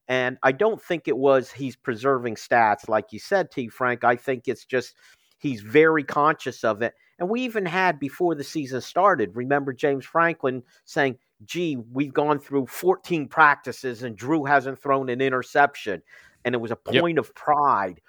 And 0.08 0.36
I 0.42 0.52
don't 0.52 0.82
think 0.82 1.08
it 1.08 1.16
was 1.16 1.50
he's 1.50 1.76
preserving 1.76 2.34
stats, 2.34 2.88
like 2.88 3.12
you 3.12 3.18
said, 3.18 3.50
T. 3.50 3.68
Frank. 3.68 4.04
I 4.04 4.16
think 4.16 4.46
it's 4.46 4.64
just 4.64 4.94
he's 5.38 5.62
very 5.62 6.04
conscious 6.04 6.64
of 6.64 6.82
it. 6.82 6.94
And 7.18 7.30
we 7.30 7.42
even 7.42 7.64
had 7.64 7.98
before 7.98 8.34
the 8.34 8.44
season 8.44 8.82
started, 8.82 9.34
remember 9.34 9.72
James 9.72 10.04
Franklin 10.04 10.62
saying, 10.84 11.16
gee, 11.44 11.76
we've 11.92 12.14
gone 12.14 12.38
through 12.38 12.66
14 12.66 13.28
practices 13.28 14.02
and 14.02 14.16
Drew 14.16 14.44
hasn't 14.44 14.80
thrown 14.80 15.08
an 15.08 15.20
interception. 15.20 16.02
And 16.44 16.54
it 16.54 16.58
was 16.58 16.70
a 16.70 16.76
point 16.76 17.16
yep. 17.16 17.24
of 17.24 17.34
pride. 17.34 18.00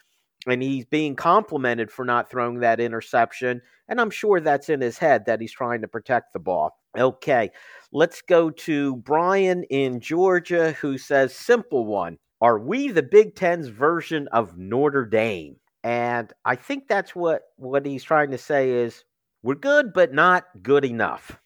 And 0.45 0.61
he's 0.61 0.85
being 0.85 1.15
complimented 1.15 1.91
for 1.91 2.05
not 2.05 2.29
throwing 2.29 2.59
that 2.59 2.79
interception. 2.79 3.61
And 3.89 3.99
I'm 3.99 4.09
sure 4.09 4.39
that's 4.39 4.69
in 4.69 4.79
his 4.81 4.97
head 4.97 5.25
that 5.25 5.41
he's 5.41 5.51
trying 5.51 5.81
to 5.81 5.87
protect 5.87 6.33
the 6.33 6.39
ball. 6.39 6.79
Okay, 6.97 7.51
let's 7.91 8.21
go 8.21 8.49
to 8.49 8.95
Brian 8.97 9.63
in 9.65 9.99
Georgia 9.99 10.71
who 10.73 10.97
says, 10.97 11.35
simple 11.35 11.85
one. 11.85 12.17
Are 12.39 12.59
we 12.59 12.89
the 12.89 13.03
Big 13.03 13.35
Ten's 13.35 13.67
version 13.67 14.27
of 14.31 14.57
Notre 14.57 15.05
Dame? 15.05 15.57
And 15.83 16.31
I 16.45 16.55
think 16.55 16.87
that's 16.87 17.15
what, 17.15 17.41
what 17.57 17.85
he's 17.85 18.03
trying 18.03 18.31
to 18.31 18.37
say 18.37 18.69
is 18.69 19.03
we're 19.41 19.55
good, 19.55 19.93
but 19.93 20.13
not 20.13 20.45
good 20.61 20.85
enough. 20.85 21.39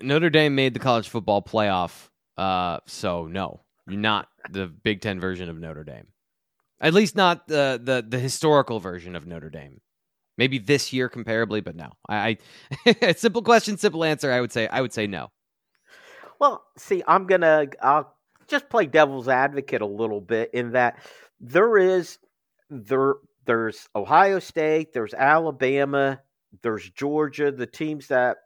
Notre 0.00 0.30
Dame 0.30 0.54
made 0.54 0.74
the 0.74 0.80
college 0.80 1.08
football 1.08 1.42
playoff. 1.42 2.08
Uh, 2.36 2.78
so 2.86 3.26
no, 3.26 3.60
not 3.86 4.28
the 4.50 4.66
Big 4.66 5.00
Ten 5.00 5.20
version 5.20 5.48
of 5.48 5.58
Notre 5.58 5.84
Dame. 5.84 6.08
At 6.80 6.94
least 6.94 7.16
not 7.16 7.46
the 7.46 7.80
the 7.82 8.04
the 8.06 8.18
historical 8.18 8.80
version 8.80 9.14
of 9.14 9.26
Notre 9.26 9.50
Dame. 9.50 9.80
Maybe 10.38 10.58
this 10.58 10.92
year 10.92 11.08
comparably, 11.08 11.62
but 11.62 11.76
no. 11.76 11.92
I, 12.08 12.38
I 12.86 13.12
simple 13.16 13.42
question, 13.42 13.76
simple 13.76 14.02
answer. 14.02 14.32
I 14.32 14.40
would 14.40 14.52
say 14.52 14.66
I 14.66 14.80
would 14.80 14.92
say 14.92 15.06
no. 15.06 15.30
Well, 16.38 16.64
see, 16.76 17.02
I'm 17.06 17.26
gonna 17.26 17.66
I'll 17.80 18.14
just 18.48 18.68
play 18.68 18.86
devil's 18.86 19.28
advocate 19.28 19.82
a 19.82 19.86
little 19.86 20.20
bit 20.20 20.50
in 20.52 20.72
that 20.72 20.98
there 21.40 21.78
is 21.78 22.18
there 22.70 23.14
there's 23.44 23.88
Ohio 23.94 24.38
State, 24.38 24.92
there's 24.92 25.14
Alabama, 25.14 26.20
there's 26.62 26.88
Georgia, 26.90 27.50
the 27.50 27.66
teams 27.66 28.08
that 28.08 28.38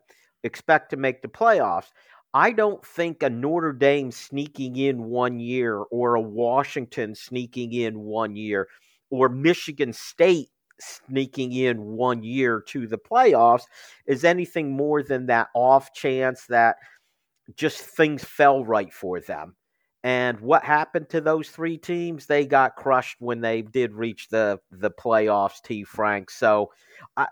expect 0.42 0.90
to 0.90 0.96
make 0.96 1.22
the 1.22 1.28
playoffs. 1.28 1.88
I 2.34 2.52
don't 2.52 2.84
think 2.84 3.22
a 3.22 3.30
Notre 3.30 3.72
Dame 3.72 4.10
sneaking 4.10 4.76
in 4.76 5.04
one 5.04 5.38
year 5.38 5.78
or 5.78 6.14
a 6.14 6.20
Washington 6.20 7.14
sneaking 7.14 7.72
in 7.72 8.00
one 8.00 8.36
year 8.36 8.68
or 9.10 9.28
Michigan 9.28 9.92
State 9.92 10.50
sneaking 10.78 11.52
in 11.52 11.80
one 11.82 12.22
year 12.22 12.62
to 12.68 12.86
the 12.86 12.98
playoffs 12.98 13.62
is 14.06 14.24
anything 14.24 14.76
more 14.76 15.02
than 15.02 15.26
that 15.26 15.48
off 15.54 15.94
chance 15.94 16.44
that 16.46 16.76
just 17.54 17.80
things 17.80 18.24
fell 18.24 18.64
right 18.64 18.92
for 18.92 19.20
them. 19.20 19.54
And 20.04 20.38
what 20.40 20.62
happened 20.62 21.08
to 21.10 21.20
those 21.20 21.48
three 21.48 21.78
teams? 21.78 22.26
They 22.26 22.46
got 22.46 22.76
crushed 22.76 23.16
when 23.18 23.40
they 23.40 23.62
did 23.62 23.92
reach 23.92 24.28
the 24.28 24.60
the 24.70 24.90
playoffs, 24.90 25.62
T 25.64 25.82
Frank. 25.84 26.30
So 26.30 26.70
I 27.16 27.26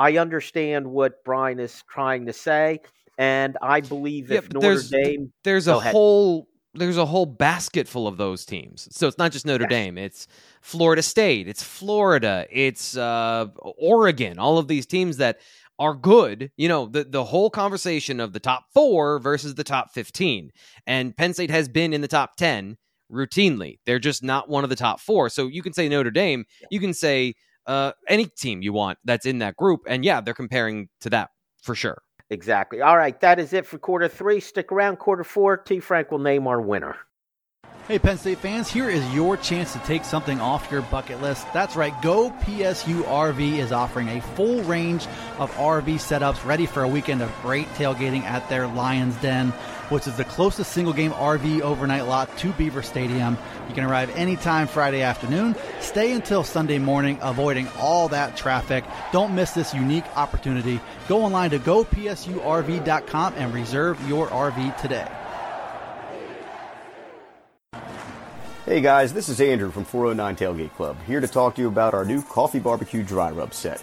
I 0.00 0.16
understand 0.16 0.86
what 0.86 1.22
Brian 1.24 1.60
is 1.60 1.84
trying 1.86 2.24
to 2.24 2.32
say, 2.32 2.80
and 3.18 3.58
I 3.60 3.82
believe 3.82 4.32
if 4.32 4.50
Notre 4.50 4.68
there's, 4.68 4.90
Dame 4.90 5.30
there's 5.44 5.68
a 5.68 5.76
ahead. 5.76 5.92
whole 5.92 6.48
there's 6.72 6.96
a 6.96 7.04
whole 7.04 7.26
basket 7.26 7.86
full 7.86 8.08
of 8.08 8.16
those 8.16 8.46
teams. 8.46 8.88
So 8.92 9.08
it's 9.08 9.18
not 9.18 9.30
just 9.30 9.44
Notre 9.44 9.64
yes. 9.64 9.70
Dame. 9.70 9.98
It's 9.98 10.26
Florida 10.62 11.02
State. 11.02 11.48
It's 11.48 11.62
Florida. 11.62 12.46
It's 12.50 12.96
uh, 12.96 13.48
Oregon. 13.58 14.38
All 14.38 14.56
of 14.56 14.68
these 14.68 14.86
teams 14.86 15.18
that 15.18 15.38
are 15.78 15.94
good. 15.94 16.50
You 16.56 16.68
know, 16.68 16.86
the 16.86 17.04
the 17.04 17.24
whole 17.24 17.50
conversation 17.50 18.20
of 18.20 18.32
the 18.32 18.40
top 18.40 18.64
four 18.72 19.18
versus 19.18 19.54
the 19.54 19.64
top 19.64 19.92
fifteen, 19.92 20.50
and 20.86 21.14
Penn 21.14 21.34
State 21.34 21.50
has 21.50 21.68
been 21.68 21.92
in 21.92 22.00
the 22.00 22.08
top 22.08 22.36
ten 22.36 22.78
routinely. 23.12 23.80
They're 23.84 23.98
just 23.98 24.22
not 24.22 24.48
one 24.48 24.64
of 24.64 24.70
the 24.70 24.76
top 24.76 24.98
four. 24.98 25.28
So 25.28 25.46
you 25.46 25.62
can 25.62 25.74
say 25.74 25.90
Notre 25.90 26.10
Dame. 26.10 26.46
You 26.70 26.80
can 26.80 26.94
say 26.94 27.34
uh, 27.70 27.92
any 28.08 28.26
team 28.26 28.62
you 28.62 28.72
want 28.72 28.98
that's 29.04 29.26
in 29.26 29.38
that 29.38 29.56
group. 29.56 29.82
And 29.86 30.04
yeah, 30.04 30.20
they're 30.20 30.34
comparing 30.34 30.88
to 31.02 31.10
that 31.10 31.30
for 31.62 31.76
sure. 31.76 32.02
Exactly. 32.28 32.80
All 32.80 32.96
right, 32.96 33.18
that 33.20 33.38
is 33.38 33.52
it 33.52 33.64
for 33.64 33.78
quarter 33.78 34.08
three. 34.08 34.40
Stick 34.40 34.72
around, 34.72 34.96
quarter 34.96 35.24
four. 35.24 35.56
T. 35.56 35.78
Frank 35.78 36.10
will 36.10 36.18
name 36.18 36.48
our 36.48 36.60
winner. 36.60 36.96
Hey, 37.86 37.98
Penn 37.98 38.18
State 38.18 38.38
fans, 38.38 38.70
here 38.70 38.88
is 38.88 39.04
your 39.12 39.36
chance 39.36 39.72
to 39.72 39.80
take 39.80 40.04
something 40.04 40.40
off 40.40 40.70
your 40.70 40.82
bucket 40.82 41.20
list. 41.20 41.52
That's 41.52 41.74
right, 41.74 41.92
Go 42.02 42.30
PSU 42.30 43.02
RV 43.02 43.58
is 43.58 43.72
offering 43.72 44.08
a 44.08 44.20
full 44.20 44.62
range 44.62 45.08
of 45.38 45.50
RV 45.56 45.94
setups 45.94 46.44
ready 46.44 46.66
for 46.66 46.84
a 46.84 46.88
weekend 46.88 47.20
of 47.20 47.32
great 47.42 47.66
tailgating 47.70 48.22
at 48.22 48.48
their 48.48 48.68
Lions 48.68 49.16
Den, 49.16 49.52
which 49.90 50.06
is 50.06 50.16
the 50.16 50.24
closest 50.24 50.72
single 50.72 50.94
game 50.94 51.12
RV 51.12 51.60
overnight 51.60 52.06
lot 52.06 52.34
to 52.38 52.52
Beaver 52.52 52.82
Stadium. 52.82 53.36
You 53.68 53.74
can 53.74 53.84
arrive 53.84 54.10
anytime 54.16 54.66
Friday 54.66 55.02
afternoon, 55.02 55.54
stay 55.80 56.12
until 56.12 56.42
Sunday 56.42 56.78
morning, 56.78 57.18
avoiding 57.20 57.68
all 57.78 58.08
that 58.08 58.36
traffic. 58.36 58.84
Don't 59.12 59.34
miss 59.34 59.52
this 59.52 59.74
unique 59.74 60.06
opportunity. 60.16 60.80
Go 61.08 61.22
online 61.22 61.50
to 61.50 61.58
gopsurv.com 61.58 63.34
and 63.36 63.52
reserve 63.54 64.08
your 64.08 64.28
RV 64.28 64.80
today. 64.80 65.08
Hey 68.66 68.80
guys, 68.80 69.12
this 69.12 69.28
is 69.28 69.40
Andrew 69.40 69.72
from 69.72 69.84
409 69.84 70.36
Tailgate 70.36 70.72
Club, 70.74 70.96
here 71.04 71.20
to 71.20 71.26
talk 71.26 71.56
to 71.56 71.60
you 71.60 71.66
about 71.66 71.92
our 71.92 72.04
new 72.04 72.22
coffee 72.22 72.60
barbecue 72.60 73.02
dry 73.02 73.32
rub 73.32 73.52
set. 73.52 73.82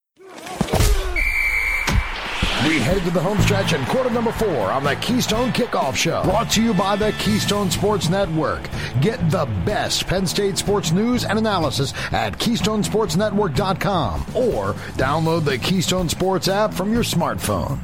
We 2.67 2.77
head 2.77 3.01
to 3.05 3.09
the 3.09 3.19
home 3.19 3.39
stretch 3.39 3.73
and 3.73 3.83
quarter 3.87 4.11
number 4.11 4.31
four 4.31 4.71
on 4.71 4.83
the 4.83 4.95
Keystone 4.97 5.51
Kickoff 5.51 5.95
Show. 5.95 6.21
Brought 6.23 6.51
to 6.51 6.61
you 6.61 6.75
by 6.75 6.95
the 6.95 7.11
Keystone 7.13 7.71
Sports 7.71 8.07
Network. 8.07 8.69
Get 9.01 9.31
the 9.31 9.45
best 9.65 10.05
Penn 10.05 10.27
State 10.27 10.59
sports 10.59 10.91
news 10.91 11.25
and 11.25 11.39
analysis 11.39 11.91
at 12.11 12.37
KeystonesportsNetwork.com 12.37 14.21
or 14.35 14.73
download 14.93 15.43
the 15.43 15.57
Keystone 15.57 16.07
Sports 16.07 16.47
app 16.49 16.71
from 16.71 16.93
your 16.93 17.01
smartphone. 17.01 17.79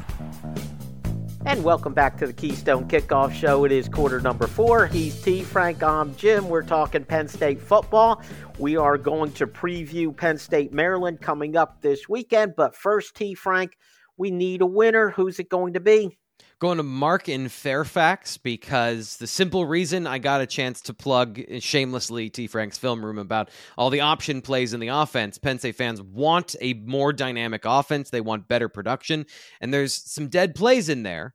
And 1.44 1.64
welcome 1.64 1.92
back 1.92 2.16
to 2.18 2.28
the 2.28 2.32
Keystone 2.32 2.86
Kickoff 2.86 3.32
Show. 3.32 3.64
It 3.64 3.72
is 3.72 3.88
quarter 3.88 4.20
number 4.20 4.46
four. 4.46 4.86
He's 4.86 5.20
T. 5.20 5.42
Frank. 5.42 5.82
I'm 5.82 6.14
Jim. 6.14 6.48
We're 6.48 6.62
talking 6.62 7.04
Penn 7.04 7.26
State 7.26 7.60
football. 7.60 8.22
We 8.58 8.76
are 8.76 8.96
going 8.96 9.32
to 9.32 9.48
preview 9.48 10.16
Penn 10.16 10.38
State, 10.38 10.72
Maryland 10.72 11.20
coming 11.20 11.56
up 11.56 11.82
this 11.82 12.08
weekend. 12.08 12.54
But 12.54 12.76
first, 12.76 13.16
T. 13.16 13.34
Frank, 13.34 13.76
we 14.18 14.30
need 14.30 14.60
a 14.60 14.66
winner. 14.66 15.10
Who's 15.10 15.38
it 15.38 15.48
going 15.48 15.74
to 15.74 15.80
be? 15.80 16.18
Going 16.60 16.78
to 16.78 16.82
Mark 16.82 17.28
in 17.28 17.48
Fairfax 17.48 18.36
because 18.36 19.16
the 19.16 19.26
simple 19.26 19.64
reason 19.64 20.06
I 20.06 20.18
got 20.18 20.40
a 20.40 20.46
chance 20.46 20.80
to 20.82 20.94
plug 20.94 21.40
shamelessly 21.60 22.30
T 22.30 22.48
Frank's 22.48 22.78
film 22.78 23.04
room 23.04 23.18
about 23.18 23.50
all 23.76 23.90
the 23.90 24.00
option 24.00 24.42
plays 24.42 24.74
in 24.74 24.80
the 24.80 24.88
offense. 24.88 25.38
Penn 25.38 25.58
State 25.58 25.76
fans 25.76 26.02
want 26.02 26.56
a 26.60 26.74
more 26.74 27.12
dynamic 27.12 27.62
offense. 27.64 28.10
They 28.10 28.20
want 28.20 28.48
better 28.48 28.68
production, 28.68 29.26
and 29.60 29.72
there's 29.72 29.94
some 29.94 30.28
dead 30.28 30.54
plays 30.54 30.88
in 30.88 31.04
there. 31.04 31.34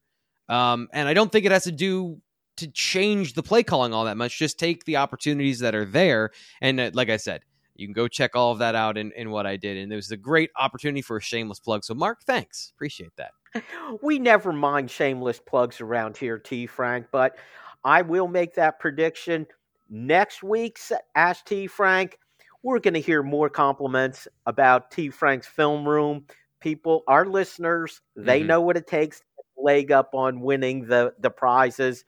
Um, 0.49 0.89
and 0.91 1.07
I 1.07 1.13
don't 1.13 1.31
think 1.31 1.45
it 1.45 1.53
has 1.53 1.63
to 1.63 1.71
do 1.71 2.21
to 2.57 2.67
change 2.67 3.33
the 3.33 3.43
play 3.43 3.63
calling 3.63 3.93
all 3.93 4.05
that 4.05 4.17
much. 4.17 4.37
Just 4.37 4.59
take 4.59 4.83
the 4.85 4.97
opportunities 4.97 5.59
that 5.59 5.73
are 5.73 5.85
there. 5.85 6.31
And 6.61 6.79
uh, 6.79 6.91
like 6.93 7.09
I 7.09 7.17
said, 7.17 7.41
you 7.75 7.87
can 7.87 7.93
go 7.93 8.07
check 8.07 8.35
all 8.35 8.51
of 8.51 8.59
that 8.59 8.75
out 8.75 8.97
in, 8.97 9.11
in 9.13 9.31
what 9.31 9.45
I 9.45 9.57
did. 9.57 9.77
And 9.77 9.91
it 9.91 9.95
was 9.95 10.11
a 10.11 10.17
great 10.17 10.51
opportunity 10.57 11.01
for 11.01 11.17
a 11.17 11.21
shameless 11.21 11.59
plug. 11.59 11.83
So, 11.83 11.93
Mark, 11.93 12.23
thanks. 12.23 12.71
Appreciate 12.75 13.15
that. 13.17 13.31
We 14.01 14.17
never 14.17 14.51
mind 14.51 14.89
shameless 14.89 15.39
plugs 15.39 15.79
around 15.79 16.17
here, 16.17 16.39
T. 16.39 16.65
Frank, 16.65 17.07
but 17.11 17.35
I 17.83 18.01
will 18.01 18.27
make 18.27 18.55
that 18.55 18.79
prediction 18.79 19.45
next 19.89 20.41
week's 20.41 20.91
Ask 21.13 21.45
T. 21.45 21.67
Frank. 21.67 22.17
we're 22.63 22.79
going 22.79 22.95
to 22.95 23.01
hear 23.01 23.21
more 23.21 23.49
compliments 23.49 24.27
about 24.47 24.89
T. 24.89 25.09
Frank's 25.09 25.45
film 25.45 25.87
room. 25.87 26.25
People, 26.61 27.03
our 27.07 27.25
listeners, 27.25 28.01
they 28.15 28.39
mm-hmm. 28.39 28.47
know 28.47 28.61
what 28.61 28.77
it 28.77 28.87
takes 28.87 29.19
to 29.19 29.61
leg 29.61 29.91
up 29.91 30.15
on 30.15 30.39
winning 30.39 30.87
the 30.87 31.13
the 31.19 31.29
prizes. 31.29 32.05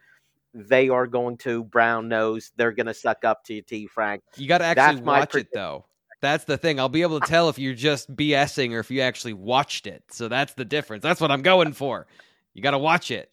They 0.56 0.88
are 0.90 1.06
going 1.06 1.38
to 1.40 1.66
brown 1.66 2.08
nose. 2.08 2.52
They're 2.56 2.72
going 2.72 2.86
to 2.88 2.94
suck 2.94 3.26
up 3.26 3.44
to 3.46 3.56
you, 3.56 3.62
T. 3.62 3.88
Frank. 3.88 4.24
You 4.38 4.48
got 4.48 4.60
to 4.60 4.64
actually 4.64 4.96
That's 4.96 5.06
watch 5.06 5.36
it 5.36 5.50
though. 5.54 5.86
That's 6.22 6.46
the 6.46 6.58
thing. 6.58 6.80
I'll 6.80 6.90
be 6.90 7.02
able 7.02 7.20
to 7.20 7.28
tell 7.28 7.50
if 7.50 7.60
you're 7.60 7.74
just 7.74 8.16
BSing 8.16 8.72
or 8.72 8.80
if 8.80 8.90
you 8.90 9.02
actually 9.02 9.34
watched 9.34 9.86
it. 9.86 10.04
So 10.10 10.28
that's 10.28 10.54
the 10.54 10.66
difference. 10.66 11.04
That's 11.04 11.20
what 11.20 11.30
I'm 11.30 11.42
going 11.42 11.74
for. 11.74 12.08
You 12.54 12.64
got 12.64 12.72
to 12.72 12.80
watch 12.80 13.12
it. 13.12 13.30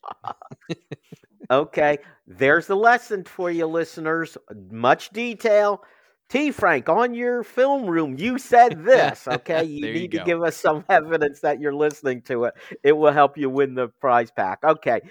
okay. 1.51 1.99
There's 2.27 2.67
the 2.67 2.77
lesson 2.77 3.25
for 3.25 3.51
you, 3.51 3.67
listeners. 3.67 4.37
Much 4.71 5.11
detail. 5.11 5.85
T. 6.29 6.51
Frank, 6.51 6.89
on 6.89 7.13
your 7.13 7.45
film 7.45 7.85
room, 7.85 8.17
you 8.19 8.39
said 8.39 8.85
this. 8.87 9.29
Okay, 9.29 9.65
you 9.65 9.93
need 9.93 10.15
you 10.15 10.21
to 10.21 10.25
give 10.25 10.43
us 10.43 10.57
some 10.57 10.83
evidence 10.89 11.41
that 11.41 11.61
you're 11.61 11.75
listening 11.75 12.23
to 12.23 12.45
it. 12.45 12.55
It 12.83 12.97
will 12.97 13.13
help 13.13 13.37
you 13.37 13.51
win 13.51 13.75
the 13.75 13.89
prize 13.89 14.31
pack. 14.31 14.65
Okay, 14.65 15.03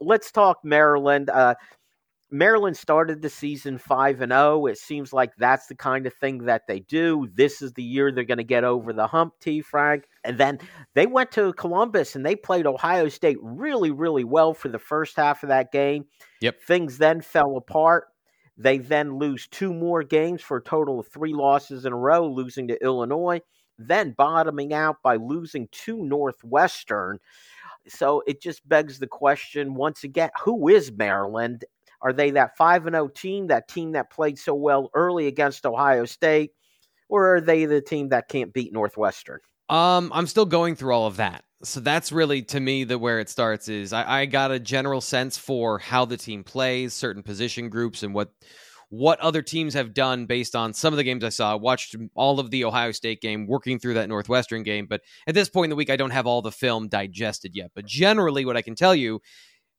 let's 0.00 0.30
talk 0.30 0.58
Maryland. 0.64 1.30
Uh, 1.30 1.54
Maryland 2.30 2.76
started 2.76 3.22
the 3.22 3.30
season 3.30 3.78
5 3.78 4.20
and 4.20 4.32
0. 4.32 4.66
It 4.66 4.78
seems 4.78 5.12
like 5.12 5.32
that's 5.38 5.66
the 5.66 5.74
kind 5.74 6.06
of 6.06 6.12
thing 6.14 6.44
that 6.44 6.66
they 6.66 6.80
do. 6.80 7.28
This 7.32 7.62
is 7.62 7.72
the 7.72 7.82
year 7.82 8.12
they're 8.12 8.24
going 8.24 8.38
to 8.38 8.44
get 8.44 8.64
over 8.64 8.92
the 8.92 9.06
hump, 9.06 9.34
T 9.40 9.62
Frank. 9.62 10.04
And 10.24 10.36
then 10.36 10.58
they 10.94 11.06
went 11.06 11.32
to 11.32 11.54
Columbus 11.54 12.16
and 12.16 12.26
they 12.26 12.36
played 12.36 12.66
Ohio 12.66 13.08
State 13.08 13.38
really 13.40 13.90
really 13.90 14.24
well 14.24 14.52
for 14.52 14.68
the 14.68 14.78
first 14.78 15.16
half 15.16 15.42
of 15.42 15.48
that 15.48 15.72
game. 15.72 16.04
Yep. 16.42 16.62
Things 16.62 16.98
then 16.98 17.22
fell 17.22 17.56
apart. 17.56 18.08
They 18.58 18.78
then 18.78 19.18
lose 19.18 19.46
two 19.46 19.72
more 19.72 20.02
games 20.02 20.42
for 20.42 20.58
a 20.58 20.62
total 20.62 21.00
of 21.00 21.08
3 21.08 21.32
losses 21.32 21.84
in 21.84 21.92
a 21.92 21.96
row, 21.96 22.26
losing 22.28 22.68
to 22.68 22.84
Illinois, 22.84 23.40
then 23.78 24.12
bottoming 24.12 24.74
out 24.74 24.96
by 25.02 25.16
losing 25.16 25.68
to 25.70 26.04
Northwestern. 26.04 27.20
So 27.90 28.22
it 28.26 28.40
just 28.40 28.66
begs 28.68 28.98
the 28.98 29.06
question 29.06 29.74
once 29.74 30.04
again 30.04 30.30
who 30.44 30.68
is 30.68 30.92
Maryland 30.92 31.64
are 32.00 32.12
they 32.12 32.30
that 32.32 32.56
5 32.56 32.86
and 32.86 32.94
0 32.94 33.08
team, 33.08 33.48
that 33.48 33.68
team 33.68 33.92
that 33.92 34.10
played 34.10 34.38
so 34.38 34.54
well 34.54 34.90
early 34.94 35.26
against 35.26 35.66
Ohio 35.66 36.04
State, 36.04 36.52
or 37.08 37.36
are 37.36 37.40
they 37.40 37.64
the 37.64 37.80
team 37.80 38.10
that 38.10 38.28
can't 38.28 38.52
beat 38.52 38.72
Northwestern? 38.72 39.40
Um, 39.68 40.10
I'm 40.14 40.26
still 40.26 40.46
going 40.46 40.76
through 40.76 40.94
all 40.94 41.06
of 41.06 41.16
that. 41.16 41.44
So 41.64 41.80
that's 41.80 42.12
really 42.12 42.42
to 42.42 42.60
me 42.60 42.84
the 42.84 42.98
where 42.98 43.18
it 43.18 43.28
starts 43.28 43.68
is 43.68 43.92
I, 43.92 44.20
I 44.20 44.26
got 44.26 44.52
a 44.52 44.60
general 44.60 45.00
sense 45.00 45.36
for 45.36 45.80
how 45.80 46.04
the 46.04 46.16
team 46.16 46.44
plays, 46.44 46.94
certain 46.94 47.22
position 47.22 47.68
groups, 47.68 48.04
and 48.04 48.14
what 48.14 48.32
what 48.90 49.20
other 49.20 49.42
teams 49.42 49.74
have 49.74 49.92
done 49.92 50.26
based 50.26 50.56
on 50.56 50.72
some 50.72 50.92
of 50.92 50.96
the 50.96 51.04
games 51.04 51.22
I 51.22 51.28
saw. 51.28 51.52
I 51.52 51.56
watched 51.56 51.94
all 52.14 52.40
of 52.40 52.50
the 52.50 52.64
Ohio 52.64 52.92
State 52.92 53.20
game, 53.20 53.46
working 53.46 53.78
through 53.78 53.94
that 53.94 54.08
Northwestern 54.08 54.62
game, 54.62 54.86
but 54.86 55.02
at 55.26 55.34
this 55.34 55.48
point 55.48 55.66
in 55.66 55.70
the 55.70 55.76
week, 55.76 55.90
I 55.90 55.96
don't 55.96 56.10
have 56.10 56.26
all 56.26 56.42
the 56.42 56.52
film 56.52 56.88
digested 56.88 57.54
yet. 57.54 57.70
But 57.74 57.84
generally, 57.84 58.44
what 58.44 58.56
I 58.56 58.62
can 58.62 58.74
tell 58.74 58.94
you 58.94 59.20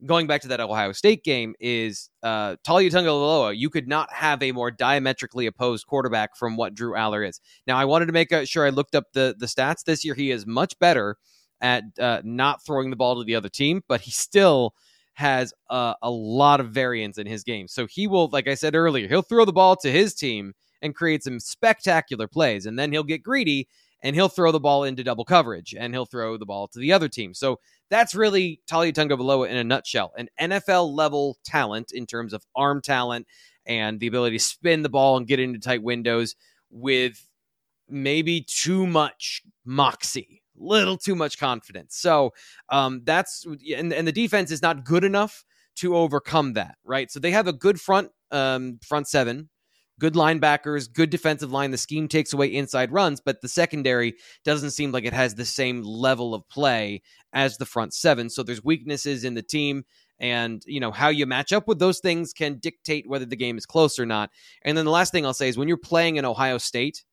going 0.05 0.27
back 0.27 0.41
to 0.41 0.47
that 0.49 0.59
Ohio 0.59 0.91
State 0.91 1.23
game 1.23 1.55
is 1.59 2.09
uh, 2.23 2.55
Taulia 2.65 2.89
Tagovailoa. 2.89 3.57
You 3.57 3.69
could 3.69 3.87
not 3.87 4.11
have 4.13 4.41
a 4.41 4.51
more 4.51 4.71
diametrically 4.71 5.45
opposed 5.45 5.87
quarterback 5.87 6.37
from 6.37 6.55
what 6.55 6.73
Drew 6.73 6.93
Allar 6.93 7.27
is. 7.27 7.41
Now, 7.67 7.77
I 7.77 7.85
wanted 7.85 8.05
to 8.05 8.13
make 8.13 8.33
sure 8.45 8.65
I 8.65 8.69
looked 8.69 8.95
up 8.95 9.05
the 9.13 9.35
the 9.37 9.47
stats 9.47 9.83
this 9.83 10.05
year. 10.05 10.13
He 10.15 10.31
is 10.31 10.45
much 10.45 10.77
better 10.79 11.17
at 11.61 11.83
uh, 11.99 12.21
not 12.23 12.63
throwing 12.65 12.89
the 12.89 12.95
ball 12.95 13.17
to 13.17 13.23
the 13.23 13.35
other 13.35 13.49
team, 13.49 13.81
but 13.87 14.01
he 14.01 14.11
still 14.11 14.73
has 15.19 15.53
a, 15.69 15.95
a 16.01 16.09
lot 16.09 16.61
of 16.61 16.69
variance 16.71 17.17
in 17.17 17.27
his 17.27 17.43
game. 17.43 17.67
So 17.67 17.85
he 17.87 18.07
will, 18.07 18.29
like 18.29 18.47
I 18.47 18.53
said 18.53 18.73
earlier, 18.73 19.05
he'll 19.09 19.21
throw 19.21 19.43
the 19.43 19.51
ball 19.51 19.75
to 19.77 19.91
his 19.91 20.13
team 20.13 20.53
and 20.81 20.95
create 20.95 21.25
some 21.25 21.41
spectacular 21.41 22.25
plays, 22.25 22.65
and 22.65 22.79
then 22.79 22.93
he'll 22.93 23.03
get 23.03 23.21
greedy 23.21 23.67
and 24.01 24.15
he'll 24.15 24.29
throw 24.29 24.53
the 24.53 24.61
ball 24.61 24.85
into 24.85 25.03
double 25.03 25.25
coverage 25.25 25.75
and 25.77 25.93
he'll 25.93 26.05
throw 26.05 26.37
the 26.37 26.45
ball 26.45 26.69
to 26.69 26.79
the 26.79 26.93
other 26.93 27.09
team. 27.09 27.33
So 27.33 27.59
that's 27.89 28.15
really 28.15 28.61
Taulia 28.65 28.93
Tagovailoa 28.93 29.49
in 29.49 29.57
a 29.57 29.63
nutshell. 29.65 30.13
An 30.17 30.29
NFL 30.39 30.95
level 30.95 31.37
talent 31.43 31.91
in 31.91 32.05
terms 32.05 32.31
of 32.31 32.45
arm 32.55 32.81
talent 32.81 33.27
and 33.65 33.99
the 33.99 34.07
ability 34.07 34.37
to 34.37 34.43
spin 34.43 34.83
the 34.83 34.89
ball 34.89 35.17
and 35.17 35.27
get 35.27 35.41
into 35.41 35.59
tight 35.59 35.83
windows 35.83 36.37
with 36.71 37.27
maybe 37.89 38.39
too 38.39 38.87
much 38.87 39.41
moxie, 39.65 40.38
little 40.59 40.97
too 40.97 41.15
much 41.15 41.37
confidence. 41.37 41.95
So 41.97 42.33
um, 42.69 43.01
that's 43.05 43.45
and, 43.75 43.93
and 43.93 44.07
the 44.07 44.11
defense 44.11 44.51
is 44.51 44.61
not 44.61 44.83
good 44.83 45.03
enough 45.03 45.43
to 45.77 45.95
overcome 45.95 46.53
that, 46.53 46.75
right? 46.83 47.09
So 47.09 47.19
they 47.19 47.31
have 47.31 47.47
a 47.47 47.53
good 47.53 47.79
front 47.79 48.09
um, 48.31 48.79
front 48.83 49.07
seven 49.07 49.49
good 49.99 50.13
linebackers, 50.13 50.91
good 50.91 51.09
defensive 51.09 51.51
line. 51.51 51.71
The 51.71 51.77
scheme 51.77 52.07
takes 52.07 52.33
away 52.33 52.47
inside 52.47 52.91
runs, 52.91 53.19
but 53.19 53.41
the 53.41 53.47
secondary 53.47 54.15
doesn't 54.45 54.71
seem 54.71 54.91
like 54.91 55.05
it 55.05 55.13
has 55.13 55.35
the 55.35 55.45
same 55.45 55.83
level 55.83 56.33
of 56.33 56.47
play 56.47 57.01
as 57.33 57.57
the 57.57 57.65
front 57.65 57.93
seven. 57.93 58.29
So 58.29 58.41
there's 58.41 58.63
weaknesses 58.63 59.23
in 59.23 59.35
the 59.35 59.43
team. 59.43 59.83
And, 60.21 60.61
you 60.65 60.79
know, 60.79 60.91
how 60.91 61.09
you 61.09 61.25
match 61.25 61.53
up 61.53 61.67
with 61.67 61.79
those 61.79 61.99
things 61.99 62.33
can 62.33 62.57
dictate 62.57 63.07
whether 63.07 63.25
the 63.25 63.37
game 63.37 63.57
is 63.57 63.65
close 63.65 63.99
or 63.99 64.05
not. 64.05 64.31
And 64.63 64.77
then 64.77 64.85
the 64.85 64.91
last 64.91 65.11
thing 65.11 65.25
I'll 65.25 65.33
say 65.33 65.47
is 65.47 65.57
when 65.57 65.67
you're 65.67 65.77
playing 65.77 66.17
in 66.17 66.25
Ohio 66.25 66.57
State, 66.57 67.03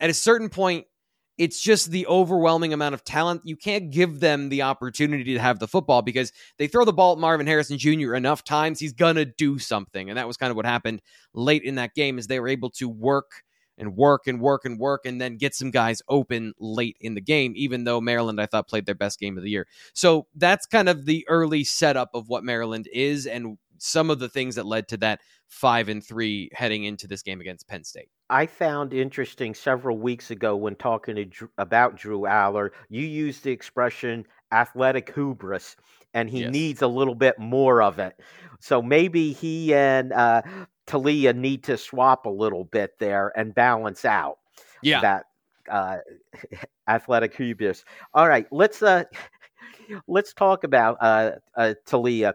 at 0.00 0.10
a 0.10 0.14
certain 0.14 0.48
point, 0.48 0.86
it's 1.38 1.60
just 1.60 1.90
the 1.90 2.06
overwhelming 2.06 2.72
amount 2.72 2.94
of 2.94 3.04
talent. 3.04 3.42
You 3.44 3.56
can't 3.56 3.90
give 3.90 4.20
them 4.20 4.48
the 4.48 4.62
opportunity 4.62 5.34
to 5.34 5.40
have 5.40 5.58
the 5.58 5.68
football 5.68 6.02
because 6.02 6.32
they 6.58 6.66
throw 6.66 6.84
the 6.84 6.92
ball 6.92 7.12
at 7.12 7.18
Marvin 7.18 7.46
Harrison 7.46 7.78
Jr. 7.78 8.14
enough 8.14 8.44
times, 8.44 8.78
he's 8.78 8.92
going 8.92 9.16
to 9.16 9.24
do 9.24 9.58
something. 9.58 10.08
And 10.08 10.18
that 10.18 10.26
was 10.26 10.36
kind 10.36 10.50
of 10.50 10.56
what 10.56 10.66
happened 10.66 11.00
late 11.34 11.62
in 11.62 11.76
that 11.76 11.94
game 11.94 12.18
is 12.18 12.26
they 12.26 12.40
were 12.40 12.48
able 12.48 12.70
to 12.70 12.88
work 12.88 13.42
and 13.78 13.96
work 13.96 14.26
and 14.26 14.40
work 14.40 14.64
and 14.64 14.78
work 14.78 15.06
and 15.06 15.20
then 15.20 15.36
get 15.36 15.54
some 15.54 15.70
guys 15.70 16.02
open 16.08 16.52
late 16.58 16.96
in 17.00 17.14
the 17.14 17.20
game, 17.20 17.54
even 17.56 17.84
though 17.84 18.00
Maryland, 18.00 18.40
I 18.40 18.46
thought, 18.46 18.68
played 18.68 18.86
their 18.86 18.94
best 18.94 19.18
game 19.18 19.36
of 19.36 19.42
the 19.42 19.50
year. 19.50 19.66
So 19.94 20.26
that's 20.34 20.66
kind 20.66 20.88
of 20.88 21.06
the 21.06 21.26
early 21.28 21.64
setup 21.64 22.10
of 22.14 22.28
what 22.28 22.44
Maryland 22.44 22.88
is 22.92 23.26
and 23.26 23.56
some 23.78 24.10
of 24.10 24.18
the 24.18 24.28
things 24.28 24.54
that 24.54 24.66
led 24.66 24.88
to 24.88 24.96
that 24.98 25.20
five 25.48 25.88
and 25.88 26.04
three 26.04 26.50
heading 26.52 26.84
into 26.84 27.08
this 27.08 27.22
game 27.22 27.40
against 27.40 27.66
Penn 27.66 27.84
State. 27.84 28.08
I 28.32 28.46
found 28.46 28.94
interesting 28.94 29.52
several 29.52 29.98
weeks 29.98 30.30
ago 30.30 30.56
when 30.56 30.74
talking 30.76 31.16
to 31.16 31.26
Drew, 31.26 31.50
about 31.58 31.96
Drew 31.96 32.20
Allar, 32.22 32.70
you 32.88 33.02
used 33.04 33.44
the 33.44 33.50
expression 33.50 34.24
athletic 34.50 35.14
hubris, 35.14 35.76
and 36.14 36.30
he 36.30 36.40
yes. 36.40 36.50
needs 36.50 36.80
a 36.80 36.86
little 36.86 37.14
bit 37.14 37.38
more 37.38 37.82
of 37.82 37.98
it. 37.98 38.18
So 38.58 38.80
maybe 38.80 39.32
he 39.34 39.74
and 39.74 40.14
uh, 40.14 40.40
Taulia 40.86 41.36
need 41.36 41.62
to 41.64 41.76
swap 41.76 42.24
a 42.24 42.30
little 42.30 42.64
bit 42.64 42.98
there 42.98 43.32
and 43.36 43.54
balance 43.54 44.06
out. 44.06 44.38
Yeah. 44.82 45.02
That 45.02 45.24
uh, 45.70 45.98
athletic 46.88 47.36
hubris. 47.36 47.84
All 48.14 48.26
right, 48.26 48.46
let's 48.50 48.82
uh, 48.82 49.04
let's 50.08 50.32
talk 50.32 50.64
about 50.64 50.96
uh, 51.02 51.32
uh, 51.54 51.74
Taulia 51.86 52.32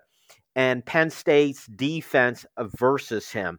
and 0.55 0.85
Penn 0.85 1.09
State's 1.09 1.65
defense 1.65 2.45
versus 2.77 3.31
him. 3.31 3.57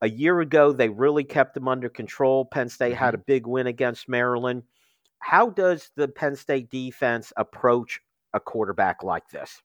A 0.00 0.08
year 0.08 0.40
ago, 0.40 0.72
they 0.72 0.88
really 0.88 1.24
kept 1.24 1.54
them 1.54 1.68
under 1.68 1.88
control. 1.88 2.44
Penn 2.44 2.68
State 2.68 2.94
mm-hmm. 2.94 3.04
had 3.04 3.14
a 3.14 3.18
big 3.18 3.46
win 3.46 3.66
against 3.66 4.08
Maryland. 4.08 4.62
How 5.18 5.50
does 5.50 5.90
the 5.96 6.08
Penn 6.08 6.36
State 6.36 6.70
defense 6.70 7.32
approach 7.36 8.00
a 8.32 8.40
quarterback 8.40 9.02
like 9.02 9.28
this? 9.30 9.60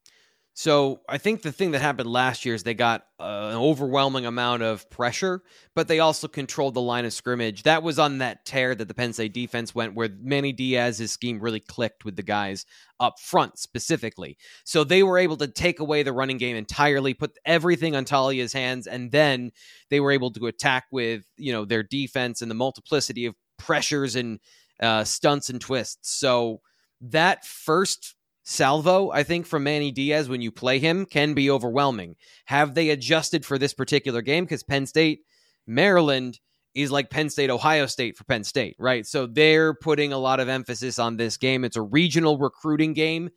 So 0.56 1.01
I 1.10 1.18
think 1.18 1.41
the 1.41 1.51
thing 1.51 1.72
that 1.72 1.82
happened 1.82 2.10
last 2.10 2.45
year 2.45 2.54
is 2.54 2.62
they 2.62 2.76
got 2.76 3.06
uh, 3.20 3.49
an 3.51 3.58
overwhelming 3.58 4.28
amount 4.28 4.62
of 4.62 4.88
pressure, 4.91 5.41
but 5.74 5.88
they 5.88 5.99
also 5.99 6.28
controlled 6.28 6.76
the 6.76 6.82
line 6.82 7.06
of 7.06 7.14
scrimmage. 7.14 7.64
That 7.64 7.82
was 7.82 7.97
on 7.97 8.20
that 8.20 8.45
tear 8.45 8.76
that 8.76 8.88
the 8.88 8.93
Penn 8.93 9.14
State 9.14 9.34
defense 9.34 9.74
went, 9.74 9.95
where 9.95 10.10
Manny 10.22 10.51
Diaz's 10.51 11.12
scheme 11.12 11.39
really 11.39 11.60
clicked 11.60 12.06
with 12.06 12.16
the 12.16 12.24
guys 12.24 12.68
up 12.99 13.20
front 13.20 13.58
specifically. 13.58 14.38
So 14.64 14.84
they 14.84 15.01
were 15.01 15.18
able 15.18 15.38
to 15.38 15.47
take 15.47 15.80
away 15.80 16.04
the 16.04 16.14
running 16.14 16.38
game 16.38 16.56
entirely, 16.56 17.16
put 17.16 17.36
everything 17.45 17.95
on 17.95 18.06
Taulia's 18.06 18.54
hands, 18.54 18.86
and 18.86 19.12
then 19.12 19.51
they 19.89 19.99
were 19.99 20.12
able 20.12 20.30
to 20.34 20.45
attack 20.45 20.86
with 20.91 21.24
you 21.36 21.51
know 21.51 21.66
their 21.66 21.82
defense 21.84 22.43
and 22.43 22.51
the 22.51 22.56
multiplicity 22.56 23.26
of 23.26 23.34
pressures 23.58 24.16
and 24.16 24.39
uh, 24.80 25.04
stunts 25.04 25.49
and 25.49 25.60
twists. 25.60 26.16
So 26.16 26.62
that 27.01 27.43
first 27.43 28.16
salvo, 28.44 29.12
I 29.12 29.24
think, 29.24 29.46
from 29.46 29.64
Manny 29.64 29.91
Diaz 29.91 30.30
when 30.30 30.41
you 30.41 30.52
play 30.52 30.80
him 30.80 31.06
can 31.06 31.34
be 31.34 31.50
overwhelming. 31.50 32.16
Have 32.46 32.76
they 32.76 32.89
adjusted 32.89 33.46
for 33.46 33.58
this 33.58 33.74
particular 33.74 34.22
game? 34.22 34.44
Because 34.46 34.64
Penn 34.64 34.86
State, 34.86 35.22
Maryland 35.66 36.39
is 36.76 36.91
like 36.91 37.10
Penn 37.10 37.30
State, 37.30 37.50
Ohio 37.50 37.86
State 37.86 38.18
for 38.18 38.24
Penn 38.24 38.44
State, 38.44 38.76
right? 38.80 39.06
So 39.06 39.28
they're 39.28 39.74
putting 39.74 40.12
a 40.12 40.18
lot 40.18 40.39
of 40.39 40.50
emphasis 40.50 41.00
on 41.00 41.18
this 41.18 41.38
game. 41.38 41.64
It's 41.64 41.78
a 41.78 41.82
regional 41.82 42.38
recruiting 42.38 42.94
game. 42.94 43.30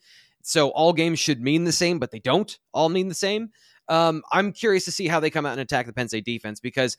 So 0.43 0.71
all 0.71 0.93
games 0.93 1.19
should 1.19 1.41
mean 1.41 1.65
the 1.65 1.73
same, 1.73 1.99
but 1.99 2.11
they 2.11 2.21
don't 2.21 2.57
all 2.73 2.89
mean 2.89 3.09
the 3.09 3.15
same. 3.15 3.51
Um, 3.89 4.23
I'm 4.33 4.53
curious 4.53 4.85
to 4.87 4.93
see 4.93 5.07
how 5.07 5.21
they 5.21 5.31
come 5.31 5.47
out 5.47 5.53
and 5.53 5.61
attack 5.61 5.87
the 5.87 5.93
Penn 5.93 6.09
State 6.09 6.25
defense 6.25 6.61
because 6.61 6.97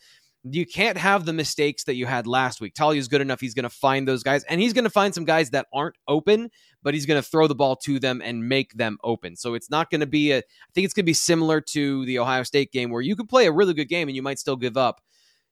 you 0.54 0.66
can't 0.66 0.98
have 0.98 1.26
the 1.26 1.34
mistakes 1.34 1.84
that 1.86 1.95
you 1.95 2.06
had 2.06 2.28
last 2.28 2.62
week. 2.62 2.74
Taulia's 2.74 3.08
good 3.08 3.22
enough. 3.22 3.39
He's 3.39 3.54
going 3.54 3.64
to 3.64 3.70
find 3.70 4.08
those 4.08 4.24
guys, 4.24 4.43
and 4.45 4.62
he's 4.62 4.74
going 4.74 4.84
to 4.84 4.89
find 4.89 5.14
some 5.14 5.26
guys 5.26 5.52
that 5.52 5.68
aren't 5.74 5.95
open, 6.08 6.50
but 6.84 6.93
he's 6.93 7.06
going 7.06 7.22
to 7.22 7.28
throw 7.28 7.48
the 7.48 7.56
ball 7.56 7.76
to 7.78 8.00
them 8.00 8.22
and 8.24 8.48
make 8.48 8.74
them 8.74 8.98
open. 9.04 9.36
So 9.36 9.54
it's 9.54 9.70
not 9.70 9.89
going 9.89 10.02
to 10.02 10.08
be 10.08 10.32
a. 10.32 10.39
I 10.39 10.72
think 10.74 10.86
it's 10.86 10.93
going 10.93 11.06
to 11.06 11.10
be 11.10 11.14
similar 11.14 11.62
to 11.62 12.06
the 12.06 12.20
Ohio 12.20 12.43
State 12.43 12.72
game 12.72 12.89
where 12.89 13.02
you 13.02 13.16
could 13.16 13.30
play 13.30 13.45
a 13.45 13.52
really 13.52 13.74
good 13.74 13.89
game 13.89 14.08
and 14.08 14.16
you 14.16 14.22
might 14.22 14.39
still 14.39 14.56
give 14.56 14.78
up 14.78 15.02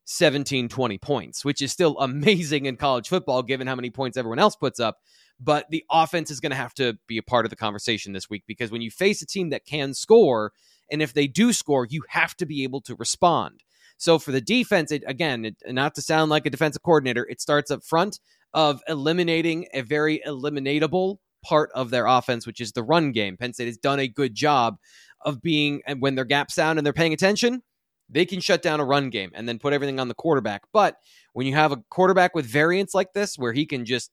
17, 0.06 0.70
20 0.70 0.98
points, 1.00 1.44
which 1.44 1.62
is 1.62 1.72
still 1.72 1.98
amazing 2.00 2.66
in 2.66 2.78
college 2.78 3.10
football 3.10 3.44
given 3.44 3.68
how 3.68 3.76
many 3.76 3.90
points 3.90 4.18
everyone 4.18 4.40
else 4.40 4.56
puts 4.56 4.80
up. 4.80 5.00
But 5.40 5.70
the 5.70 5.84
offense 5.92 6.32
is 6.32 6.40
going 6.40 6.52
to 6.52 6.56
have 6.56 6.74
to 6.76 6.98
be 7.08 7.18
a 7.18 7.24
part 7.24 7.46
of 7.46 7.50
the 7.50 7.58
conversation 7.58 8.14
this 8.14 8.30
week 8.30 8.44
because 8.48 8.72
when 8.72 8.82
you 8.82 8.90
face 8.90 9.22
a 9.22 9.26
team 9.26 9.50
that 9.50 9.66
can 9.66 9.94
score, 9.94 10.54
and 10.90 11.02
if 11.02 11.14
they 11.14 11.28
do 11.28 11.52
score, 11.52 11.86
you 11.86 12.04
have 12.10 12.38
to 12.38 12.46
be 12.46 12.64
able 12.64 12.80
to 12.82 12.96
respond. 12.96 13.64
So 13.98 14.20
for 14.20 14.32
the 14.32 14.42
defense, 14.42 14.92
it, 14.92 15.04
again, 15.08 15.46
it, 15.46 15.56
not 15.68 15.96
to 15.96 16.02
sound 16.02 16.30
like 16.30 16.46
a 16.46 16.50
defensive 16.50 16.84
coordinator, 16.84 17.26
it 17.30 17.42
starts 17.42 17.72
up 17.72 17.84
front 17.84 18.20
of 18.54 18.82
eliminating 18.88 19.68
a 19.74 19.82
very 19.82 20.22
eliminatable 20.28 21.18
part 21.44 21.70
of 21.76 21.92
their 21.92 22.06
offense, 22.06 22.48
which 22.48 22.60
is 22.60 22.72
the 22.72 22.84
run 22.84 23.12
game. 23.12 23.38
Penn 23.38 23.54
State 23.54 23.68
has 23.68 23.78
done 23.78 24.00
a 24.00 24.08
good 24.08 24.34
job 24.34 24.78
of 25.22 25.42
being, 25.42 25.82
when 26.00 26.16
they're 26.16 26.26
gaps 26.26 26.56
down 26.56 26.78
and 26.78 26.86
they're 26.86 26.94
paying 26.94 27.14
attention, 27.14 27.62
they 28.10 28.26
can 28.26 28.40
shut 28.40 28.62
down 28.62 28.80
a 28.80 28.86
run 28.86 29.10
game 29.10 29.32
and 29.34 29.48
then 29.48 29.60
put 29.60 29.74
everything 29.74 30.00
on 30.00 30.08
the 30.08 30.14
quarterback. 30.14 30.64
But 30.72 30.98
when 31.34 31.48
you 31.48 31.54
have 31.56 31.72
a 31.72 31.84
quarterback 31.90 32.36
with 32.36 32.46
variance 32.46 32.94
like 32.94 33.14
this, 33.14 33.38
where 33.38 33.54
he 33.54 33.66
can 33.66 33.86
just 33.86 34.12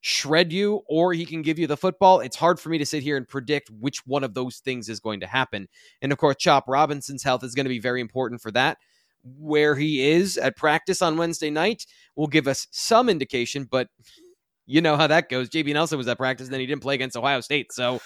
shred 0.00 0.52
you 0.52 0.82
or 0.88 1.12
he 1.12 1.26
can 1.26 1.42
give 1.42 1.58
you 1.58 1.66
the 1.66 1.76
football, 1.76 2.20
it's 2.20 2.36
hard 2.36 2.58
for 2.58 2.68
me 2.68 2.78
to 2.78 2.86
sit 2.86 3.02
here 3.02 3.16
and 3.16 3.28
predict 3.28 3.70
which 3.70 4.06
one 4.06 4.24
of 4.24 4.34
those 4.34 4.58
things 4.58 4.88
is 4.88 5.00
going 5.00 5.20
to 5.20 5.26
happen. 5.26 5.68
And 6.00 6.12
of 6.12 6.18
course, 6.18 6.36
Chop 6.38 6.64
Robinson's 6.68 7.22
health 7.22 7.44
is 7.44 7.54
going 7.54 7.66
to 7.66 7.70
be 7.70 7.80
very 7.80 8.00
important 8.00 8.40
for 8.40 8.50
that. 8.52 8.78
Where 9.22 9.74
he 9.74 10.08
is 10.08 10.36
at 10.38 10.56
practice 10.56 11.02
on 11.02 11.16
Wednesday 11.16 11.50
night 11.50 11.84
will 12.16 12.26
give 12.26 12.48
us 12.48 12.66
some 12.70 13.08
indication, 13.08 13.64
but 13.70 13.88
you 14.66 14.80
know 14.80 14.96
how 14.96 15.06
that 15.06 15.28
goes. 15.28 15.48
JB 15.48 15.72
Nelson 15.72 15.98
was 15.98 16.08
at 16.08 16.18
practice, 16.18 16.46
and 16.46 16.52
then 16.52 16.60
he 16.60 16.66
didn't 16.66 16.82
play 16.82 16.94
against 16.94 17.16
Ohio 17.16 17.40
State. 17.40 17.72
So 17.72 18.00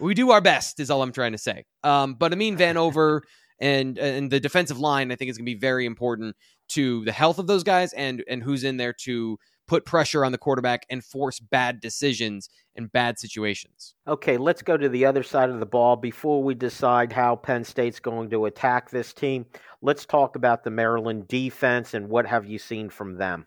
we 0.00 0.14
do 0.14 0.30
our 0.30 0.40
best, 0.40 0.80
is 0.80 0.90
all 0.90 1.02
I'm 1.02 1.12
trying 1.12 1.32
to 1.32 1.38
say. 1.38 1.64
Um, 1.84 2.14
but 2.14 2.32
Amin 2.32 2.56
Vanover 2.58 3.20
and 3.60 3.98
and 3.98 4.30
the 4.30 4.40
defensive 4.40 4.78
line, 4.78 5.12
I 5.12 5.16
think, 5.16 5.30
is 5.30 5.38
going 5.38 5.46
to 5.46 5.54
be 5.54 5.58
very 5.58 5.86
important 5.86 6.36
to 6.68 7.04
the 7.04 7.12
health 7.12 7.38
of 7.38 7.46
those 7.46 7.62
guys 7.62 7.92
and 7.92 8.24
and 8.28 8.42
who's 8.42 8.64
in 8.64 8.76
there 8.76 8.94
to 9.04 9.38
put 9.68 9.84
pressure 9.84 10.24
on 10.24 10.32
the 10.32 10.38
quarterback 10.38 10.86
and 10.90 11.04
force 11.04 11.38
bad 11.38 11.80
decisions 11.80 12.48
and 12.74 12.90
bad 12.90 13.18
situations. 13.18 13.94
Okay, 14.06 14.36
let's 14.36 14.62
go 14.62 14.76
to 14.76 14.88
the 14.88 15.04
other 15.04 15.22
side 15.22 15.50
of 15.50 15.60
the 15.60 15.66
ball 15.66 15.94
before 15.94 16.42
we 16.42 16.54
decide 16.54 17.12
how 17.12 17.36
Penn 17.36 17.64
State's 17.64 18.00
going 18.00 18.30
to 18.30 18.46
attack 18.46 18.90
this 18.90 19.12
team. 19.12 19.46
Let's 19.82 20.06
talk 20.06 20.34
about 20.34 20.64
the 20.64 20.70
Maryland 20.70 21.28
defense 21.28 21.94
and 21.94 22.08
what 22.08 22.26
have 22.26 22.46
you 22.46 22.58
seen 22.58 22.88
from 22.88 23.16
them. 23.16 23.46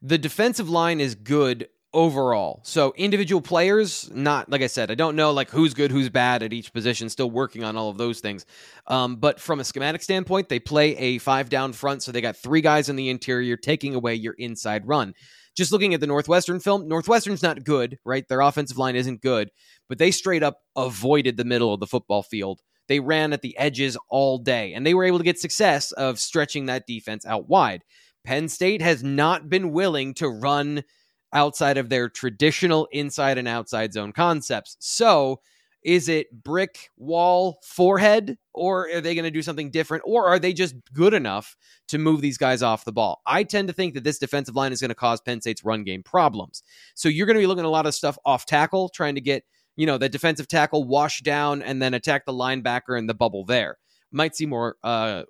The 0.00 0.18
defensive 0.18 0.70
line 0.70 1.00
is 1.00 1.14
good 1.14 1.68
overall. 1.94 2.60
So 2.64 2.92
individual 2.96 3.40
players, 3.40 4.10
not 4.14 4.50
like 4.50 4.62
I 4.62 4.66
said, 4.66 4.90
I 4.90 4.94
don't 4.94 5.16
know 5.16 5.32
like 5.32 5.50
who's 5.50 5.74
good, 5.74 5.90
who's 5.90 6.10
bad 6.10 6.42
at 6.42 6.52
each 6.52 6.72
position. 6.72 7.08
Still 7.08 7.30
working 7.30 7.64
on 7.64 7.76
all 7.76 7.88
of 7.88 7.96
those 7.96 8.20
things. 8.20 8.44
Um, 8.86 9.16
but 9.16 9.40
from 9.40 9.60
a 9.60 9.64
schematic 9.64 10.02
standpoint, 10.02 10.48
they 10.48 10.60
play 10.60 10.96
a 10.96 11.18
five 11.18 11.48
down 11.48 11.72
front, 11.72 12.02
so 12.02 12.12
they 12.12 12.20
got 12.20 12.36
three 12.36 12.60
guys 12.60 12.88
in 12.88 12.96
the 12.96 13.08
interior 13.08 13.56
taking 13.56 13.94
away 13.94 14.14
your 14.14 14.34
inside 14.34 14.86
run. 14.86 15.14
Just 15.58 15.72
looking 15.72 15.92
at 15.92 15.98
the 15.98 16.06
Northwestern 16.06 16.60
film, 16.60 16.86
Northwestern's 16.86 17.42
not 17.42 17.64
good, 17.64 17.98
right? 18.04 18.24
Their 18.28 18.42
offensive 18.42 18.78
line 18.78 18.94
isn't 18.94 19.22
good, 19.22 19.50
but 19.88 19.98
they 19.98 20.12
straight 20.12 20.44
up 20.44 20.60
avoided 20.76 21.36
the 21.36 21.44
middle 21.44 21.74
of 21.74 21.80
the 21.80 21.86
football 21.88 22.22
field. 22.22 22.60
They 22.86 23.00
ran 23.00 23.32
at 23.32 23.42
the 23.42 23.58
edges 23.58 23.98
all 24.08 24.38
day, 24.38 24.72
and 24.72 24.86
they 24.86 24.94
were 24.94 25.02
able 25.02 25.18
to 25.18 25.24
get 25.24 25.40
success 25.40 25.90
of 25.90 26.20
stretching 26.20 26.66
that 26.66 26.86
defense 26.86 27.26
out 27.26 27.48
wide. 27.48 27.82
Penn 28.22 28.46
State 28.46 28.80
has 28.82 29.02
not 29.02 29.48
been 29.48 29.72
willing 29.72 30.14
to 30.14 30.28
run 30.28 30.84
outside 31.32 31.76
of 31.76 31.88
their 31.88 32.08
traditional 32.08 32.86
inside 32.92 33.36
and 33.36 33.48
outside 33.48 33.92
zone 33.92 34.12
concepts. 34.12 34.76
So, 34.78 35.40
is 35.88 36.06
it 36.10 36.30
brick 36.44 36.90
wall 36.98 37.60
forehead 37.64 38.36
or 38.52 38.90
are 38.90 39.00
they 39.00 39.14
going 39.14 39.24
to 39.24 39.30
do 39.30 39.40
something 39.40 39.70
different 39.70 40.04
or 40.06 40.26
are 40.26 40.38
they 40.38 40.52
just 40.52 40.74
good 40.92 41.14
enough 41.14 41.56
to 41.86 41.96
move 41.96 42.20
these 42.20 42.36
guys 42.36 42.62
off 42.62 42.84
the 42.84 42.92
ball? 42.92 43.22
I 43.24 43.42
tend 43.42 43.68
to 43.68 43.74
think 43.74 43.94
that 43.94 44.04
this 44.04 44.18
defensive 44.18 44.54
line 44.54 44.70
is 44.70 44.82
going 44.82 44.90
to 44.90 44.94
cause 44.94 45.22
Penn 45.22 45.40
State's 45.40 45.64
run 45.64 45.84
game 45.84 46.02
problems. 46.02 46.62
So 46.94 47.08
you're 47.08 47.24
going 47.24 47.36
to 47.36 47.40
be 47.40 47.46
looking 47.46 47.64
at 47.64 47.68
a 47.68 47.70
lot 47.70 47.86
of 47.86 47.94
stuff 47.94 48.18
off 48.26 48.44
tackle 48.44 48.90
trying 48.90 49.14
to 49.14 49.22
get, 49.22 49.44
you 49.76 49.86
know, 49.86 49.96
the 49.96 50.10
defensive 50.10 50.46
tackle 50.46 50.84
washed 50.84 51.24
down 51.24 51.62
and 51.62 51.80
then 51.80 51.94
attack 51.94 52.26
the 52.26 52.34
linebacker 52.34 52.98
in 52.98 53.06
the 53.06 53.14
bubble 53.14 53.46
there 53.46 53.78
might 54.10 54.34
see 54.34 54.46
more 54.46 54.76
uh 54.84 55.22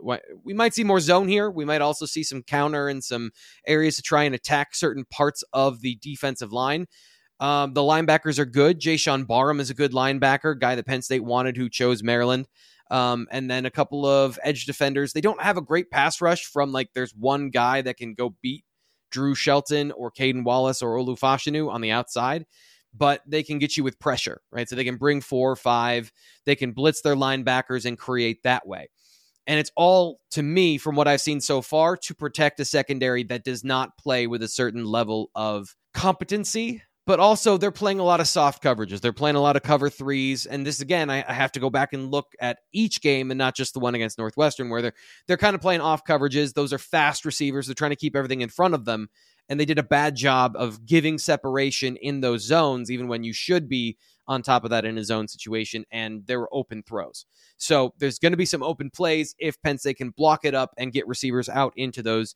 we 0.44 0.54
might 0.54 0.72
see 0.72 0.84
more 0.84 1.00
zone 1.00 1.26
here 1.26 1.50
we 1.50 1.64
might 1.64 1.80
also 1.80 2.06
see 2.06 2.22
some 2.22 2.44
counter 2.44 2.86
and 2.86 3.02
some 3.02 3.32
areas 3.66 3.96
to 3.96 4.02
try 4.02 4.22
and 4.22 4.36
attack 4.36 4.72
certain 4.72 5.04
parts 5.11 5.42
of 5.52 5.80
the 5.80 5.98
defensive 6.00 6.52
line 6.52 6.86
um, 7.41 7.72
the 7.74 7.80
linebackers 7.80 8.39
are 8.39 8.45
good 8.45 8.80
Jaishawn 8.80 9.26
Barham 9.26 9.61
is 9.61 9.70
a 9.70 9.74
good 9.74 9.93
linebacker 9.93 10.59
guy 10.59 10.74
that 10.74 10.86
Penn 10.86 11.03
State 11.03 11.24
wanted 11.24 11.57
who 11.57 11.68
chose 11.68 12.03
Maryland 12.03 12.47
um, 12.91 13.26
and 13.30 13.51
then 13.51 13.66
a 13.66 13.70
couple 13.70 14.07
of 14.07 14.39
edge 14.43 14.66
defenders 14.66 15.12
they 15.12 15.20
don't 15.20 15.43
have 15.43 15.57
a 15.57 15.62
great 15.62 15.91
pass 15.91 16.20
rush 16.20 16.47
from 16.47 16.72
like 16.72 16.91
there's 16.95 17.14
one 17.14 17.51
guy 17.51 17.82
that 17.82 17.97
can 17.97 18.14
go 18.14 18.34
beat 18.43 18.64
Drew 19.11 19.34
Shelton 19.34 19.93
or 19.93 20.11
Caedan 20.11 20.45
Wallace 20.45 20.82
or 20.82 20.97
Olu 20.97 21.18
Fashanu 21.18 21.70
on 21.70 21.80
the 21.80 21.91
outside 21.91 22.47
but 22.95 23.22
they 23.26 23.43
can 23.43 23.59
get 23.59 23.76
you 23.76 23.84
with 23.84 23.99
pressure, 23.99 24.41
right? 24.51 24.68
So 24.68 24.76
they 24.76 24.84
can 24.84 24.97
bring 24.97 25.20
four 25.20 25.51
or 25.51 25.57
five, 25.57 26.12
they 26.47 26.57
can 26.57 26.72
blitz 26.72 27.03
their 27.03 27.14
linebackers 27.14 27.84
and 27.84 27.99
create 27.99 28.43
that 28.43 28.66
way. 28.66 28.89
And 29.47 29.59
it's 29.59 29.72
all, 29.76 30.20
to 30.32 30.43
me, 30.43 30.76
from 30.76 30.95
what 30.95 31.09
I've 31.09 31.22
seen 31.22 31.41
so 31.41 31.62
far, 31.62 31.97
to 31.97 32.14
protect 32.14 32.61
a 32.61 32.66
secondary 32.66 33.22
that 33.24 33.45
does 33.45 33.64
not 33.64 33.97
play 33.97 34.26
with 34.26 34.43
a 34.43 34.49
certain 34.49 34.84
level 34.84 35.30
of 35.34 35.74
competency. 35.95 36.82
But 37.09 37.20
also, 37.20 37.56
they're 37.56 37.70
playing 37.70 38.00
a 38.00 38.04
lot 38.04 38.20
of 38.20 38.28
soft 38.28 38.62
coverages. 38.62 39.00
They're 39.00 39.14
playing 39.14 39.36
a 39.36 39.40
lot 39.40 39.56
of 39.56 39.62
cover 39.62 39.88
threes. 39.88 40.44
And 40.44 40.66
this, 40.66 40.82
again, 40.82 41.09
I, 41.09 41.24
I 41.26 41.32
have 41.32 41.50
to 41.52 41.61
go 41.61 41.70
back 41.70 41.94
and 41.94 42.11
look 42.11 42.34
at 42.38 42.59
each 42.74 43.00
game 43.00 43.30
and 43.30 43.38
not 43.38 43.56
just 43.56 43.72
the 43.72 43.80
one 43.80 43.94
against 43.94 44.18
Northwestern, 44.18 44.68
where 44.68 44.82
they're 44.82 44.92
they're 45.26 45.38
kind 45.38 45.54
of 45.54 45.62
playing 45.62 45.80
off 45.80 46.04
coverages. 46.04 46.52
Those 46.52 46.70
are 46.70 46.78
fast 46.78 47.24
receivers. 47.24 47.66
They're 47.66 47.74
trying 47.74 47.92
to 47.92 47.96
keep 47.96 48.14
everything 48.14 48.42
in 48.42 48.50
front 48.50 48.74
of 48.74 48.84
them 48.84 49.09
and 49.48 49.59
they 49.59 49.64
did 49.64 49.78
a 49.78 49.82
bad 49.82 50.14
job 50.14 50.54
of 50.56 50.84
giving 50.84 51.18
separation 51.18 51.96
in 51.96 52.20
those 52.20 52.42
zones, 52.42 52.90
even 52.90 53.09
when 53.09 53.24
you 53.24 53.32
should 53.32 53.68
be 53.68 53.96
on 54.26 54.42
top 54.42 54.62
of 54.62 54.70
that 54.70 54.84
in 54.84 54.98
a 54.98 55.04
zone 55.04 55.26
situation, 55.26 55.86
and 55.90 56.26
there 56.26 56.38
were 56.38 56.50
open 56.52 56.82
throws. 56.82 57.24
So 57.56 57.94
there's 57.98 58.18
going 58.18 58.32
to 58.32 58.36
be 58.36 58.44
some 58.44 58.62
open 58.62 58.90
plays 58.90 59.34
if 59.38 59.61
Penn 59.62 59.78
State 59.78 59.96
can 59.96 60.11
block 60.11 60.44
it 60.44 60.54
up 60.54 60.74
and 60.76 60.92
get 60.92 61.09
receivers 61.09 61.48
out 61.48 61.72
into 61.76 62.02
those 62.02 62.34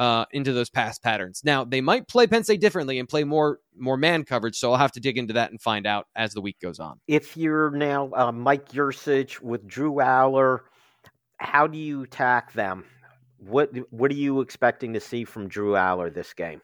uh, 0.00 0.24
into 0.32 0.54
those 0.54 0.70
pass 0.70 0.98
patterns. 0.98 1.42
Now 1.44 1.62
they 1.62 1.82
might 1.82 2.08
play 2.08 2.26
Penn 2.26 2.42
State 2.42 2.62
differently 2.62 2.98
and 2.98 3.06
play 3.06 3.22
more 3.22 3.58
more 3.76 3.98
man 3.98 4.24
coverage, 4.24 4.56
so 4.56 4.72
I'll 4.72 4.78
have 4.78 4.92
to 4.92 5.00
dig 5.00 5.18
into 5.18 5.34
that 5.34 5.50
and 5.50 5.60
find 5.60 5.86
out 5.86 6.06
as 6.16 6.32
the 6.32 6.40
week 6.40 6.56
goes 6.60 6.80
on. 6.80 6.98
If 7.06 7.36
you're 7.36 7.70
now 7.70 8.10
uh, 8.16 8.32
Mike 8.32 8.70
Yurcich 8.70 9.40
with 9.40 9.68
Drew 9.68 9.96
Allar, 9.96 10.60
how 11.36 11.66
do 11.66 11.76
you 11.76 12.04
attack 12.04 12.54
them? 12.54 12.86
What 13.36 13.72
what 13.90 14.10
are 14.10 14.14
you 14.14 14.40
expecting 14.40 14.94
to 14.94 15.00
see 15.00 15.24
from 15.24 15.48
Drew 15.48 15.72
Allar 15.72 16.12
this 16.12 16.32
game? 16.32 16.62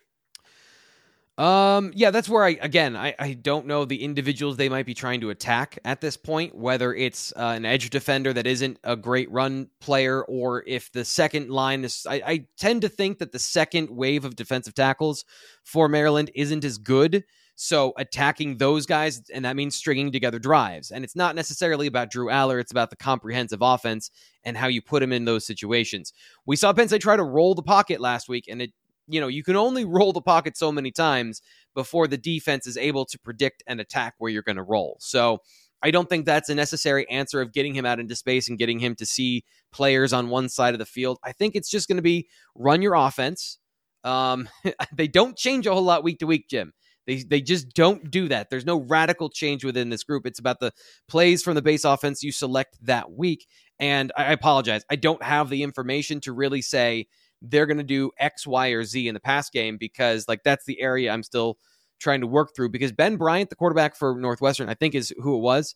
Um, 1.38 1.92
yeah, 1.94 2.10
that's 2.10 2.30
where 2.30 2.44
I 2.44 2.56
again 2.62 2.96
I, 2.96 3.14
I 3.18 3.34
don't 3.34 3.66
know 3.66 3.84
the 3.84 4.02
individuals 4.02 4.56
they 4.56 4.70
might 4.70 4.86
be 4.86 4.94
trying 4.94 5.20
to 5.20 5.28
attack 5.28 5.78
at 5.84 6.00
this 6.00 6.16
point, 6.16 6.54
whether 6.54 6.94
it's 6.94 7.30
uh, 7.36 7.52
an 7.54 7.66
edge 7.66 7.90
defender 7.90 8.32
that 8.32 8.46
isn't 8.46 8.78
a 8.84 8.96
great 8.96 9.30
run 9.30 9.68
player, 9.78 10.24
or 10.24 10.64
if 10.66 10.90
the 10.92 11.04
second 11.04 11.50
line 11.50 11.84
is. 11.84 12.06
I, 12.08 12.22
I 12.26 12.46
tend 12.56 12.82
to 12.82 12.88
think 12.88 13.18
that 13.18 13.32
the 13.32 13.38
second 13.38 13.90
wave 13.90 14.24
of 14.24 14.34
defensive 14.34 14.74
tackles 14.74 15.26
for 15.62 15.88
Maryland 15.90 16.30
isn't 16.34 16.64
as 16.64 16.78
good. 16.78 17.24
So 17.58 17.94
attacking 17.96 18.58
those 18.58 18.84
guys, 18.84 19.22
and 19.32 19.44
that 19.46 19.56
means 19.56 19.74
stringing 19.74 20.12
together 20.12 20.38
drives. 20.38 20.90
And 20.90 21.04
it's 21.04 21.16
not 21.16 21.34
necessarily 21.34 21.86
about 21.86 22.10
Drew 22.10 22.26
Allar, 22.26 22.60
it's 22.60 22.70
about 22.70 22.90
the 22.90 22.96
comprehensive 22.96 23.60
offense 23.62 24.10
and 24.44 24.58
how 24.58 24.68
you 24.68 24.82
put 24.82 25.02
him 25.02 25.12
in 25.12 25.24
those 25.24 25.46
situations. 25.46 26.12
We 26.44 26.56
saw 26.56 26.72
Penn 26.74 26.88
State 26.88 27.00
try 27.00 27.16
to 27.16 27.24
roll 27.24 27.54
the 27.54 27.62
pocket 27.62 27.98
last 28.00 28.28
week, 28.28 28.44
and 28.48 28.60
it, 28.60 28.72
you 29.08 29.20
know, 29.20 29.28
you 29.28 29.42
can 29.42 29.56
only 29.56 29.84
roll 29.84 30.12
the 30.12 30.20
pocket 30.20 30.56
so 30.56 30.72
many 30.72 30.90
times 30.90 31.42
before 31.74 32.06
the 32.08 32.16
defense 32.16 32.66
is 32.66 32.76
able 32.76 33.04
to 33.06 33.18
predict 33.18 33.62
and 33.66 33.80
attack 33.80 34.14
where 34.18 34.30
you're 34.30 34.42
going 34.42 34.56
to 34.56 34.62
roll. 34.62 34.96
So 35.00 35.40
I 35.82 35.90
don't 35.90 36.08
think 36.08 36.24
that's 36.24 36.48
a 36.48 36.54
necessary 36.54 37.08
answer 37.10 37.40
of 37.40 37.52
getting 37.52 37.74
him 37.74 37.86
out 37.86 38.00
into 38.00 38.16
space 38.16 38.48
and 38.48 38.58
getting 38.58 38.78
him 38.78 38.94
to 38.96 39.06
see 39.06 39.44
players 39.72 40.12
on 40.12 40.30
one 40.30 40.48
side 40.48 40.74
of 40.74 40.78
the 40.78 40.86
field. 40.86 41.18
I 41.22 41.32
think 41.32 41.54
it's 41.54 41.70
just 41.70 41.86
going 41.86 41.96
to 41.96 42.02
be 42.02 42.28
run 42.54 42.82
your 42.82 42.94
offense. 42.94 43.58
Um, 44.02 44.48
they 44.94 45.08
don't 45.08 45.36
change 45.36 45.66
a 45.66 45.72
whole 45.72 45.82
lot 45.82 46.02
week 46.02 46.18
to 46.20 46.26
week, 46.26 46.48
Jim. 46.48 46.72
They 47.06 47.22
they 47.22 47.40
just 47.40 47.70
don't 47.70 48.10
do 48.10 48.28
that. 48.28 48.50
There's 48.50 48.66
no 48.66 48.80
radical 48.80 49.30
change 49.30 49.64
within 49.64 49.90
this 49.90 50.02
group. 50.02 50.26
It's 50.26 50.40
about 50.40 50.58
the 50.58 50.72
plays 51.06 51.42
from 51.42 51.54
the 51.54 51.62
base 51.62 51.84
offense 51.84 52.22
you 52.22 52.32
select 52.32 52.76
that 52.82 53.12
week. 53.12 53.46
And 53.78 54.10
I, 54.16 54.24
I 54.24 54.32
apologize, 54.32 54.84
I 54.90 54.96
don't 54.96 55.22
have 55.22 55.48
the 55.48 55.62
information 55.62 56.20
to 56.22 56.32
really 56.32 56.62
say 56.62 57.06
they're 57.42 57.66
going 57.66 57.78
to 57.78 57.84
do 57.84 58.10
X, 58.18 58.46
Y, 58.46 58.68
or 58.68 58.84
Z 58.84 59.06
in 59.06 59.14
the 59.14 59.20
pass 59.20 59.50
game 59.50 59.76
because 59.76 60.26
like 60.28 60.42
that's 60.42 60.64
the 60.64 60.80
area 60.80 61.12
I'm 61.12 61.22
still 61.22 61.58
trying 61.98 62.20
to 62.20 62.26
work 62.26 62.54
through. 62.54 62.70
Because 62.70 62.92
Ben 62.92 63.16
Bryant, 63.16 63.50
the 63.50 63.56
quarterback 63.56 63.96
for 63.96 64.14
Northwestern, 64.18 64.68
I 64.68 64.74
think 64.74 64.94
is 64.94 65.12
who 65.18 65.36
it 65.36 65.40
was, 65.40 65.74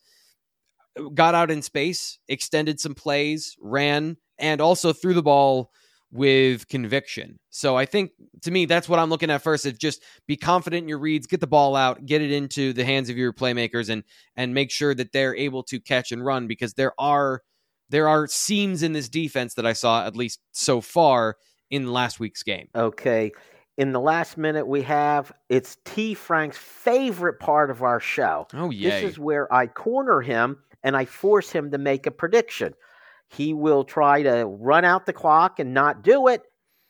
got 1.13 1.35
out 1.35 1.51
in 1.51 1.61
space, 1.61 2.19
extended 2.27 2.79
some 2.79 2.95
plays, 2.95 3.55
ran, 3.59 4.17
and 4.37 4.61
also 4.61 4.93
threw 4.93 5.13
the 5.13 5.23
ball 5.23 5.71
with 6.11 6.67
conviction. 6.67 7.39
So 7.51 7.77
I 7.77 7.85
think 7.85 8.11
to 8.41 8.51
me 8.51 8.65
that's 8.65 8.89
what 8.89 8.99
I'm 8.99 9.09
looking 9.09 9.31
at 9.31 9.41
first 9.41 9.65
is 9.65 9.77
just 9.77 10.03
be 10.27 10.35
confident 10.35 10.83
in 10.83 10.89
your 10.89 10.99
reads, 10.99 11.25
get 11.25 11.39
the 11.39 11.47
ball 11.47 11.75
out, 11.75 12.05
get 12.05 12.21
it 12.21 12.31
into 12.31 12.73
the 12.73 12.83
hands 12.83 13.09
of 13.09 13.17
your 13.17 13.31
playmakers 13.31 13.89
and 13.89 14.03
and 14.35 14.53
make 14.53 14.71
sure 14.71 14.93
that 14.93 15.13
they're 15.13 15.35
able 15.35 15.63
to 15.63 15.79
catch 15.79 16.11
and 16.11 16.25
run 16.25 16.47
because 16.47 16.73
there 16.73 16.93
are 16.99 17.41
there 17.89 18.09
are 18.09 18.27
seams 18.27 18.83
in 18.83 18.93
this 18.93 19.07
defense 19.07 19.53
that 19.53 19.65
I 19.65 19.73
saw 19.73 20.05
at 20.05 20.15
least 20.15 20.39
so 20.51 20.81
far 20.81 21.37
in 21.71 21.91
last 21.91 22.19
week's 22.19 22.43
game. 22.43 22.67
Okay. 22.75 23.31
In 23.77 23.93
the 23.93 23.99
last 23.99 24.37
minute 24.37 24.67
we 24.67 24.83
have, 24.83 25.31
it's 25.49 25.77
T. 25.85 26.13
Frank's 26.13 26.57
favorite 26.57 27.39
part 27.39 27.71
of 27.71 27.81
our 27.81 27.99
show. 27.99 28.47
Oh, 28.53 28.69
yeah. 28.69 29.01
This 29.01 29.11
is 29.11 29.19
where 29.19 29.51
I 29.51 29.65
corner 29.65 30.21
him 30.21 30.57
and 30.83 30.95
I 30.95 31.05
force 31.05 31.49
him 31.51 31.71
to 31.71 31.77
make 31.77 32.05
a 32.05 32.11
prediction. 32.11 32.73
He 33.29 33.53
will 33.53 33.85
try 33.85 34.21
to 34.23 34.45
run 34.45 34.83
out 34.83 35.05
the 35.05 35.13
clock 35.13 35.59
and 35.59 35.73
not 35.73 36.03
do 36.03 36.27
it, 36.27 36.43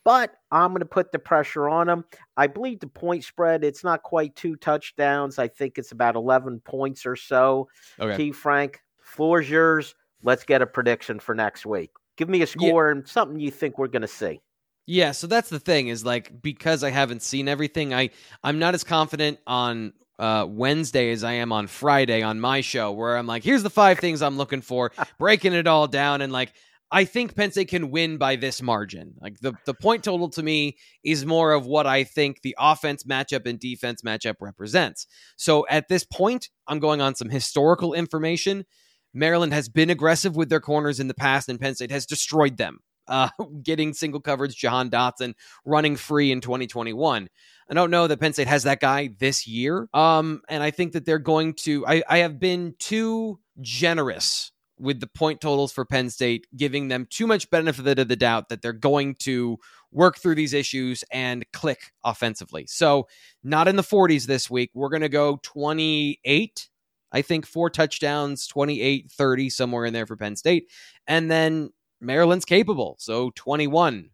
but 0.03 0.33
I'm 0.51 0.71
going 0.71 0.79
to 0.79 0.85
put 0.85 1.11
the 1.11 1.19
pressure 1.19 1.69
on 1.69 1.87
him. 1.87 2.03
I 2.35 2.47
believe 2.47 2.79
the 2.79 2.87
point 2.87 3.23
spread, 3.23 3.63
it's 3.63 3.83
not 3.83 4.01
quite 4.01 4.35
two 4.35 4.55
touchdowns. 4.55 5.37
I 5.37 5.47
think 5.47 5.77
it's 5.77 5.91
about 5.91 6.15
11 6.15 6.61
points 6.61 7.05
or 7.05 7.15
so. 7.15 7.69
Okay. 7.99 8.17
T. 8.17 8.31
Frank, 8.31 8.81
floor's 8.99 9.49
yours. 9.49 9.93
Let's 10.23 10.43
get 10.43 10.63
a 10.63 10.65
prediction 10.65 11.19
for 11.19 11.35
next 11.35 11.65
week. 11.65 11.91
Give 12.17 12.27
me 12.27 12.41
a 12.41 12.47
score 12.47 12.89
and 12.89 13.07
something 13.07 13.39
you 13.39 13.51
think 13.51 13.77
we're 13.77 13.87
going 13.87 14.01
to 14.01 14.07
see. 14.07 14.41
Yeah, 14.85 15.11
so 15.11 15.27
that's 15.27 15.49
the 15.49 15.59
thing 15.59 15.87
is 15.87 16.03
like 16.03 16.41
because 16.41 16.83
I 16.83 16.89
haven't 16.89 17.21
seen 17.21 17.47
everything, 17.47 17.93
I 17.93 18.09
I'm 18.43 18.59
not 18.59 18.73
as 18.73 18.83
confident 18.83 19.39
on 19.45 19.93
uh, 20.19 20.45
Wednesday 20.47 21.11
as 21.11 21.23
I 21.23 21.33
am 21.33 21.51
on 21.51 21.67
Friday 21.67 22.21
on 22.21 22.39
my 22.39 22.61
show, 22.61 22.91
where 22.91 23.17
I'm 23.17 23.27
like, 23.27 23.43
here's 23.43 23.63
the 23.63 23.69
five 23.69 23.99
things 23.99 24.21
I'm 24.21 24.37
looking 24.37 24.61
for, 24.61 24.91
breaking 25.19 25.53
it 25.53 25.67
all 25.67 25.87
down, 25.87 26.21
and 26.21 26.33
like 26.33 26.53
I 26.91 27.05
think 27.05 27.35
Penn 27.35 27.51
State 27.51 27.69
can 27.69 27.89
win 27.89 28.17
by 28.17 28.35
this 28.35 28.61
margin. 28.61 29.13
Like 29.21 29.39
the 29.39 29.53
the 29.65 29.73
point 29.73 30.03
total 30.03 30.29
to 30.31 30.43
me 30.43 30.77
is 31.03 31.25
more 31.25 31.53
of 31.53 31.65
what 31.65 31.87
I 31.87 32.03
think 32.03 32.41
the 32.41 32.55
offense 32.59 33.03
matchup 33.03 33.47
and 33.47 33.59
defense 33.59 34.01
matchup 34.01 34.35
represents. 34.41 35.07
So 35.37 35.65
at 35.69 35.87
this 35.87 36.03
point, 36.03 36.49
I'm 36.67 36.79
going 36.79 37.01
on 37.01 37.15
some 37.15 37.29
historical 37.29 37.93
information. 37.93 38.65
Maryland 39.13 39.53
has 39.53 39.69
been 39.69 39.89
aggressive 39.89 40.35
with 40.35 40.49
their 40.49 40.59
corners 40.59 40.99
in 40.99 41.07
the 41.07 41.13
past, 41.13 41.49
and 41.49 41.59
Penn 41.59 41.75
State 41.75 41.91
has 41.91 42.05
destroyed 42.05 42.57
them 42.57 42.79
uh, 43.11 43.29
getting 43.63 43.93
single 43.93 44.21
coverage 44.21 44.55
Jahan 44.55 44.89
Dotson 44.89 45.33
running 45.65 45.95
free 45.95 46.31
in 46.31 46.41
2021. 46.41 47.29
I 47.69 47.73
don't 47.73 47.91
know 47.91 48.07
that 48.07 48.19
Penn 48.19 48.33
State 48.33 48.47
has 48.47 48.63
that 48.63 48.79
guy 48.79 49.11
this 49.19 49.47
year. 49.47 49.87
Um, 49.93 50.41
and 50.49 50.63
I 50.63 50.71
think 50.71 50.93
that 50.93 51.05
they're 51.05 51.19
going 51.19 51.53
to, 51.55 51.85
I, 51.87 52.03
I 52.09 52.17
have 52.19 52.39
been 52.39 52.75
too 52.79 53.39
generous 53.61 54.51
with 54.77 54.99
the 54.99 55.07
point 55.07 55.39
totals 55.39 55.71
for 55.71 55.85
Penn 55.85 56.09
State, 56.09 56.47
giving 56.57 56.87
them 56.87 57.07
too 57.09 57.27
much 57.27 57.49
benefit 57.49 57.99
of 57.99 58.07
the 58.07 58.15
doubt 58.15 58.49
that 58.49 58.61
they're 58.61 58.73
going 58.73 59.15
to 59.19 59.57
work 59.91 60.17
through 60.17 60.35
these 60.35 60.53
issues 60.53 61.03
and 61.11 61.45
click 61.53 61.91
offensively. 62.03 62.65
So, 62.67 63.07
not 63.43 63.67
in 63.67 63.75
the 63.75 63.83
40s 63.83 64.25
this 64.25 64.49
week. 64.49 64.71
We're 64.73 64.89
going 64.89 65.03
to 65.03 65.09
go 65.09 65.39
28. 65.43 66.69
I 67.13 67.21
think 67.21 67.45
four 67.45 67.69
touchdowns, 67.69 68.47
28, 68.47 69.11
30, 69.11 69.49
somewhere 69.49 69.85
in 69.85 69.93
there 69.93 70.07
for 70.07 70.17
Penn 70.17 70.35
State. 70.35 70.71
And 71.07 71.29
then 71.29 71.71
Maryland's 72.01 72.45
capable. 72.45 72.95
So 72.99 73.31
21, 73.35 74.09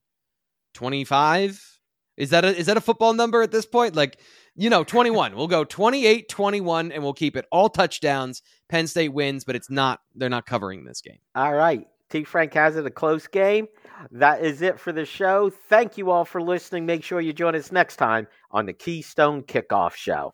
25. 0.74 1.80
Is 2.18 2.32
that 2.32 2.46
a, 2.46 2.56
is 2.56 2.66
that 2.66 2.78
a 2.78 2.82
football 2.82 3.14
number 3.14 3.42
at 3.42 3.52
this 3.52 3.66
point? 3.66 3.96
Like, 3.96 4.20
you 4.56 4.70
know, 4.70 4.84
21. 4.84 5.36
We'll 5.36 5.48
go 5.48 5.64
28, 5.64 6.28
21, 6.28 6.92
and 6.92 7.04
we'll 7.04 7.14
keep 7.14 7.38
it 7.38 7.46
all 7.52 7.70
touchdowns. 7.70 8.42
Penn 8.70 8.88
State 8.88 9.14
wins, 9.14 9.44
but 9.44 9.56
it's 9.56 9.70
not, 9.70 10.00
they're 10.16 10.30
not 10.30 10.46
covering 10.46 10.84
this 10.84 11.02
game. 11.02 11.20
All 11.36 11.54
right. 11.54 11.86
T. 12.10 12.24
Frank 12.24 12.54
has 12.54 12.76
it 12.76 12.86
a 12.86 12.90
close 12.92 13.28
game. 13.28 13.68
That 14.12 14.42
is 14.42 14.62
it 14.62 14.80
for 14.80 14.92
the 14.92 15.06
show. 15.06 15.50
Thank 15.50 15.98
you 15.98 16.10
all 16.10 16.26
for 16.26 16.42
listening. 16.42 16.86
Make 16.86 17.04
sure 17.04 17.20
you 17.20 17.34
join 17.34 17.56
us 17.56 17.72
next 17.72 17.98
time 17.98 18.28
on 18.52 18.66
the 18.66 18.74
Keystone 18.74 19.44
Kickoff 19.44 19.94
Show. 19.94 20.34